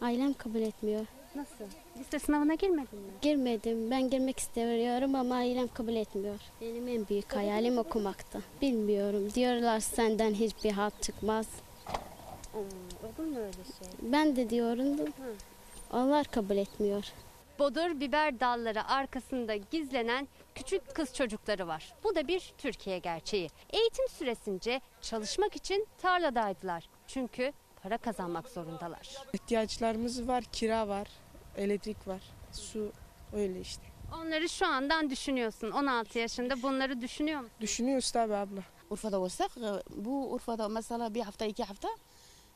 [0.00, 1.06] Ailem kabul etmiyor.
[1.34, 1.64] Nasıl?
[1.98, 3.10] Lise sınavına girmedin mi?
[3.22, 3.90] Girmedim.
[3.90, 6.36] Ben girmek istiyorum ama ailem kabul etmiyor.
[6.60, 8.40] Benim en büyük hayalim okumakta.
[8.62, 9.28] Bilmiyorum.
[9.34, 11.46] Diyorlar senden hiçbir halt çıkmaz.
[12.54, 13.88] Olur mu öyle şey?
[14.02, 14.98] Ben de diyorum.
[14.98, 15.04] da
[15.92, 17.04] Onlar kabul etmiyor.
[17.58, 21.94] Bodur biber dalları arkasında gizlenen küçük kız çocukları var.
[22.04, 23.50] Bu da bir Türkiye gerçeği.
[23.70, 26.88] Eğitim süresince çalışmak için tarladaydılar.
[27.06, 27.52] Çünkü
[27.82, 29.16] para kazanmak zorundalar.
[29.32, 31.08] İhtiyaçlarımız var, kira var,
[31.56, 32.22] elektrik var,
[32.52, 32.92] su
[33.32, 33.82] öyle işte.
[34.14, 35.70] Onları şu andan düşünüyorsun.
[35.70, 37.56] 16 yaşında bunları düşünüyor musun?
[37.60, 38.60] Düşünüyoruz tabii abla.
[38.90, 41.88] Urfa'da olsak e, bu Urfa'da mesela bir hafta iki hafta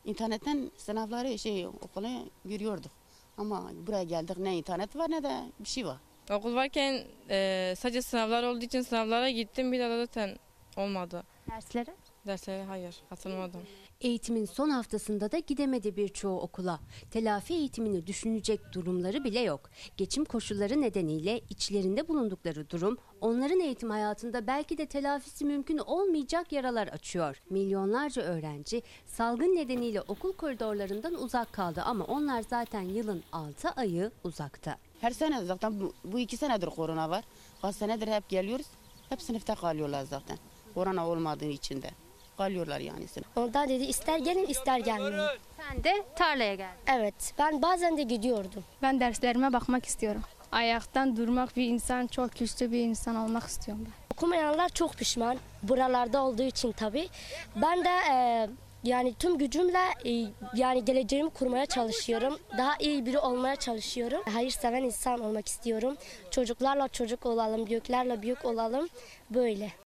[0.05, 2.09] internetten sınavları şey okula
[2.45, 2.91] giriyorduk.
[3.37, 5.97] Ama buraya geldik ne internet var ne de bir şey var.
[6.31, 9.71] Okul varken e, sadece sınavlar olduğu için sınavlara gittim.
[9.71, 10.37] Bir daha da zaten
[10.77, 11.23] olmadı.
[11.49, 11.95] Derslere?
[12.27, 13.61] Derslere hayır katılmadım.
[14.03, 16.79] Eğitimin son haftasında da gidemedi birçoğu okula.
[17.11, 19.69] Telafi eğitimini düşünecek durumları bile yok.
[19.97, 26.87] Geçim koşulları nedeniyle içlerinde bulundukları durum onların eğitim hayatında belki de telafisi mümkün olmayacak yaralar
[26.87, 27.41] açıyor.
[27.49, 34.77] Milyonlarca öğrenci salgın nedeniyle okul koridorlarından uzak kaldı ama onlar zaten yılın 6 ayı uzakta.
[35.01, 37.23] Her sene zaten bu, bu iki senedir korona var.
[37.61, 38.67] Kaç senedir hep geliyoruz.
[39.09, 40.37] Hep sınıfta kalıyorlar zaten.
[40.73, 42.02] Korona olmadığı için de.
[42.37, 43.05] Kalıyorlar yani.
[43.35, 45.27] Ondan dedi ister gelin ister gelmeyin.
[45.69, 46.77] Sen de tarlaya geldin.
[46.87, 48.63] Evet ben bazen de gidiyordum.
[48.81, 50.21] Ben derslerime bakmak istiyorum.
[50.51, 54.15] Ayaktan durmak bir insan çok güçlü bir insan olmak istiyorum ben.
[54.15, 55.37] Okumayanlar çok pişman.
[55.63, 57.09] Buralarda olduğu için tabii.
[57.55, 58.47] Ben de e,
[58.83, 62.39] yani tüm gücümle e, yani geleceğimi kurmaya çalışıyorum.
[62.57, 64.21] Daha iyi biri olmaya çalışıyorum.
[64.33, 65.97] Hayırseven insan olmak istiyorum.
[66.31, 68.89] Çocuklarla çocuk olalım, büyüklerle büyük olalım.
[69.29, 69.82] Böyle.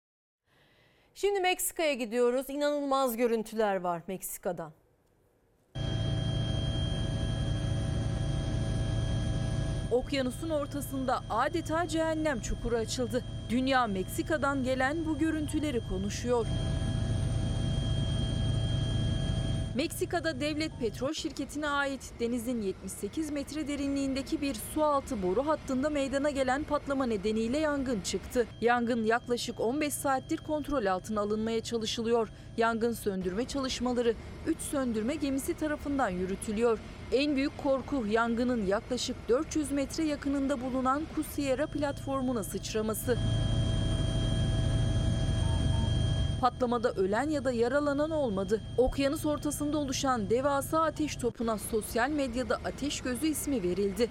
[1.17, 2.45] Şimdi Meksika'ya gidiyoruz.
[2.49, 4.71] İnanılmaz görüntüler var Meksika'dan.
[9.91, 13.23] Okyanusun ortasında adeta cehennem çukuru açıldı.
[13.49, 16.45] Dünya Meksika'dan gelen bu görüntüleri konuşuyor.
[19.75, 26.63] Meksika'da devlet petrol şirketine ait denizin 78 metre derinliğindeki bir sualtı boru hattında meydana gelen
[26.63, 28.47] patlama nedeniyle yangın çıktı.
[28.61, 32.29] Yangın yaklaşık 15 saattir kontrol altına alınmaya çalışılıyor.
[32.57, 34.15] Yangın söndürme çalışmaları
[34.47, 36.79] 3 söndürme gemisi tarafından yürütülüyor.
[37.11, 43.17] En büyük korku yangının yaklaşık 400 metre yakınında bulunan Kusiyera platformuna sıçraması.
[46.41, 48.61] Patlamada ölen ya da yaralanan olmadı.
[48.77, 54.09] Okyanus ortasında oluşan devasa ateş topuna sosyal medyada ateş gözü ismi verildi.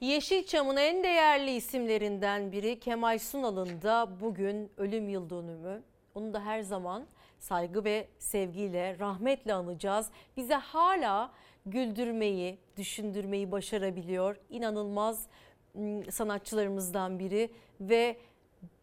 [0.00, 5.82] Yeşilçam'ın en değerli isimlerinden biri Kemal Sunal'ın da bugün ölüm yıl dönümü.
[6.14, 7.04] Onu da her zaman
[7.38, 10.10] saygı ve sevgiyle, rahmetle anacağız.
[10.36, 11.32] Bize hala
[11.66, 14.36] güldürmeyi, düşündürmeyi başarabiliyor.
[14.50, 15.26] İnanılmaz
[15.76, 18.16] ım, sanatçılarımızdan biri ve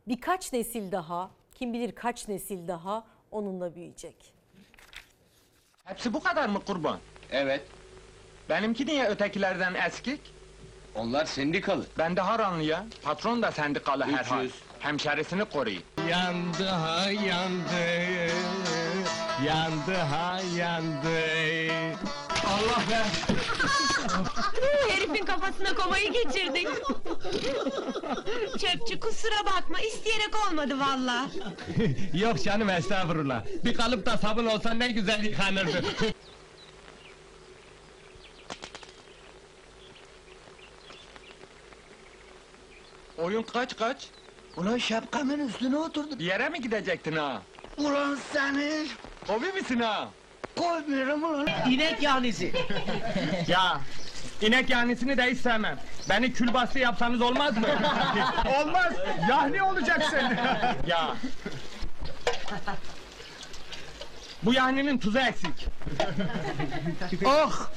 [0.08, 4.34] birkaç nesil daha, kim bilir kaç nesil daha onunla büyüyecek.
[5.86, 7.00] Hepsi bu kadar mı kurban?
[7.32, 7.62] Evet.
[8.50, 10.22] Benimki niye ötekilerden eskik?
[10.96, 11.86] Onlar sendikalı.
[11.98, 12.86] Ben de Haranlı ya.
[13.04, 14.48] Patron da sendikalı herhal.
[14.80, 15.84] Hemşerisini koruyun.
[16.10, 18.32] Yandı ha yandı.
[19.46, 21.22] Yandı ha yandı.
[22.62, 23.04] Allah be.
[24.92, 26.68] Herifin kafasına komayı geçirdik.
[28.52, 31.28] Çöpçü kusura bakma isteyerek olmadı valla.
[32.14, 33.46] Yok canım estağfurullah.
[33.66, 35.84] Bir kalıp da sabun olsa ne güzel yıkanırdı.
[43.18, 44.08] Oyun kaç kaç?
[44.58, 46.20] Ulan şapkamın üstüne oturdum.
[46.20, 47.42] Bir yere mi gidecektin ha?
[47.78, 48.88] Ulan seni!
[49.28, 50.10] Kovi misin ha?
[50.62, 51.48] Kovmuyorum ulan.
[51.70, 52.52] İnek yanisi.
[53.48, 53.82] ya
[54.42, 55.78] inek yanisini de hiç sevmem.
[56.10, 57.68] Beni külbastı yapsanız olmaz mı?
[58.62, 58.94] olmaz.
[59.30, 60.20] Yahni olacaksın.
[60.88, 61.16] ya.
[64.44, 65.68] Bu yahninin tuzu eksik.
[67.26, 67.68] oh!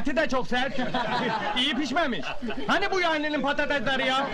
[0.00, 0.78] Eti de çok sert.
[1.58, 2.26] İyi pişmemiş.
[2.66, 4.26] Hani bu yahninin patatesleri ya?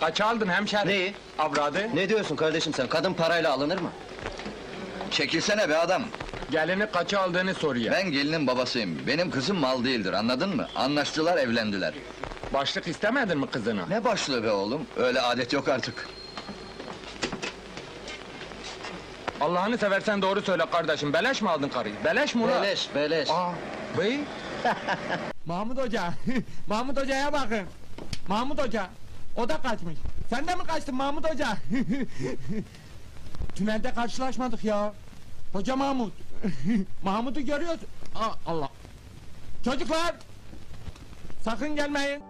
[0.00, 0.88] Kaç aldın hemşerim?
[0.88, 1.14] Neyi?
[1.38, 1.96] Avradı.
[1.96, 2.86] Ne diyorsun kardeşim sen?
[2.86, 3.90] Kadın parayla alınır mı?
[5.14, 6.02] Çekilsene be adam.
[6.50, 7.94] Gelini kaça aldığını soruyor.
[7.94, 9.06] Ben gelinin babasıyım.
[9.06, 10.68] Benim kızım mal değildir anladın mı?
[10.76, 11.94] Anlaştılar evlendiler.
[12.54, 13.86] Başlık istemedin mi kızına?
[13.86, 14.86] Ne başlığı be oğlum?
[14.96, 16.08] Öyle adet yok artık.
[19.40, 21.12] Allah'ını seversen doğru söyle kardeşim.
[21.12, 21.94] Beleş mi aldın karıyı?
[22.04, 22.62] Beleş mi ulan?
[22.62, 23.30] Beleş, beleş.
[23.30, 23.52] Aa,
[23.98, 24.20] bey.
[25.46, 26.02] Mahmut Hoca,
[26.68, 27.62] Mahmut Hoca'ya bakın.
[28.28, 28.86] Mahmut Hoca,
[29.36, 29.96] o da kaçmış.
[30.30, 31.48] Sen de mi kaçtın Mahmut Hoca?
[33.56, 34.92] Tünelde karşılaşmadık ya.
[35.54, 36.12] Hoca Mahmut.
[37.02, 37.80] Mahmut'u görüyoruz.
[38.14, 38.68] Aa, Allah.
[39.64, 40.14] Çocuklar,
[41.42, 42.22] sakın gelmeyin.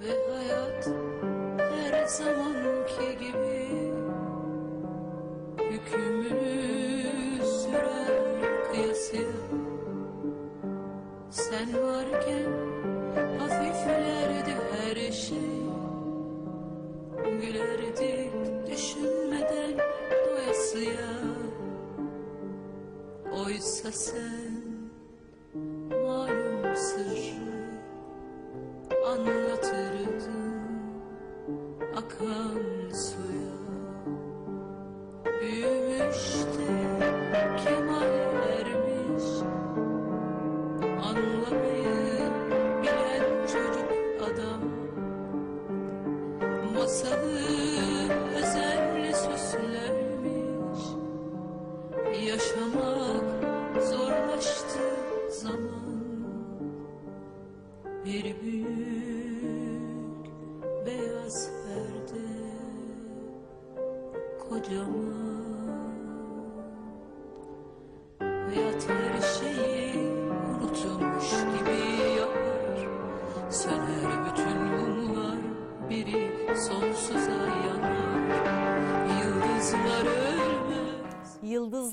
[0.00, 0.88] Ve hayat
[1.58, 3.68] her zamanki gibi
[5.70, 6.17] Hükmünü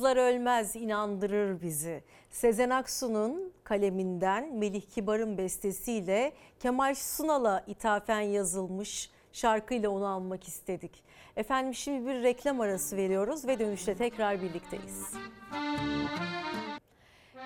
[0.05, 2.03] Yıldızlar ölmez inandırır bizi.
[2.29, 11.03] Sezen Aksu'nun kaleminden Melih Kibar'ın bestesiyle Kemal Sunal'a ithafen yazılmış şarkıyla onu almak istedik.
[11.35, 15.13] Efendim şimdi bir reklam arası veriyoruz ve dönüşte tekrar birlikteyiz.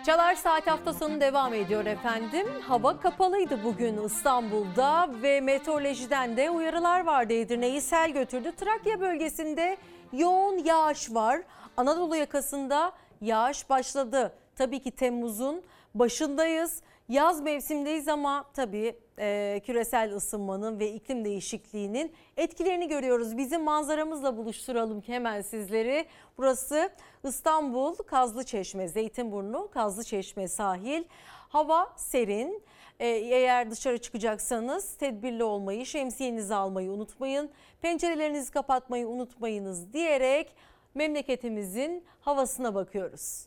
[0.05, 2.47] Çalar Saat hafta sonu devam ediyor efendim.
[2.67, 7.33] Hava kapalıydı bugün İstanbul'da ve meteorolojiden de uyarılar vardı.
[7.33, 8.51] Edirne'yi sel götürdü.
[8.51, 9.77] Trakya bölgesinde
[10.13, 11.41] yoğun yağış var.
[11.77, 12.91] Anadolu yakasında
[13.21, 14.33] yağış başladı.
[14.55, 15.61] Tabii ki Temmuz'un
[15.95, 16.81] başındayız.
[17.09, 23.37] Yaz mevsimdeyiz ama tabii e, küresel ısınmanın ve iklim değişikliğinin etkilerini görüyoruz.
[23.37, 26.05] Bizim manzaramızla buluşturalım hemen sizleri.
[26.37, 26.89] Burası
[27.23, 31.03] İstanbul Kazlıçeşme, Zeytinburnu Kazlıçeşme sahil.
[31.49, 32.63] Hava serin.
[32.99, 37.51] E, eğer dışarı çıkacaksanız tedbirli olmayı, şemsiyenizi almayı unutmayın.
[37.81, 40.55] Pencerelerinizi kapatmayı unutmayınız diyerek
[40.95, 43.45] memleketimizin havasına bakıyoruz.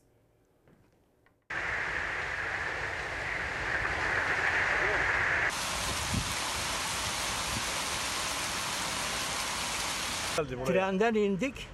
[10.66, 11.68] Trenden indik.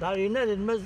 [0.00, 0.80] Daha iner inmez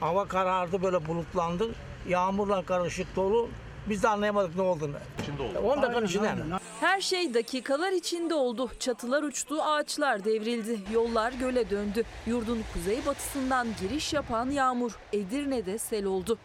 [0.00, 1.74] hava karardı böyle bulutlandı.
[2.08, 3.48] Yağmurla karışık dolu.
[3.88, 4.96] Biz de anlayamadık ne olduğunu.
[5.22, 5.58] İçinde oldu.
[5.58, 6.34] 10 dakikanın içinde.
[6.80, 8.70] Her şey dakikalar içinde oldu.
[8.80, 12.02] Çatılar uçtu, ağaçlar devrildi, yollar göle döndü.
[12.26, 16.38] Yurdun kuzeybatısından giriş yapan yağmur Edirne'de sel oldu.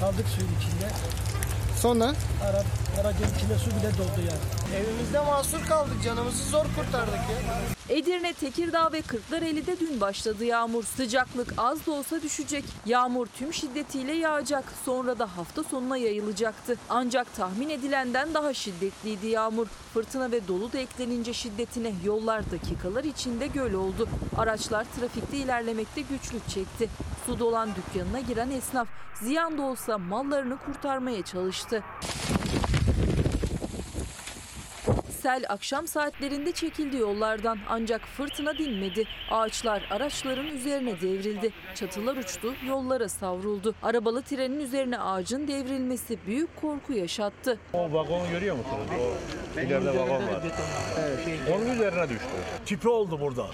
[0.00, 0.90] Kaldık suyun içinde.
[1.80, 2.04] Sonra?
[2.44, 2.62] Ara,
[3.00, 4.76] aracın içinde su bile doldu yani.
[4.76, 6.02] Evimizde mahsur kaldık.
[6.04, 7.96] Canımızı zor kurtardık ya.
[7.96, 10.84] Edirne, Tekirdağ ve Kırklareli'de dün başladı yağmur.
[10.84, 12.64] Sıcaklık az da olsa düşecek.
[12.86, 14.64] Yağmur tüm şiddetiyle yağacak.
[14.84, 16.76] Sonra da hafta sonuna yayılacaktı.
[16.88, 19.66] Ancak tahmin edilenden daha şiddetliydi yağmur.
[19.94, 24.08] Fırtına ve dolu da eklenince şiddetine yollar dakikalar içinde göl oldu.
[24.38, 26.88] Araçlar trafikte ilerlemekte güçlük çekti.
[27.26, 28.88] Su dolan dükkanına giren esnaf
[29.22, 31.82] ziyan da olsa mallarını kurtarmaya çalıştı.
[35.22, 39.04] Sel akşam saatlerinde çekildi yollardan ancak fırtına dinmedi.
[39.30, 41.52] Ağaçlar araçların üzerine devrildi.
[41.74, 43.74] Çatılar uçtu, yollara savruldu.
[43.82, 47.58] Arabalı trenin üzerine ağacın devrilmesi büyük korku yaşattı.
[47.72, 48.86] O vagonu görüyor musunuz?
[49.56, 50.42] O ileride vagon var.
[51.54, 52.24] Onun üzerine düştü.
[52.66, 53.46] Tipi oldu burada.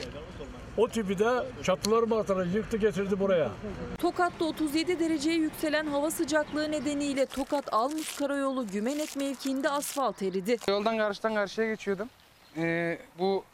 [0.77, 3.51] O tipi de çatıları martaları yıktı getirdi buraya.
[3.99, 10.57] Tokat'ta 37 dereceye yükselen hava sıcaklığı nedeniyle Tokat Almus Karayolu Gümenek mevkiinde asfalt eridi.
[10.69, 12.09] Yoldan karşıdan karşıya geçiyordum.
[12.57, 13.45] Ee, bu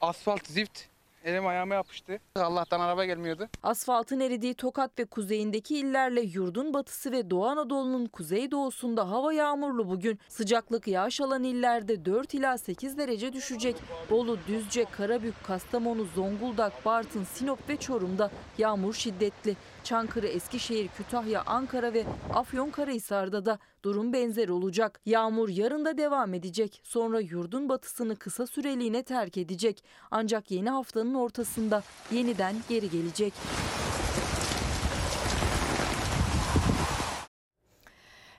[0.00, 0.80] asfalt zift
[1.24, 2.18] elim ayağıma yapıştı.
[2.36, 3.48] Allah'tan araba gelmiyordu.
[3.62, 10.18] Asfaltın eridiği Tokat ve kuzeyindeki illerle yurdun batısı ve Doğu Anadolu'nun kuzeydoğusunda hava yağmurlu bugün.
[10.28, 13.76] Sıcaklık yağış alan illerde 4 ila 8 derece düşecek.
[14.10, 19.56] Bolu, Düzce, Karabük, Kastamonu, Zonguldak, Bartın, Sinop ve Çorum'da yağmur şiddetli.
[19.84, 22.04] Çankırı, Eskişehir, Kütahya, Ankara ve
[22.34, 25.00] Afyonkarahisar'da da durum benzer olacak.
[25.06, 26.80] Yağmur yarın da devam edecek.
[26.84, 29.84] Sonra yurdun batısını kısa süreliğine terk edecek.
[30.10, 31.82] Ancak yeni haftanın ortasında
[32.12, 33.32] yeniden geri gelecek.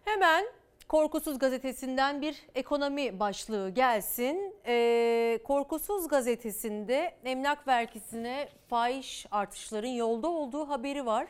[0.06, 0.46] Hemen
[0.94, 4.56] Korkusuz gazetesinden bir ekonomi başlığı gelsin.
[4.66, 11.28] Ee, Korkusuz gazetesinde emlak vergisine fahiş artışların yolda olduğu haberi var.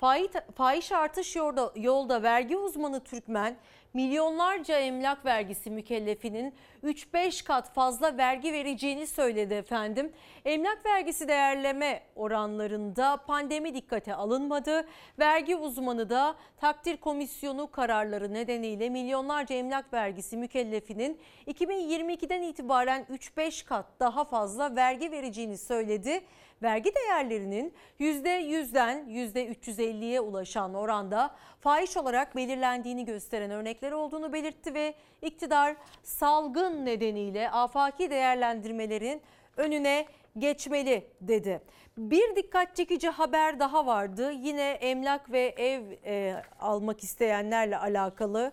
[0.00, 3.56] Fahiş, artış yolda, yolda vergi uzmanı Türkmen
[3.94, 6.54] milyonlarca emlak vergisi mükellefinin
[6.84, 10.12] 3-5 kat fazla vergi vereceğini söyledi efendim.
[10.44, 14.86] Emlak vergisi değerleme oranlarında pandemi dikkate alınmadı.
[15.18, 23.86] Vergi uzmanı da takdir komisyonu kararları nedeniyle milyonlarca emlak vergisi mükellefinin 2022'den itibaren 3-5 kat
[24.00, 26.20] daha fazla vergi vereceğini söyledi.
[26.62, 35.76] Vergi değerlerinin %100'den %350'ye ulaşan oranda fahiş olarak belirlendiğini gösteren örnekler olduğunu belirtti ve iktidar
[36.02, 39.22] salgın nedeniyle afaki değerlendirmelerin
[39.56, 40.06] önüne
[40.38, 41.60] geçmeli dedi.
[41.98, 44.32] Bir dikkat çekici haber daha vardı.
[44.32, 48.52] Yine emlak ve ev e, almak isteyenlerle alakalı.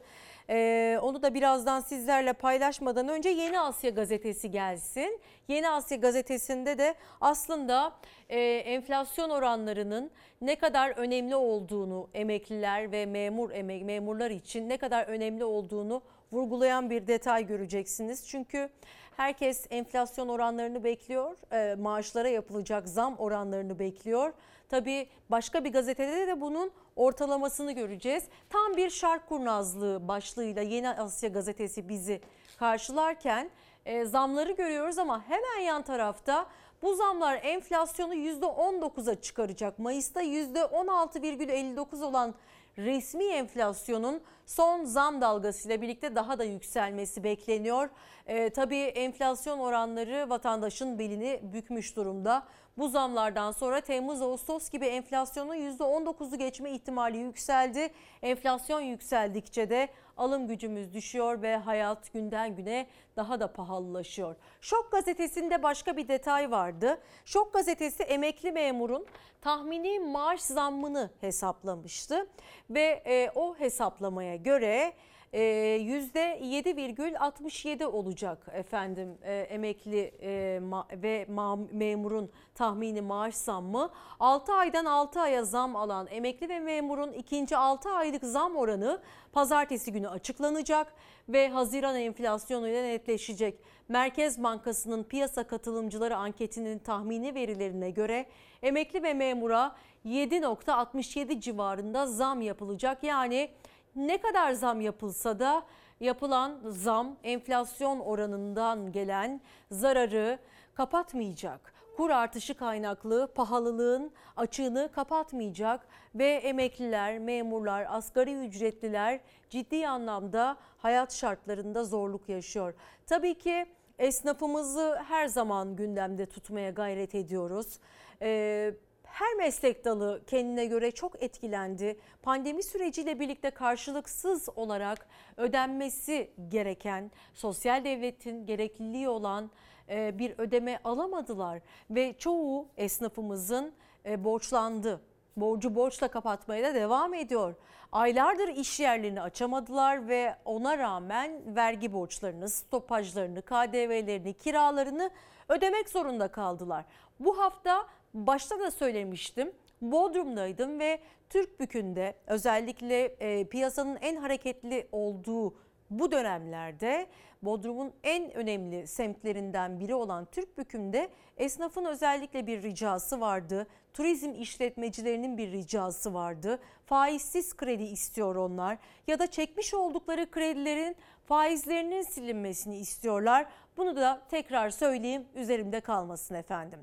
[0.50, 5.20] Ee, onu da birazdan sizlerle paylaşmadan önce Yeni Asya gazetesi gelsin.
[5.48, 7.94] Yeni Asya gazetesinde de aslında
[8.30, 10.12] e, enflasyon oranlarının
[10.42, 16.02] ne kadar önemli olduğunu emekliler ve memur emek memurlar için ne kadar önemli olduğunu
[16.32, 18.28] vurgulayan bir detay göreceksiniz.
[18.28, 18.70] Çünkü
[19.18, 24.34] herkes enflasyon oranlarını bekliyor, e, maaşlara yapılacak zam oranlarını bekliyor.
[24.70, 28.24] Tabii başka bir gazetede de bunun ortalamasını göreceğiz.
[28.50, 32.22] Tam bir şark kurnazlığı başlığıyla Yeni Asya gazetesi bizi
[32.60, 33.50] karşılarken
[33.86, 36.46] e, zamları görüyoruz ama hemen yan tarafta
[36.82, 39.80] bu zamlar enflasyonu %19'a çıkaracak.
[39.80, 42.36] Mayıs'ta %16,59 olan
[42.78, 47.90] resmi enflasyonun son zam dalgasıyla birlikte daha da yükselmesi bekleniyor.
[48.28, 52.48] Ee, tabii enflasyon oranları vatandaşın belini bükmüş durumda.
[52.78, 57.90] Bu zamlardan sonra Temmuz-Ağustos gibi enflasyonun %19'u geçme ihtimali yükseldi.
[58.22, 64.36] Enflasyon yükseldikçe de alım gücümüz düşüyor ve hayat günden güne daha da pahalılaşıyor.
[64.62, 67.02] Şok gazetesinde başka bir detay vardı.
[67.26, 69.06] Şok gazetesi emekli memurun
[69.42, 72.28] tahmini maaş zammını hesaplamıştı
[72.70, 74.94] ve e, o hesaplamaya göre
[75.34, 81.26] e, %7,67 olacak efendim e, emekli e, ve
[81.72, 83.90] memurun tahmini maaş zammı.
[84.20, 89.02] 6 aydan 6 aya zam alan emekli ve memurun ikinci 6 aylık zam oranı
[89.32, 90.94] pazartesi günü açıklanacak
[91.30, 93.60] ve Haziran enflasyonuyla netleşecek.
[93.90, 98.26] Merkez Bankası'nın piyasa katılımcıları anketinin tahmini verilerine göre
[98.62, 99.76] emekli ve memura
[100.06, 103.04] 7.67 civarında zam yapılacak.
[103.04, 103.50] Yani
[103.98, 105.64] ne kadar zam yapılsa da
[106.00, 109.42] yapılan zam enflasyon oranından gelen
[109.72, 110.40] zararı
[110.74, 111.74] kapatmayacak.
[111.98, 119.20] kur artışı kaynaklı pahalılığın açığını kapatmayacak ve emekliler, memurlar, asgari ücretliler
[119.50, 122.74] ciddi anlamda hayat şartlarında zorluk yaşıyor.
[123.06, 123.66] Tabii ki
[124.00, 127.80] esnafımızı her zaman gündemde tutmaya gayret ediyoruz.
[128.22, 128.74] Ee,
[129.18, 132.00] her meslek dalı kendine göre çok etkilendi.
[132.24, 135.08] Pandemi süreciyle birlikte karşılıksız olarak
[135.38, 139.52] ödenmesi gereken sosyal devletin gerekliliği olan
[139.90, 143.74] e, bir ödeme alamadılar ve çoğu esnafımızın
[144.06, 145.02] e, borçlandı.
[145.38, 147.56] Borcu borçla kapatmaya da devam ediyor.
[147.92, 155.10] Aylardır iş yerlerini açamadılar ve ona rağmen vergi borçlarını, stopajlarını, KDV'lerini, kiralarını
[155.50, 156.86] ödemek zorunda kaldılar.
[157.20, 157.88] Bu hafta
[158.26, 159.52] başta da söylemiştim.
[159.82, 161.00] Bodrum'daydım ve
[161.30, 165.54] Türkbükü'nde özellikle e, piyasanın en hareketli olduğu
[165.90, 167.08] bu dönemlerde
[167.42, 173.68] Bodrum'un en önemli semtlerinden biri olan Türkbükü'nde esnafın özellikle bir ricası vardı.
[173.94, 176.60] Turizm işletmecilerinin bir ricası vardı.
[176.86, 178.78] Faizsiz kredi istiyor onlar
[179.08, 180.96] ya da çekmiş oldukları kredilerin
[181.26, 183.46] faizlerinin silinmesini istiyorlar.
[183.78, 186.80] Bunu da tekrar söyleyeyim üzerimde kalmasın efendim.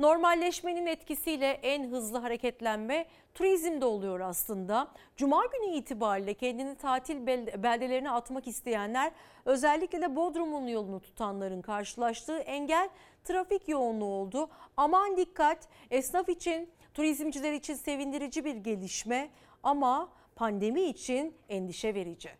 [0.00, 4.88] Normalleşmenin etkisiyle en hızlı hareketlenme turizmde oluyor aslında.
[5.16, 7.26] Cuma günü itibariyle kendini tatil
[7.62, 9.12] beldelerine atmak isteyenler
[9.44, 12.88] özellikle de Bodrum'un yolunu tutanların karşılaştığı engel
[13.24, 14.50] trafik yoğunluğu oldu.
[14.76, 19.30] Aman dikkat esnaf için turizmciler için sevindirici bir gelişme
[19.62, 22.30] ama pandemi için endişe verici.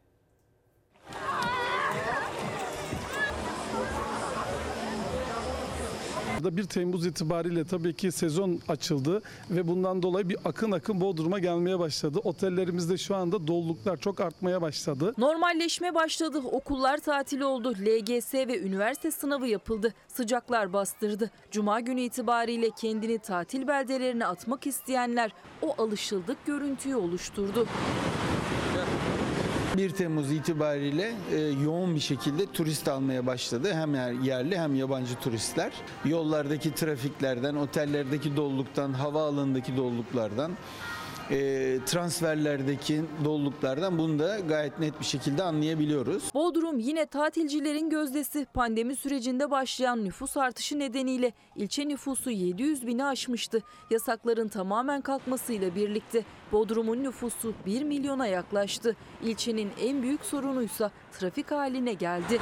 [6.44, 11.78] 1 Temmuz itibariyle tabii ki sezon açıldı ve bundan dolayı bir akın akın Bodrum'a gelmeye
[11.78, 12.20] başladı.
[12.24, 15.14] Otellerimizde şu anda doluluklar çok artmaya başladı.
[15.18, 16.38] Normalleşme başladı.
[16.38, 17.72] Okullar tatil oldu.
[17.72, 19.94] LGS ve üniversite sınavı yapıldı.
[20.08, 21.30] Sıcaklar bastırdı.
[21.50, 25.32] Cuma günü itibariyle kendini tatil beldelerine atmak isteyenler
[25.62, 27.66] o alışıldık görüntüyü oluşturdu.
[29.78, 33.72] 1 Temmuz itibariyle e, yoğun bir şekilde turist almaya başladı.
[33.74, 35.72] Hem yer- yerli hem yabancı turistler.
[36.04, 40.52] Yollardaki trafiklerden, otellerdeki doluluktan, havaalanındaki doluluklardan,
[41.30, 46.22] e, transferlerdeki doluluklardan bunu da gayet net bir şekilde anlayabiliyoruz.
[46.34, 48.46] Bodrum yine tatilcilerin gözdesi.
[48.54, 53.62] Pandemi sürecinde başlayan nüfus artışı nedeniyle ilçe nüfusu 700 bini aşmıştı.
[53.90, 58.96] Yasakların tamamen kalkmasıyla birlikte Bodrum'un nüfusu 1 milyona yaklaştı.
[59.22, 62.38] İlçenin en büyük sorunuysa trafik haline geldi.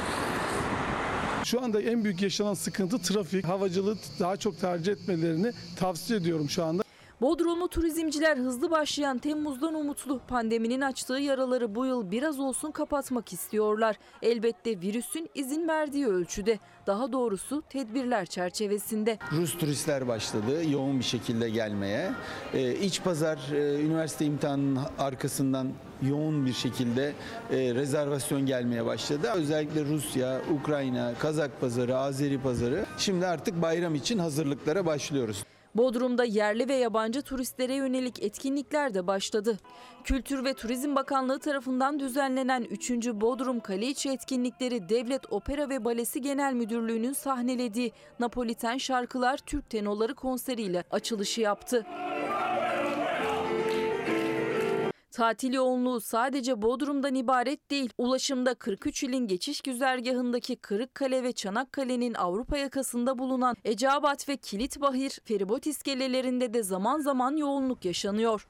[1.45, 3.45] Şu anda en büyük yaşanan sıkıntı trafik.
[3.45, 6.83] Havacılığı daha çok tercih etmelerini tavsiye ediyorum şu anda.
[7.21, 10.21] Bodrumlu turizmciler hızlı başlayan Temmuz'dan umutlu.
[10.29, 13.97] Pandeminin açtığı yaraları bu yıl biraz olsun kapatmak istiyorlar.
[14.23, 16.59] Elbette virüsün izin verdiği ölçüde.
[16.87, 19.19] Daha doğrusu tedbirler çerçevesinde.
[19.33, 22.13] Rus turistler başladı yoğun bir şekilde gelmeye.
[22.55, 25.69] Ee, iç pazar e, üniversite imtihanının arkasından
[26.03, 27.13] yoğun bir şekilde
[27.51, 29.31] e, rezervasyon gelmeye başladı.
[29.35, 32.87] Özellikle Rusya, Ukrayna, Kazak pazarı, Azeri pazarı.
[32.99, 35.45] Şimdi artık bayram için hazırlıklara başlıyoruz.
[35.77, 39.59] Bodrum'da yerli ve yabancı turistlere yönelik etkinlikler de başladı.
[40.05, 42.91] Kültür ve Turizm Bakanlığı tarafından düzenlenen 3.
[42.91, 50.15] Bodrum Kale içi etkinlikleri Devlet Opera ve Balesi Genel Müdürlüğü'nün sahnelediği Napoliten Şarkılar Türk Tenoları
[50.15, 51.87] konseriyle açılışı yaptı.
[55.17, 57.91] Tatil yoğunluğu sadece Bodrum'dan ibaret değil.
[57.99, 65.67] Ulaşımda 43 ilin geçiş güzergahındaki Kırıkkale ve Çanakkale'nin Avrupa yakasında bulunan Eceabat ve Kilitbahir feribot
[65.67, 68.47] iskelelerinde de zaman zaman yoğunluk yaşanıyor.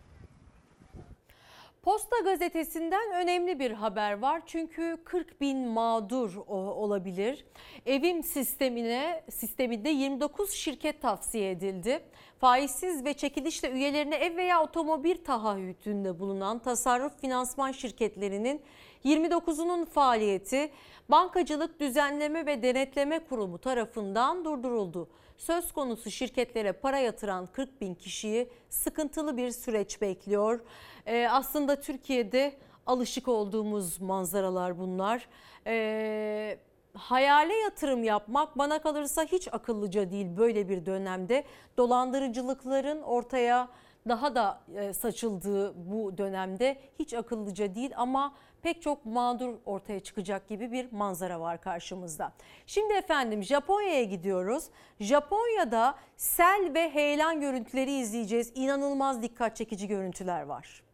[1.83, 7.47] Posta gazetesinden önemli bir haber var çünkü 40 bin mağdur olabilir.
[7.87, 12.03] Evim sistemine sisteminde 29 şirket tavsiye edildi.
[12.41, 18.63] Faizsiz ve çekilişle üyelerine ev veya otomobil taahhütünde bulunan tasarruf finansman şirketlerinin
[19.05, 20.71] 29'unun faaliyeti
[21.09, 25.09] Bankacılık Düzenleme ve Denetleme Kurumu tarafından durduruldu.
[25.37, 30.61] Söz konusu şirketlere para yatıran 40 bin kişiyi sıkıntılı bir süreç bekliyor.
[31.07, 32.55] Ee, aslında Türkiye'de
[32.87, 35.29] alışık olduğumuz manzaralar bunlar.
[35.67, 36.59] Ee,
[36.97, 41.45] hayale yatırım yapmak bana kalırsa hiç akıllıca değil böyle bir dönemde.
[41.77, 43.69] Dolandırıcılıkların ortaya
[44.09, 50.49] daha da e, saçıldığı bu dönemde hiç akıllıca değil ama pek çok mağdur ortaya çıkacak
[50.49, 52.33] gibi bir manzara var karşımızda.
[52.67, 54.65] Şimdi efendim Japonya'ya gidiyoruz.
[55.01, 58.53] Japonya'da sel ve heyelan görüntüleri izleyeceğiz.
[58.55, 60.86] İnanılmaz dikkat çekici görüntüler var.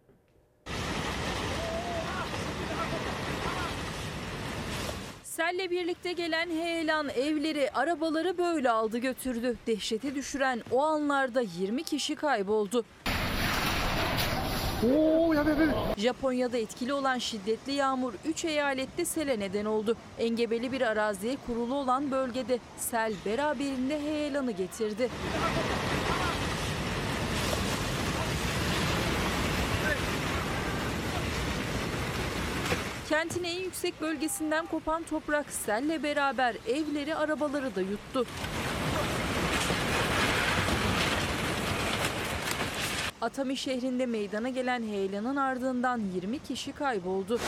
[5.36, 9.56] Selle birlikte gelen heyelan evleri, arabaları böyle aldı götürdü.
[9.66, 12.84] Dehşete düşüren o anlarda 20 kişi kayboldu.
[15.96, 19.96] Japonya'da etkili olan şiddetli yağmur 3 eyalette sele neden oldu.
[20.18, 25.09] Engebeli bir araziye kurulu olan bölgede sel beraberinde heyelanı getirdi.
[33.12, 38.26] Kentin en yüksek bölgesinden kopan toprak selle beraber evleri, arabaları da yuttu.
[43.20, 47.39] Atami şehrinde meydana gelen heyelanın ardından 20 kişi kayboldu.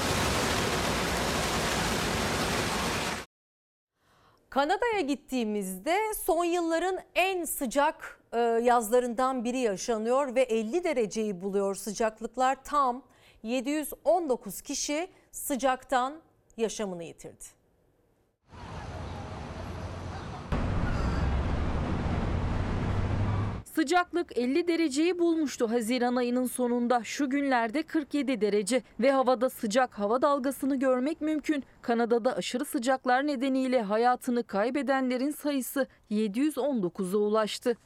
[4.51, 12.65] Kanada'ya gittiğimizde son yılların en sıcak e, yazlarından biri yaşanıyor ve 50 dereceyi buluyor sıcaklıklar
[12.65, 13.03] tam
[13.43, 16.15] 719 kişi sıcaktan
[16.57, 17.45] yaşamını yitirdi.
[23.65, 27.05] Sıcaklık 50 dereceyi bulmuştu Haziran ayının sonunda.
[27.05, 31.65] Şu günlerde 47 derece ve havada sıcak hava dalgasını görmek mümkün.
[31.83, 37.77] Kanada'da aşırı sıcaklar nedeniyle hayatını kaybedenlerin sayısı 719'a ulaştı.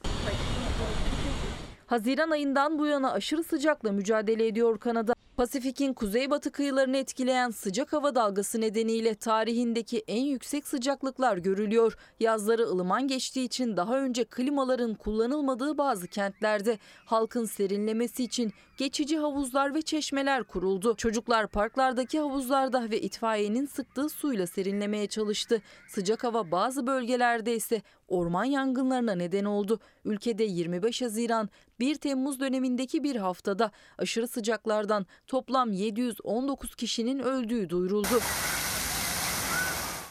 [1.87, 5.15] Haziran ayından bu yana aşırı sıcakla mücadele ediyor Kanada.
[5.39, 11.97] Pasifik'in kuzeybatı kıyılarını etkileyen sıcak hava dalgası nedeniyle tarihindeki en yüksek sıcaklıklar görülüyor.
[12.21, 19.75] Yazları ılıman geçtiği için daha önce klimaların kullanılmadığı bazı kentlerde halkın serinlemesi için geçici havuzlar
[19.75, 20.95] ve çeşmeler kuruldu.
[20.97, 25.63] Çocuklar parklardaki havuzlarda ve itfaiyenin sıktığı suyla serinlemeye çalıştı.
[25.89, 29.81] Sıcak hava bazı bölgelerde ise orman yangınlarına neden oldu.
[30.05, 31.49] Ülkede 25 Haziran
[31.81, 38.21] 1 Temmuz dönemindeki bir haftada aşırı sıcaklardan toplam 719 kişinin öldüğü duyuruldu.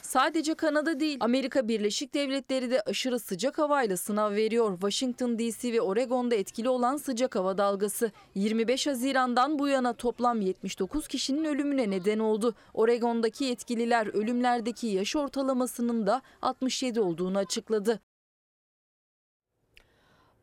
[0.02, 4.72] Sadece Kanada değil, Amerika Birleşik Devletleri de aşırı sıcak havayla sınav veriyor.
[4.74, 11.08] Washington DC ve Oregon'da etkili olan sıcak hava dalgası 25 Haziran'dan bu yana toplam 79
[11.08, 12.56] kişinin ölümüne neden oldu.
[12.74, 18.00] Oregon'daki yetkililer ölümlerdeki yaş ortalamasının da 67 olduğunu açıkladı.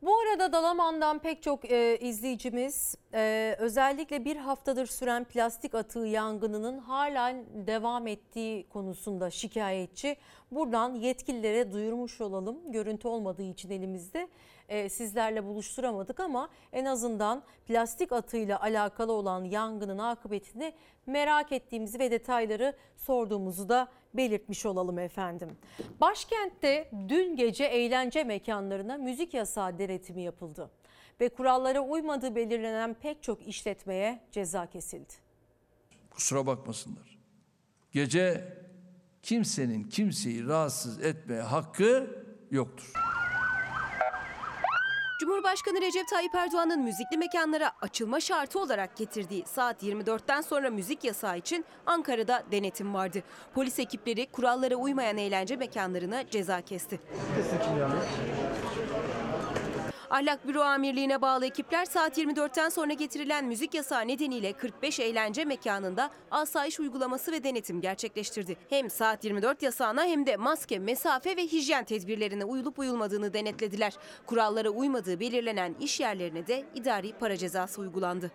[0.05, 6.77] Bu arada Dalaman'dan pek çok e, izleyicimiz e, özellikle bir haftadır süren plastik atığı yangınının
[6.77, 10.17] halen devam ettiği konusunda şikayetçi.
[10.51, 12.71] Buradan yetkililere duyurmuş olalım.
[12.71, 14.27] Görüntü olmadığı için elimizde
[14.69, 20.73] e, sizlerle buluşturamadık ama en azından plastik atığıyla alakalı olan yangının akıbetini
[21.05, 25.57] merak ettiğimizi ve detayları sorduğumuzu da belirtmiş olalım efendim.
[26.01, 30.69] Başkentte dün gece eğlence mekanlarına müzik yasağı denetimi yapıldı
[31.21, 35.13] ve kurallara uymadığı belirlenen pek çok işletmeye ceza kesildi.
[36.09, 37.17] Kusura bakmasınlar.
[37.91, 38.53] Gece
[39.23, 42.93] kimsenin kimseyi rahatsız etmeye hakkı yoktur.
[45.19, 51.37] Cumhurbaşkanı Recep Tayyip Erdoğan'ın müzikli mekanlara açılma şartı olarak getirdiği saat 24'ten sonra müzik yasağı
[51.37, 53.23] için Ankara'da denetim vardı.
[53.53, 56.99] Polis ekipleri kurallara uymayan eğlence mekanlarına ceza kesti.
[60.09, 66.09] Ahlak Büro Amirliği'ne bağlı ekipler saat 24'ten sonra getirilen müzik yasağı nedeniyle 45 eğlence mekanında
[66.31, 68.57] asayiş uygulaması ve denetim gerçekleştirdi.
[68.69, 73.93] Hem saat 24 yasağına hem de maske, mesafe ve hijyen tedbirlerine uyulup uyulmadığını denetlediler.
[74.25, 78.31] Kurallara uymadığı belirlenen iş yerlerine de idari para cezası uygulandı.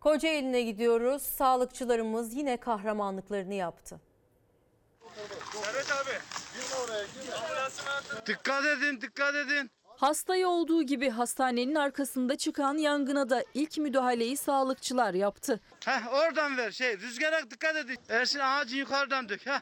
[0.00, 1.22] Kocaeli'ne gidiyoruz.
[1.22, 4.00] Sağlıkçılarımız yine kahramanlıklarını yaptı.
[5.72, 6.41] Evet abi.
[8.26, 9.70] Dikkat edin, dikkat edin.
[9.96, 15.60] Hastaya olduğu gibi hastanenin arkasında çıkan yangına da ilk müdahaleyi sağlıkçılar yaptı.
[15.84, 17.98] Heh, oradan ver şey, rüzgara dikkat edin.
[18.08, 19.46] Ersin ağacı yukarıdan dök.
[19.46, 19.60] Heh.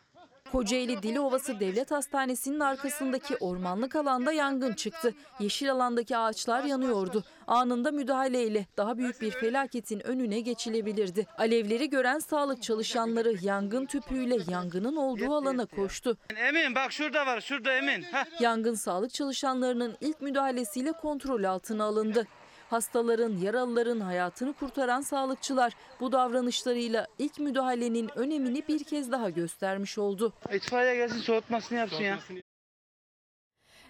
[0.52, 5.14] Kocaeli Dilovası Devlet Hastanesi'nin arkasındaki ormanlık alanda yangın çıktı.
[5.40, 7.24] Yeşil alandaki ağaçlar yanıyordu.
[7.46, 11.26] Anında müdahaleyle daha büyük bir felaketin önüne geçilebilirdi.
[11.38, 16.16] Alevleri gören sağlık çalışanları yangın tüpüyle yangının olduğu alana koştu.
[16.36, 18.02] Emin bak şurada var, şurada Emin.
[18.02, 18.40] Heh.
[18.40, 22.26] Yangın sağlık çalışanlarının ilk müdahalesiyle kontrol altına alındı.
[22.70, 30.32] Hastaların, yaralıların hayatını kurtaran sağlıkçılar bu davranışlarıyla ilk müdahalenin önemini bir kez daha göstermiş oldu.
[30.52, 32.18] İtfaiye gelsin soğutmasını yapsın ya.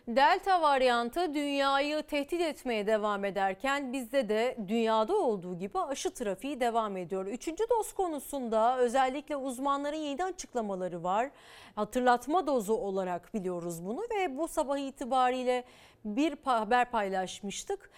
[0.09, 6.97] Delta varyantı dünyayı tehdit etmeye devam ederken bizde de dünyada olduğu gibi aşı trafiği devam
[6.97, 7.27] ediyor.
[7.27, 11.31] Üçüncü doz konusunda özellikle uzmanların yeni açıklamaları var.
[11.75, 15.65] Hatırlatma dozu olarak biliyoruz bunu ve bu sabah itibariyle
[16.05, 17.91] bir haber paylaşmıştık.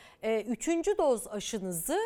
[0.47, 1.99] Üçüncü doz aşınızı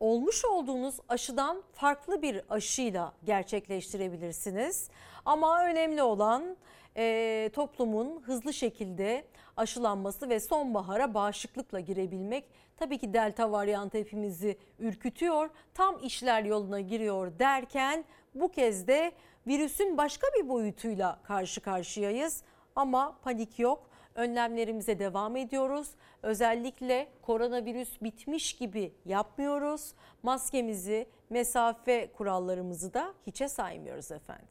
[0.00, 4.90] olmuş olduğunuz aşıdan farklı bir aşıyla gerçekleştirebilirsiniz.
[5.24, 6.56] Ama önemli olan
[6.96, 9.24] e, toplumun hızlı şekilde
[9.56, 12.44] aşılanması ve sonbahara bağışıklıkla girebilmek.
[12.76, 15.50] Tabii ki delta varyantı hepimizi ürkütüyor.
[15.74, 18.04] Tam işler yoluna giriyor derken
[18.34, 19.12] bu kez de
[19.46, 22.42] virüsün başka bir boyutuyla karşı karşıyayız.
[22.76, 23.90] Ama panik yok.
[24.16, 25.88] Önlemlerimize devam ediyoruz.
[26.22, 29.92] Özellikle koronavirüs bitmiş gibi yapmıyoruz.
[30.22, 34.46] Maskemizi, mesafe kurallarımızı da hiçe saymıyoruz efendim.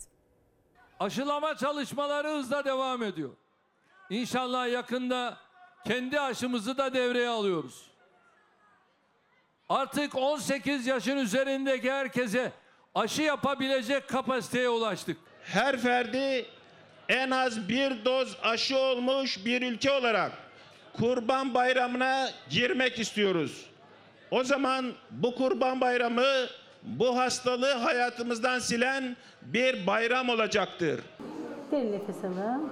[1.00, 3.30] Aşılama çalışmaları hızla devam ediyor.
[4.10, 5.38] İnşallah yakında
[5.88, 7.92] kendi aşımızı da devreye alıyoruz.
[9.70, 12.52] Artık 18 yaşın üzerindeki herkese
[12.96, 15.18] aşı yapabilecek kapasiteye ulaştık.
[15.44, 16.46] her ferdi
[17.10, 20.32] en az bir doz aşı olmuş bir ülke olarak
[20.94, 23.66] Kurban Bayramı'na girmek istiyoruz.
[24.32, 26.26] O zaman bu Kurban Bayramı
[26.84, 31.00] bu hastalığı hayatımızdan silen bir bayram olacaktır.
[31.72, 32.70] Derin nefes alın.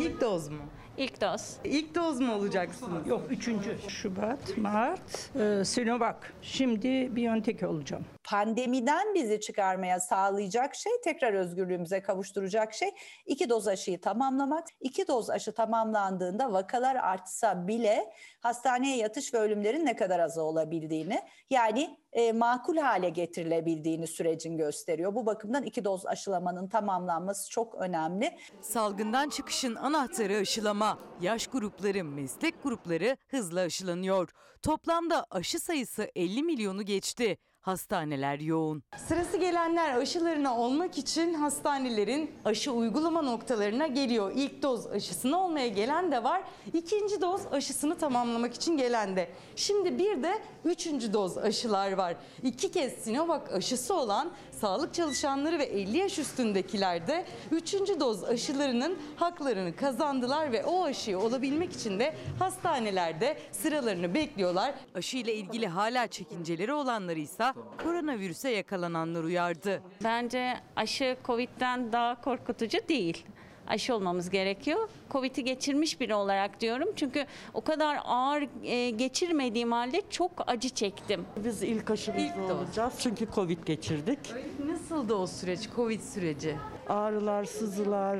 [0.00, 0.58] İlk doz mu?
[0.98, 1.56] İlk doz.
[1.64, 3.06] İlk doz mu olacaksınız?
[3.06, 3.76] Yok, üçüncü.
[3.88, 6.16] Şubat, Mart, e, Sinovac.
[6.42, 8.04] Şimdi Biontech olacağım.
[8.26, 12.90] Pandemiden bizi çıkarmaya sağlayacak şey, tekrar özgürlüğümüze kavuşturacak şey
[13.26, 14.68] iki doz aşıyı tamamlamak.
[14.80, 21.22] İki doz aşı tamamlandığında vakalar artsa bile hastaneye yatış ve ölümlerin ne kadar az olabildiğini
[21.50, 25.14] yani e, makul hale getirilebildiğini sürecin gösteriyor.
[25.14, 28.38] Bu bakımdan iki doz aşılamanın tamamlanması çok önemli.
[28.60, 30.98] Salgından çıkışın anahtarı aşılama.
[31.20, 34.28] Yaş grupları, meslek grupları hızla aşılanıyor.
[34.62, 37.38] Toplamda aşı sayısı 50 milyonu geçti.
[37.66, 38.82] Hastaneler yoğun.
[38.96, 44.32] Sırası gelenler aşılarına olmak için hastanelerin aşı uygulama noktalarına geliyor.
[44.34, 46.42] İlk doz aşısını olmaya gelen de var.
[46.72, 49.28] İkinci doz aşısını tamamlamak için gelen de.
[49.56, 50.32] Şimdi bir de
[50.64, 52.16] üçüncü doz aşılar var.
[52.42, 58.98] İki kez Sinovac aşısı olan sağlık çalışanları ve 50 yaş üstündekiler de üçüncü doz aşılarının
[59.16, 64.74] haklarını kazandılar ve o aşıyı olabilmek için de hastanelerde sıralarını bekliyorlar.
[64.94, 67.44] Aşı ile ilgili hala çekinceleri olanları ise
[67.82, 69.82] koronavirüse yakalananlar uyardı.
[70.04, 73.24] Bence aşı Covid'den daha korkutucu değil.
[73.66, 74.88] Aşı olmamız gerekiyor.
[75.10, 76.88] Covid'i geçirmiş biri olarak diyorum.
[76.96, 81.24] Çünkü o kadar ağır e, geçirmediğim halde çok acı çektim.
[81.44, 84.18] Biz ilk aşımızda olacağız çünkü Covid geçirdik.
[84.66, 86.56] Nasıldı o süreç, Covid süreci?
[86.88, 88.18] Ağrılar, sızılar,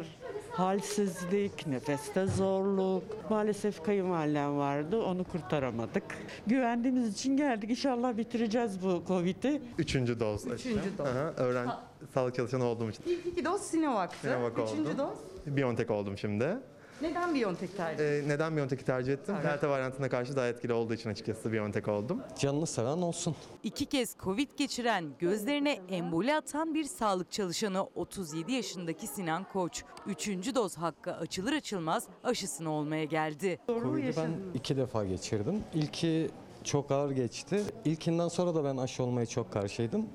[0.53, 3.31] halsizlik, nefeste zorluk.
[3.31, 6.05] Maalesef kayınvalidem vardı, onu kurtaramadık.
[6.47, 7.71] Güvendiğimiz için geldik.
[7.71, 9.63] İnşallah bitireceğiz bu Covid'i.
[9.79, 10.47] Üçüncü doz.
[10.47, 11.07] Üçüncü doz.
[11.07, 11.69] Aha, öğren
[12.15, 13.03] sağlık çalışanı olduğum için.
[13.07, 14.17] İlk iki doz Sinovac'tı.
[14.21, 14.99] Sinovac Üçüncü oldum.
[14.99, 15.36] doz.
[15.47, 16.59] Biontech oldum şimdi.
[17.03, 19.35] Neden Biontech tercih Ee, neden Biontech'i tercih ettim?
[19.45, 22.21] Delta varyantına karşı daha etkili olduğu için açıkçası Biontech oldum.
[22.39, 23.37] Canını seven olsun.
[23.63, 29.85] İki kez Covid geçiren, gözlerine emboli atan bir sağlık çalışanı 37 yaşındaki Sinan Koç.
[30.07, 33.59] Üçüncü doz hakkı açılır açılmaz aşısını olmaya geldi.
[33.67, 35.63] Covid'i ben iki defa geçirdim.
[35.75, 36.31] İlki
[36.65, 37.63] çok ağır geçti.
[37.85, 40.07] İlkinden sonra da ben aşı olmaya çok karşıydım.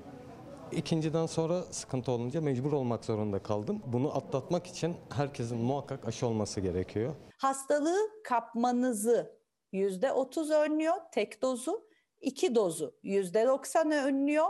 [0.76, 3.82] İkinciden sonra sıkıntı olunca mecbur olmak zorunda kaldım.
[3.86, 7.14] Bunu atlatmak için herkesin muhakkak aşı olması gerekiyor.
[7.38, 9.38] Hastalığı kapmanızı
[9.72, 11.88] yüzde otuz önlüyor tek dozu,
[12.20, 14.46] iki dozu yüzde doksan önlüyor.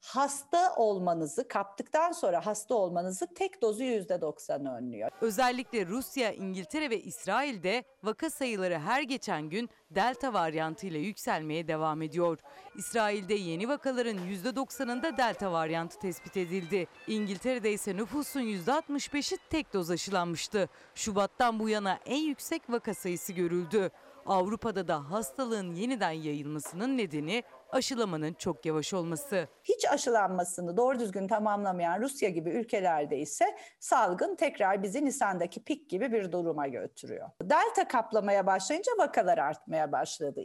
[0.00, 5.10] Hasta olmanızı kaptıktan sonra hasta olmanızı tek dozu yüzde doksan önlüyor.
[5.20, 12.38] Özellikle Rusya, İngiltere ve İsrail'de vaka sayıları her geçen gün delta varyantıyla yükselmeye devam ediyor.
[12.74, 16.86] İsrail'de yeni vakaların %90'ında delta varyantı tespit edildi.
[17.06, 20.68] İngiltere'de ise nüfusun %65'i tek doz aşılanmıştı.
[20.94, 23.90] Şubattan bu yana en yüksek vaka sayısı görüldü.
[24.26, 29.48] Avrupa'da da hastalığın yeniden yayılmasının nedeni aşılamanın çok yavaş olması.
[29.64, 33.44] Hiç aşılanmasını doğru düzgün tamamlamayan Rusya gibi ülkelerde ise
[33.80, 37.30] salgın tekrar bizi Nisan'daki pik gibi bir duruma götürüyor.
[37.42, 40.44] Delta kaplamaya başlayınca vakalar artmaya başladı.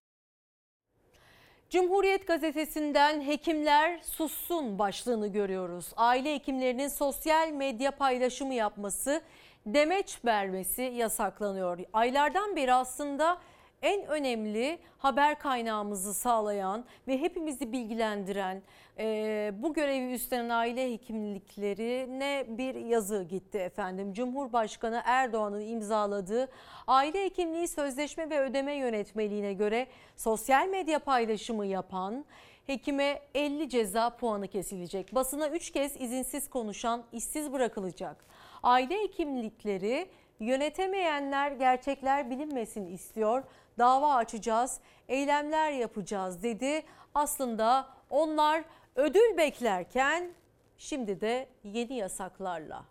[1.69, 5.93] Cumhuriyet gazetesinden hekimler sussun başlığını görüyoruz.
[5.97, 9.21] Aile hekimlerinin sosyal medya paylaşımı yapması,
[9.65, 11.79] demeç vermesi yasaklanıyor.
[11.93, 13.37] Aylardan beri aslında
[13.85, 18.61] en önemli haber kaynağımızı sağlayan ve hepimizi bilgilendiren
[18.99, 24.13] e, bu görevi üstlenen aile hekimliklerine bir yazı gitti efendim.
[24.13, 26.47] Cumhurbaşkanı Erdoğan'ın imzaladığı
[26.87, 32.25] aile hekimliği sözleşme ve ödeme yönetmeliğine göre sosyal medya paylaşımı yapan
[32.67, 35.15] hekime 50 ceza puanı kesilecek.
[35.15, 38.25] Basına 3 kez izinsiz konuşan işsiz bırakılacak.
[38.63, 40.07] Aile hekimlikleri
[40.39, 43.43] yönetemeyenler gerçekler bilinmesin istiyor.
[43.77, 46.83] Dava açacağız, eylemler yapacağız dedi.
[47.15, 48.63] Aslında Onlar
[48.95, 50.33] ödül beklerken
[50.77, 52.85] şimdi de yeni yasaklarla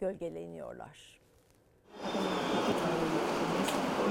[0.00, 1.20] gölgeleniyorlar.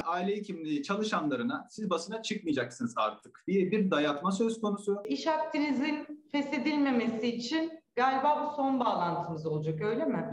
[0.06, 5.04] aile hekimliği çalışanlarına siz basına çıkmayacaksınız artık diye bir dayatma söz konusu.
[5.06, 10.30] İş akdinizin feshedilmemesi için galiba bu son bağlantımız olacak öyle mi?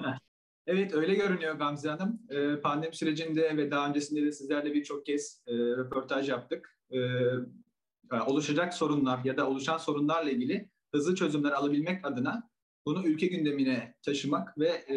[0.67, 2.21] Evet öyle görünüyor Gamze Hanım.
[2.31, 6.79] Ee, Pandemi sürecinde ve daha öncesinde de sizlerle birçok kez e, röportaj yaptık.
[6.91, 6.99] Ee,
[8.27, 12.51] oluşacak sorunlar ya da oluşan sorunlarla ilgili hızlı çözümler alabilmek adına
[12.87, 14.97] bunu ülke gündemine taşımak ve e,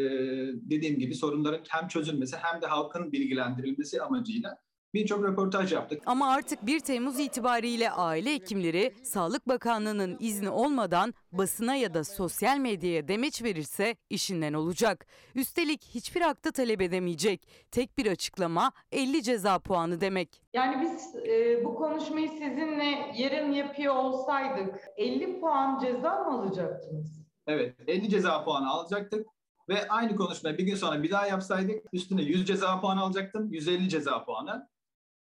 [0.53, 4.57] dediğim gibi sorunların hem çözülmesi hem de halkın bilgilendirilmesi amacıyla
[4.95, 6.01] birçok röportaj yaptık.
[6.05, 12.57] Ama artık 1 Temmuz itibariyle aile hekimleri Sağlık Bakanlığı'nın izni olmadan basına ya da sosyal
[12.57, 15.05] medyaya demeç verirse işinden olacak.
[15.35, 17.47] Üstelik hiçbir hakta talep edemeyecek.
[17.71, 20.41] Tek bir açıklama 50 ceza puanı demek.
[20.53, 27.25] Yani biz e, bu konuşmayı sizinle yarın yapıyor olsaydık 50 puan ceza mı alacaktınız?
[27.47, 29.27] Evet 50 ceza puanı alacaktık
[29.69, 33.89] ve aynı konuşmayı bir gün sonra bir daha yapsaydık üstüne 100 ceza puanı alacaktım 150
[33.89, 34.67] ceza puanı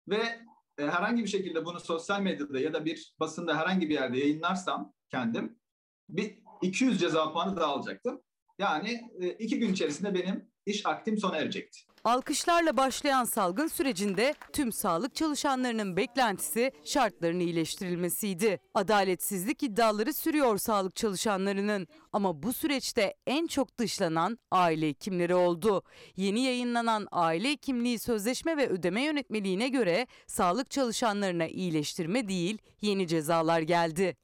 [0.07, 0.39] ve
[0.77, 4.93] e, herhangi bir şekilde bunu sosyal medyada ya da bir basında herhangi bir yerde yayınlarsam
[5.09, 5.59] kendim
[6.09, 8.21] bir 200 ceza puanı daha alacaktım.
[8.59, 11.79] Yani e, iki gün içerisinde benim iş aktim sona erecekti.
[12.05, 18.59] Alkışlarla başlayan salgın sürecinde tüm sağlık çalışanlarının beklentisi şartların iyileştirilmesiydi.
[18.73, 25.83] Adaletsizlik iddiaları sürüyor sağlık çalışanlarının ama bu süreçte en çok dışlanan aile hekimleri oldu.
[26.15, 33.61] Yeni yayınlanan aile hekimliği sözleşme ve ödeme yönetmeliğine göre sağlık çalışanlarına iyileştirme değil yeni cezalar
[33.61, 34.15] geldi.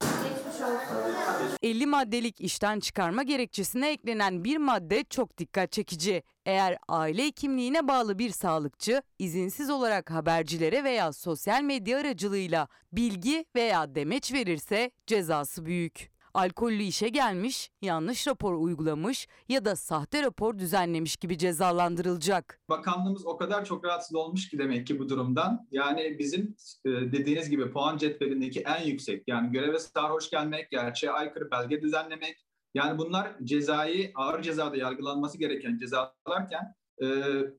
[1.61, 6.23] 50 maddelik işten çıkarma gerekçesine eklenen bir madde çok dikkat çekici.
[6.45, 13.95] Eğer aile hekimliğine bağlı bir sağlıkçı izinsiz olarak habercilere veya sosyal medya aracılığıyla bilgi veya
[13.95, 16.10] demeç verirse cezası büyük.
[16.34, 22.60] Alkollü işe gelmiş, yanlış rapor uygulamış ya da sahte rapor düzenlemiş gibi cezalandırılacak.
[22.70, 25.68] Bakanlığımız o kadar çok rahatsız olmuş ki demek ki bu durumdan.
[25.72, 26.56] Yani bizim
[26.86, 32.45] e, dediğiniz gibi puan cetvelindeki en yüksek yani göreve sarhoş gelmek, gerçeğe aykırı belge düzenlemek.
[32.74, 37.08] Yani bunlar cezai ağır cezada yargılanması gereken cezalarken e,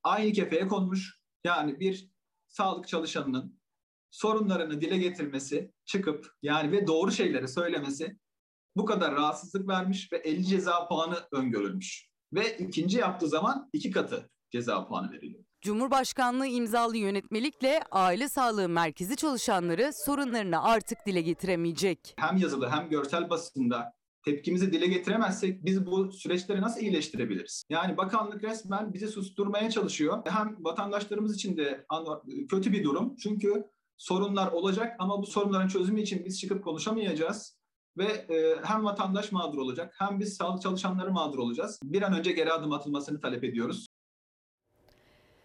[0.02, 1.20] aynı kefeye konmuş.
[1.44, 2.10] Yani bir
[2.48, 3.60] sağlık çalışanının
[4.10, 8.16] sorunlarını dile getirmesi, çıkıp yani ve doğru şeyleri söylemesi
[8.76, 12.12] bu kadar rahatsızlık vermiş ve 50 ceza puanı öngörülmüş.
[12.32, 15.44] Ve ikinci yaptığı zaman iki katı ceza puanı veriliyor.
[15.60, 22.14] Cumhurbaşkanlığı imzalı yönetmelikle aile sağlığı merkezi çalışanları sorunlarını artık dile getiremeyecek.
[22.16, 23.92] Hem yazılı hem görsel basında
[24.24, 27.64] tepkimizi dile getiremezsek biz bu süreçleri nasıl iyileştirebiliriz?
[27.70, 30.22] Yani bakanlık resmen bizi susturmaya çalışıyor.
[30.26, 31.86] Hem vatandaşlarımız için de
[32.50, 33.16] kötü bir durum.
[33.16, 33.64] Çünkü
[33.96, 37.61] sorunlar olacak ama bu sorunların çözümü için biz çıkıp konuşamayacağız
[37.96, 41.80] ve e, hem vatandaş mağdur olacak hem biz sağlık çalışanları mağdur olacağız.
[41.84, 43.86] Bir an önce geri adım atılmasını talep ediyoruz.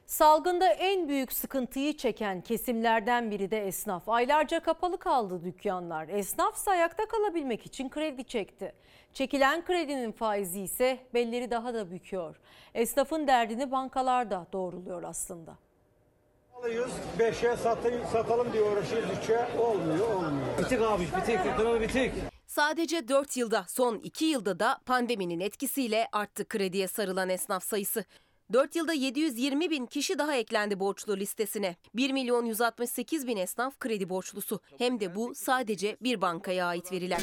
[0.06, 4.10] Salgında en büyük sıkıntıyı çeken kesimlerden biri de esnaf.
[4.10, 6.07] Aylarca kapalı kaldı dükkanlar.
[6.07, 8.74] Esnafsa ayakta kalabilmek için kredi çekti.
[9.14, 12.40] Çekilen kredinin faizi ise belleri daha da büküyor.
[12.74, 15.57] Esnafın derdini bankalar da doğruluyor aslında.
[16.56, 17.57] Alıyoruz, 5'e
[18.11, 20.57] satalım diye uğraşıyoruz, 3'e olmuyor, olmuyor.
[20.60, 22.11] Bitik abi, bitik, ekonomi bitik.
[22.57, 28.05] Sadece 4 yılda, son 2 yılda da pandeminin etkisiyle arttı krediye sarılan esnaf sayısı.
[28.53, 31.75] 4 yılda 720 bin kişi daha eklendi borçlu listesine.
[31.95, 34.59] 1 milyon 168 bin esnaf kredi borçlusu.
[34.77, 37.21] Hem de bu sadece bir bankaya ait veriler.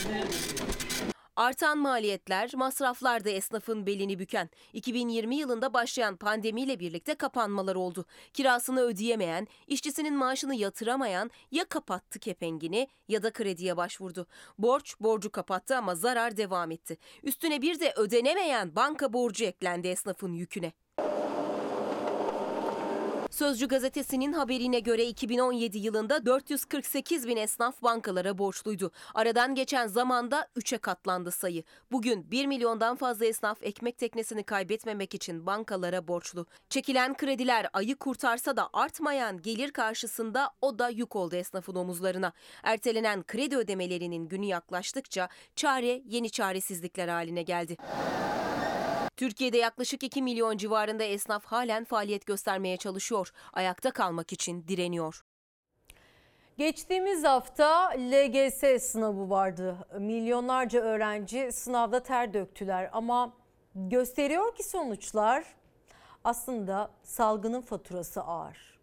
[1.37, 4.51] Artan maliyetler, masraflar da esnafın belini büken.
[4.73, 8.05] 2020 yılında başlayan pandemiyle birlikte kapanmalar oldu.
[8.33, 14.27] Kirasını ödeyemeyen, işçisinin maaşını yatıramayan ya kapattı kepengini ya da krediye başvurdu.
[14.59, 16.99] Borç borcu kapattı ama zarar devam etti.
[17.23, 20.73] Üstüne bir de ödenemeyen banka borcu eklendi esnafın yüküne.
[23.35, 28.91] Sözcü gazetesinin haberine göre 2017 yılında 448 bin esnaf bankalara borçluydu.
[29.15, 31.63] Aradan geçen zamanda 3'e katlandı sayı.
[31.93, 36.47] Bugün 1 milyondan fazla esnaf ekmek teknesini kaybetmemek için bankalara borçlu.
[36.69, 42.33] Çekilen krediler ayı kurtarsa da artmayan gelir karşısında o da yük oldu esnafın omuzlarına.
[42.63, 47.77] Ertelenen kredi ödemelerinin günü yaklaştıkça çare yeni çaresizlikler haline geldi.
[49.17, 53.31] Türkiye'de yaklaşık 2 milyon civarında esnaf halen faaliyet göstermeye çalışıyor.
[53.53, 55.25] Ayakta kalmak için direniyor.
[56.59, 59.77] Geçtiğimiz hafta LGS sınavı vardı.
[59.99, 63.33] Milyonlarca öğrenci sınavda ter döktüler ama
[63.75, 65.45] gösteriyor ki sonuçlar
[66.25, 68.79] aslında salgının faturası ağır.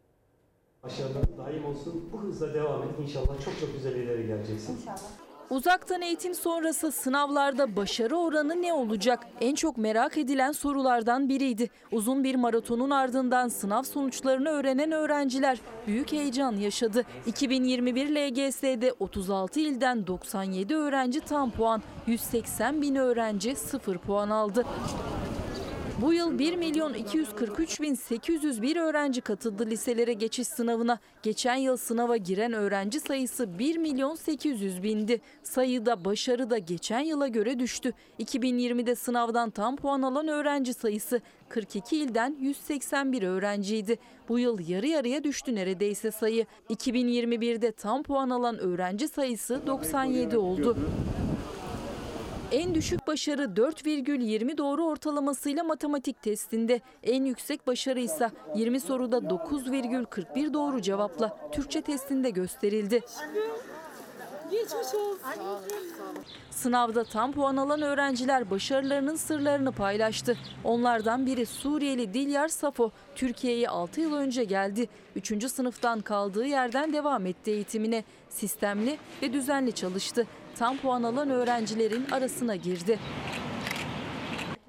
[0.83, 2.09] Başarılar daim olsun.
[2.13, 3.03] Bu hızla devam edin.
[3.03, 4.77] İnşallah çok çok güzel ileri geleceksin.
[4.77, 5.30] İnşallah.
[5.51, 9.19] Uzaktan eğitim sonrası sınavlarda başarı oranı ne olacak?
[9.41, 11.69] En çok merak edilen sorulardan biriydi.
[11.91, 15.57] Uzun bir maratonun ardından sınav sonuçlarını öğrenen öğrenciler
[15.87, 17.03] büyük heyecan yaşadı.
[17.25, 24.65] 2021 LGS'de 36 ilden 97 öğrenci tam puan, 180 bin öğrenci 0 puan aldı.
[26.01, 30.99] Bu yıl 1 milyon 243 bin 801 öğrenci katıldı liselere geçiş sınavına.
[31.23, 35.21] Geçen yıl sınava giren öğrenci sayısı 1 milyon 800 bindi.
[35.43, 37.93] Sayıda başarı da geçen yıla göre düştü.
[38.19, 43.97] 2020'de sınavdan tam puan alan öğrenci sayısı 42 ilden 181 öğrenciydi.
[44.29, 46.45] Bu yıl yarı yarıya düştü neredeyse sayı.
[46.69, 50.77] 2021'de tam puan alan öğrenci sayısı 97 oldu.
[52.51, 56.81] En düşük başarı 4,20 doğru ortalamasıyla matematik testinde.
[57.03, 63.01] En yüksek başarı ise 20 soruda 9,41 doğru cevapla Türkçe testinde gösterildi.
[64.51, 65.19] Geçmiş olsun.
[66.51, 70.37] Sınavda tam puan alan öğrenciler başarılarının sırlarını paylaştı.
[70.63, 72.91] Onlardan biri Suriyeli Dilyar Safo.
[73.15, 74.89] Türkiye'ye 6 yıl önce geldi.
[75.15, 75.51] 3.
[75.51, 78.03] sınıftan kaldığı yerden devam etti eğitimine.
[78.29, 80.27] Sistemli ve düzenli çalıştı.
[80.55, 82.99] Tam puan alan öğrencilerin arasına girdi.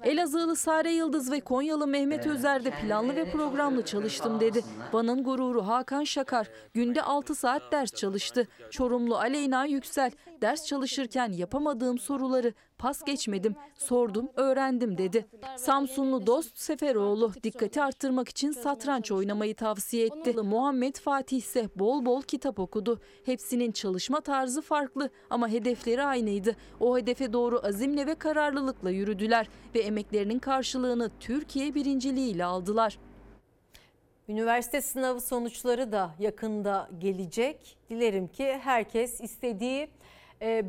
[0.03, 4.63] Elazığlı Sare Yıldız ve Konyalı Mehmet Özer'de planlı ve programlı çalıştım dedi.
[4.93, 8.47] Van'ın gururu Hakan Şakar günde 6 saat ders çalıştı.
[8.71, 10.11] Çorumlu Aleyna Yüksel
[10.43, 15.27] ders çalışırken yapamadığım soruları pas geçmedim, sordum, öğrendim dedi.
[15.57, 20.33] Samsunlu Dost Seferoğlu dikkati arttırmak için satranç oynamayı tavsiye etti.
[20.33, 23.01] Muhammed Fatih ise bol bol kitap okudu.
[23.25, 26.55] Hepsinin çalışma tarzı farklı ama hedefleri aynıydı.
[26.79, 32.97] O hedefe doğru azimle ve kararlılıkla yürüdüler ve emeklerinin karşılığını Türkiye birinciliğiyle aldılar.
[34.29, 37.77] Üniversite sınavı sonuçları da yakında gelecek.
[37.89, 39.87] Dilerim ki herkes istediği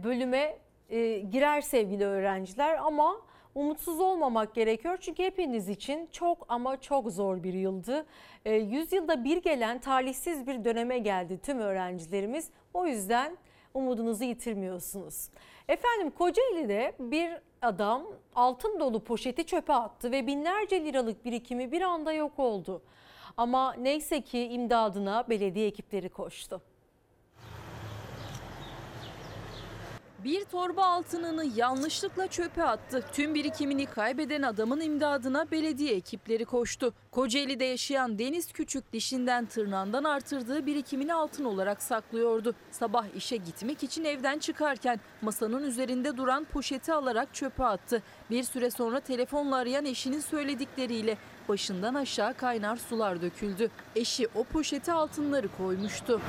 [0.04, 0.58] bölüme
[0.90, 3.16] e, girer sevgili öğrenciler ama
[3.54, 4.98] umutsuz olmamak gerekiyor.
[5.00, 8.06] Çünkü hepiniz için çok ama çok zor bir yıldı.
[8.44, 12.50] E, yüzyılda bir gelen talihsiz bir döneme geldi tüm öğrencilerimiz.
[12.74, 13.36] O yüzden
[13.74, 15.28] umudunuzu yitirmiyorsunuz.
[15.68, 17.30] Efendim Kocaeli'de bir
[17.62, 22.82] adam altın dolu poşeti çöpe attı ve binlerce liralık birikimi bir anda yok oldu.
[23.36, 26.62] Ama neyse ki imdadına belediye ekipleri koştu.
[30.24, 33.04] Bir torba altınını yanlışlıkla çöpe attı.
[33.12, 36.94] Tüm birikimini kaybeden adamın imdadına belediye ekipleri koştu.
[37.10, 42.54] Kocaeli'de yaşayan Deniz Küçük dişinden tırnağından artırdığı birikimini altın olarak saklıyordu.
[42.70, 48.02] Sabah işe gitmek için evden çıkarken masanın üzerinde duran poşeti alarak çöpe attı.
[48.30, 51.16] Bir süre sonra telefonla arayan eşinin söyledikleriyle
[51.48, 53.70] başından aşağı kaynar sular döküldü.
[53.96, 56.20] Eşi o poşete altınları koymuştu.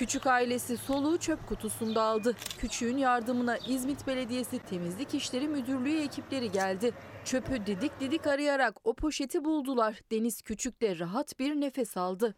[0.00, 2.36] Küçük ailesi soluğu çöp kutusunda aldı.
[2.58, 6.92] Küçüğün yardımına İzmit Belediyesi Temizlik İşleri Müdürlüğü ekipleri geldi.
[7.24, 10.00] Çöpü didik didik arayarak o poşeti buldular.
[10.12, 12.34] Deniz Küçük de rahat bir nefes aldı.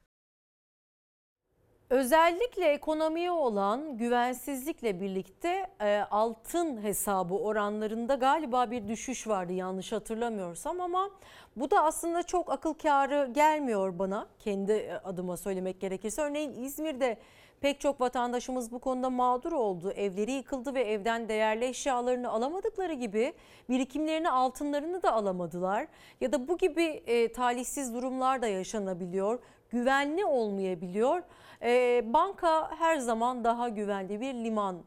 [1.90, 10.80] Özellikle ekonomiye olan güvensizlikle birlikte e, altın hesabı oranlarında galiba bir düşüş vardı yanlış hatırlamıyorsam
[10.80, 11.10] ama
[11.56, 16.22] bu da aslında çok akıl kârı gelmiyor bana kendi adıma söylemek gerekirse.
[16.22, 17.18] Örneğin İzmir'de
[17.62, 19.93] pek çok vatandaşımız bu konuda mağdur oldu.
[19.93, 23.32] Evleri yıkıldı ve evden değerli eşyalarını alamadıkları gibi
[23.68, 25.86] birikimlerini altınlarını da alamadılar.
[26.20, 29.39] Ya da bu gibi e, talihsiz durumlar da yaşanabiliyor.
[29.70, 31.22] Güvenli olmayabiliyor.
[31.62, 34.82] E, banka her zaman daha güvenli bir liman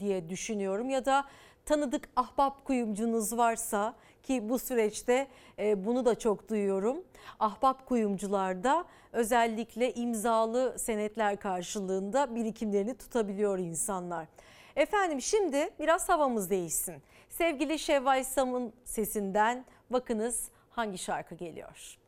[0.00, 0.90] diye düşünüyorum.
[0.90, 1.24] Ya da
[1.64, 5.26] tanıdık ahbap kuyumcunuz varsa ki bu süreçte
[5.58, 7.04] e, bunu da çok duyuyorum.
[7.40, 14.26] Ahbap kuyumcularda özellikle imzalı senetler karşılığında birikimlerini tutabiliyor insanlar.
[14.76, 17.02] Efendim şimdi biraz havamız değişsin.
[17.28, 21.99] Sevgili Şevval Sam'ın sesinden bakınız hangi şarkı geliyor.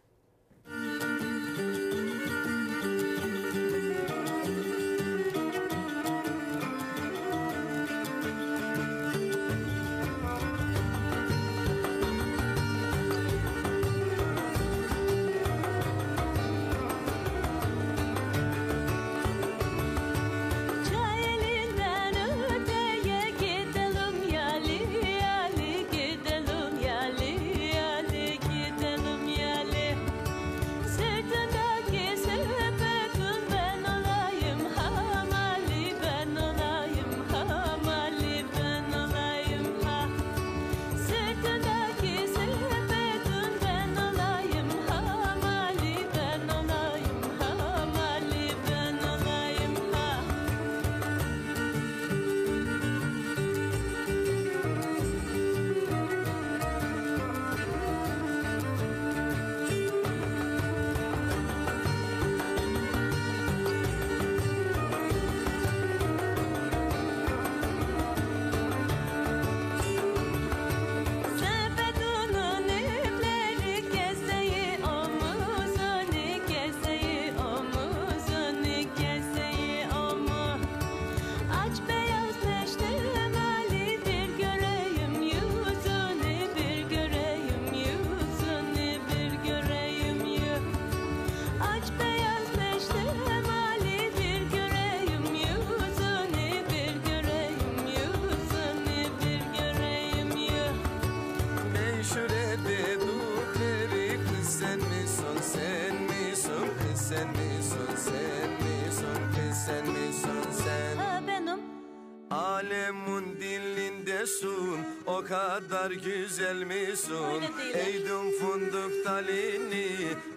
[116.05, 117.43] Güzel misun?
[117.75, 119.89] Eydum fındık talini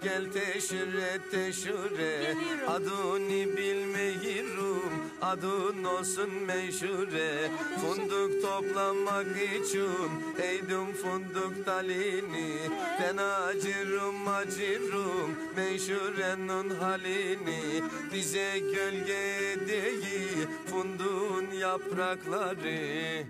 [0.02, 2.34] gel teşhir et teşhure
[2.68, 7.50] Adını bilmeyirum adın olsun meşhure.
[7.80, 10.10] Fındık toplamak için
[10.42, 12.58] eydum fındık talini.
[13.02, 17.82] Ben acırım acırım meşhurenin halini.
[18.12, 23.24] Bize gölge değil fındığın yaprakları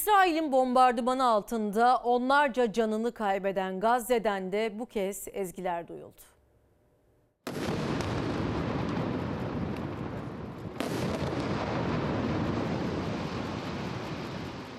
[0.00, 6.20] İsrail'in bombardımanı altında onlarca canını kaybeden Gazze'den de bu kez ezgiler duyuldu.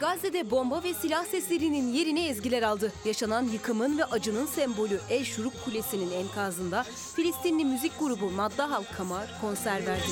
[0.02, 2.94] Gazze'de bomba ve silah seslerinin yerini ezgiler aldı.
[3.06, 6.84] Yaşanan yıkımın ve acının sembolü El Şuruk Kulesi'nin enkazında
[7.16, 10.12] Filistinli müzik grubu Madda Halk Kamar konser verdi.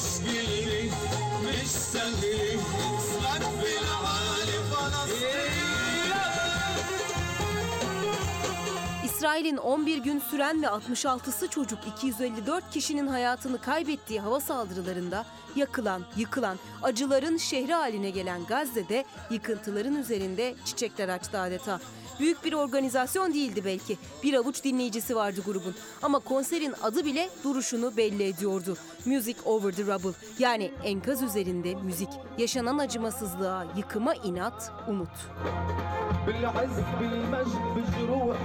[9.19, 15.25] İsrail'in 11 gün süren ve 66'sı çocuk 254 kişinin hayatını kaybettiği hava saldırılarında
[15.55, 21.79] yakılan, yıkılan, acıların şehri haline gelen Gazze'de yıkıntıların üzerinde çiçekler açtı adeta.
[22.20, 23.98] Büyük bir organizasyon değildi belki.
[24.22, 25.74] Bir avuç dinleyicisi vardı grubun.
[26.02, 28.76] Ama konserin adı bile duruşunu belli ediyordu.
[29.04, 30.18] Music Over the Rubble.
[30.38, 32.08] Yani enkaz üzerinde müzik.
[32.38, 35.10] Yaşanan acımasızlığa, yıkıma inat, umut.
[36.26, 38.36] بالعز بالمجد بجروح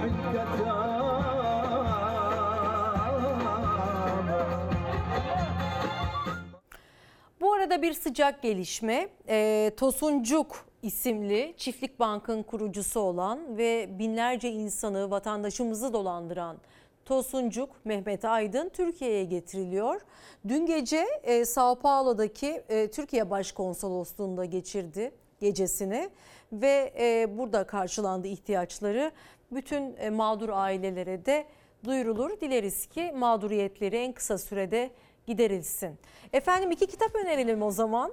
[7.40, 9.08] Bu arada bir sıcak gelişme.
[9.28, 16.57] E, Tosuncuk isimli Çiftlik Bank'ın kurucusu olan ve binlerce insanı, vatandaşımızı dolandıran
[17.05, 20.01] Tosuncuk Mehmet Aydın Türkiye'ye getiriliyor.
[20.47, 26.09] Dün gece e, Sao Paulo'daki e, Türkiye Başkonsolosluğu'nda geçirdi gecesini
[26.51, 29.11] ve e, burada karşılandı ihtiyaçları.
[29.51, 31.45] Bütün e, mağdur ailelere de
[31.85, 32.41] duyurulur.
[32.41, 34.91] Dileriz ki mağduriyetleri en kısa sürede
[35.27, 35.97] giderilsin.
[36.33, 38.11] Efendim iki kitap önerelim o zaman.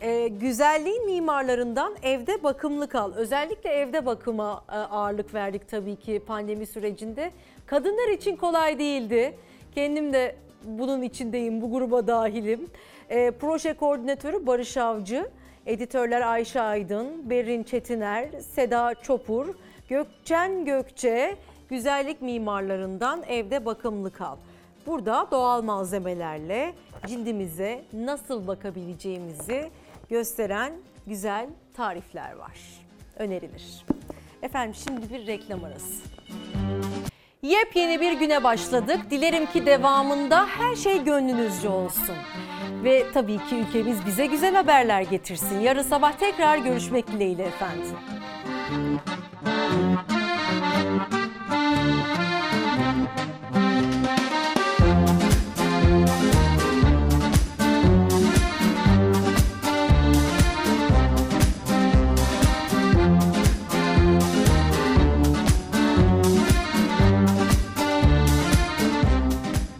[0.00, 3.12] Ee, güzelliğin mimarlarından evde bakımlı kal.
[3.12, 7.30] Özellikle evde bakıma e, ağırlık verdik tabii ki pandemi sürecinde.
[7.66, 9.34] Kadınlar için kolay değildi.
[9.74, 12.66] Kendim de bunun içindeyim, bu gruba dahilim.
[13.10, 15.28] Ee, proje koordinatörü Barış Avcı,
[15.66, 19.46] editörler Ayşe Aydın, Berin Çetiner, Seda Çopur,
[19.88, 21.36] Gökçen Gökçe,
[21.68, 24.36] güzellik mimarlarından evde bakımlı kal.
[24.86, 26.72] Burada doğal malzemelerle
[27.06, 29.70] cildimize nasıl bakabileceğimizi
[30.10, 30.72] gösteren
[31.06, 32.58] güzel tarifler var.
[33.16, 33.84] Önerilir.
[34.42, 36.02] Efendim şimdi bir reklam arası.
[37.42, 39.00] Yepyeni bir güne başladık.
[39.10, 42.16] Dilerim ki devamında her şey gönlünüzce olsun.
[42.84, 45.60] Ve tabii ki ülkemiz bize güzel haberler getirsin.
[45.60, 47.96] Yarın sabah tekrar görüşmek dileğiyle efendim.